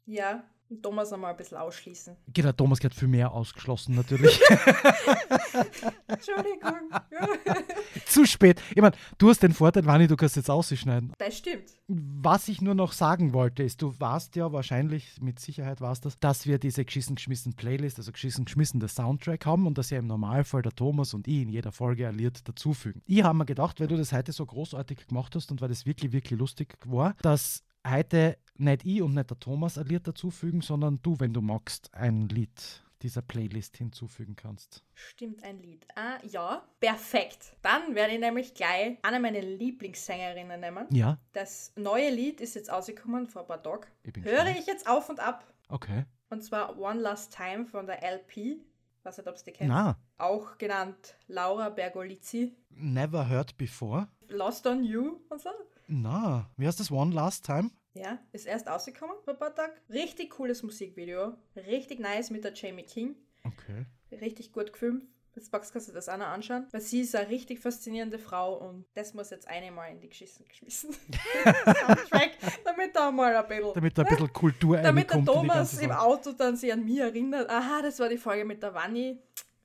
Ja, 0.06 0.42
Thomas 0.80 1.12
einmal 1.12 1.32
ein 1.32 1.36
bisschen 1.36 1.58
ausschließen. 1.58 2.16
Genau, 2.32 2.52
Thomas 2.52 2.78
gehört 2.78 2.94
viel 2.94 3.08
mehr 3.08 3.32
ausgeschlossen 3.32 3.94
natürlich. 3.94 4.40
Entschuldigung. 6.06 6.90
Zu 8.06 8.24
spät. 8.26 8.60
Ich 8.70 8.80
meine, 8.80 8.94
du 9.18 9.30
hast 9.30 9.42
den 9.42 9.52
Vorteil, 9.52 9.84
Wanni, 9.86 10.06
du 10.06 10.16
kannst 10.16 10.36
jetzt 10.36 10.50
ausschneiden. 10.50 11.12
Das 11.18 11.38
stimmt. 11.38 11.64
Was 11.88 12.48
ich 12.48 12.60
nur 12.60 12.74
noch 12.74 12.92
sagen 12.92 13.32
wollte, 13.32 13.62
ist, 13.62 13.82
du 13.82 13.98
warst 13.98 14.36
ja 14.36 14.52
wahrscheinlich, 14.52 15.20
mit 15.20 15.40
Sicherheit 15.40 15.80
warst 15.80 16.04
das, 16.06 16.18
dass 16.18 16.46
wir 16.46 16.58
diese 16.58 16.84
Geschissen 16.84 17.16
geschmissen 17.16 17.54
Playlist, 17.54 17.98
also 17.98 18.12
geschissen 18.12 18.44
geschmissen 18.44 18.80
der 18.80 18.88
Soundtrack 18.88 19.44
haben 19.44 19.66
und 19.66 19.78
dass 19.78 19.90
ja 19.90 19.98
im 19.98 20.06
Normalfall 20.06 20.62
der 20.62 20.72
Thomas 20.72 21.14
und 21.14 21.26
ich 21.26 21.42
in 21.42 21.48
jeder 21.48 21.72
Folge 21.72 22.10
Lied 22.10 22.46
dazufügen. 22.48 23.02
Ich 23.06 23.22
habe 23.22 23.36
mir 23.36 23.46
gedacht, 23.46 23.80
weil 23.80 23.88
du 23.88 23.96
das 23.96 24.12
heute 24.12 24.32
so 24.32 24.46
großartig 24.46 25.08
gemacht 25.08 25.34
hast 25.34 25.50
und 25.50 25.60
weil 25.60 25.68
das 25.68 25.86
wirklich, 25.86 26.12
wirklich 26.12 26.38
lustig 26.38 26.76
war, 26.84 27.14
dass 27.22 27.64
heute 27.86 28.38
nicht 28.56 28.84
ich 28.84 29.02
und 29.02 29.14
nicht 29.14 29.30
der 29.30 29.38
Thomas 29.38 29.78
ein 29.78 29.86
Lied 29.86 30.06
dazufügen, 30.06 30.60
sondern 30.60 31.00
du, 31.02 31.18
wenn 31.20 31.32
du 31.32 31.40
magst, 31.40 31.92
ein 31.94 32.28
Lied 32.28 32.82
dieser 33.02 33.22
Playlist 33.22 33.76
hinzufügen 33.76 34.36
kannst. 34.36 34.84
Stimmt, 34.94 35.42
ein 35.42 35.60
Lied. 35.60 35.86
Ah, 35.96 36.18
ja, 36.24 36.62
perfekt. 36.80 37.56
Dann 37.62 37.94
werde 37.94 38.14
ich 38.14 38.20
nämlich 38.20 38.54
gleich 38.54 38.98
eine 39.02 39.18
meiner 39.18 39.40
Lieblingssängerinnen 39.40 40.60
nehmen. 40.60 40.86
Ja. 40.90 41.18
Das 41.32 41.72
neue 41.76 42.10
Lied 42.10 42.40
ist 42.40 42.54
jetzt 42.54 42.70
ausgekommen 42.70 43.26
vor 43.26 43.42
ein 43.42 43.48
paar 43.48 43.62
Tagen. 43.62 43.86
Höre 44.22 44.56
ich 44.56 44.66
jetzt 44.66 44.88
auf 44.88 45.08
und 45.08 45.20
ab. 45.20 45.44
Okay. 45.68 46.04
Und 46.30 46.42
zwar 46.42 46.78
One 46.78 47.00
Last 47.00 47.36
Time 47.36 47.66
von 47.66 47.86
der 47.86 48.02
LP. 48.02 48.60
Weiß 49.02 49.18
nicht, 49.18 49.28
ob 49.28 49.36
du 49.36 49.44
die 49.44 49.52
kennst. 49.52 49.68
Na. 49.68 49.96
Auch 50.18 50.56
genannt 50.58 51.16
Laura 51.26 51.70
Bergolizzi. 51.70 52.54
Never 52.70 53.28
heard 53.28 53.56
before. 53.56 54.08
Lost 54.28 54.66
on 54.66 54.84
You 54.84 55.20
und 55.28 55.40
so. 55.40 55.50
Na, 55.88 56.48
wie 56.56 56.66
heißt 56.66 56.78
das 56.78 56.90
One 56.90 57.12
Last 57.12 57.44
Time? 57.44 57.70
Ja, 57.94 58.18
ist 58.32 58.46
erst 58.46 58.68
ausgekommen 58.68 59.16
vor 59.24 59.34
ein 59.34 59.38
paar 59.38 59.54
Tagen. 59.54 59.72
Richtig 59.90 60.30
cooles 60.30 60.62
Musikvideo. 60.62 61.34
Richtig 61.56 62.00
nice 62.00 62.30
mit 62.30 62.44
der 62.44 62.54
Jamie 62.54 62.84
King. 62.84 63.16
Okay. 63.44 63.84
Richtig 64.20 64.52
gut 64.52 64.72
gefilmt. 64.72 65.04
Jetzt 65.34 65.50
kannst 65.50 65.88
du 65.88 65.92
das 65.92 66.08
auch 66.10 66.18
noch 66.18 66.26
anschauen. 66.26 66.66
Weil 66.72 66.82
sie 66.82 67.00
ist 67.00 67.16
eine 67.16 67.28
richtig 67.30 67.58
faszinierende 67.58 68.18
Frau 68.18 68.54
und 68.54 68.84
das 68.94 69.14
muss 69.14 69.30
jetzt 69.30 69.48
einmal 69.48 69.90
in 69.90 70.00
die 70.00 70.08
Geschissen 70.10 70.46
geschmissen. 70.46 70.90
Soundtrack, 71.64 72.32
damit 72.64 72.94
da 72.94 73.10
mal 73.10 73.34
ein 73.34 73.48
bisschen. 73.48 73.72
Damit 73.74 73.96
da 73.96 74.02
ein 74.02 74.08
bisschen 74.08 74.32
Kultur 74.32 74.76
Damit 74.78 75.10
der 75.10 75.24
Thomas 75.24 75.78
im 75.78 75.90
Auto 75.90 76.32
dann 76.32 76.56
sich 76.56 76.70
an 76.72 76.84
mich 76.84 76.98
erinnert. 76.98 77.48
Aha, 77.48 77.80
das 77.82 77.98
war 77.98 78.10
die 78.10 78.18
Folge 78.18 78.44
mit 78.44 78.62
der 78.62 78.74
Wanni. 78.74 79.18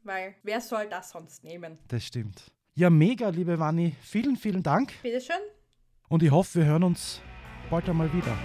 Weil 0.03 0.35
wer 0.43 0.61
soll 0.61 0.87
das 0.87 1.09
sonst 1.09 1.43
nehmen? 1.43 1.77
Das 1.89 2.05
stimmt. 2.05 2.49
Ja, 2.75 2.89
mega, 2.89 3.27
liebe 3.27 3.59
Wanni. 3.59 3.95
Vielen, 4.01 4.37
vielen 4.37 4.63
Dank. 4.63 4.93
Bitteschön. 5.01 5.35
Und 6.07 6.23
ich 6.23 6.31
hoffe, 6.31 6.59
wir 6.59 6.65
hören 6.65 6.83
uns 6.83 7.21
bald 7.69 7.89
einmal 7.89 8.11
wieder. 8.13 8.35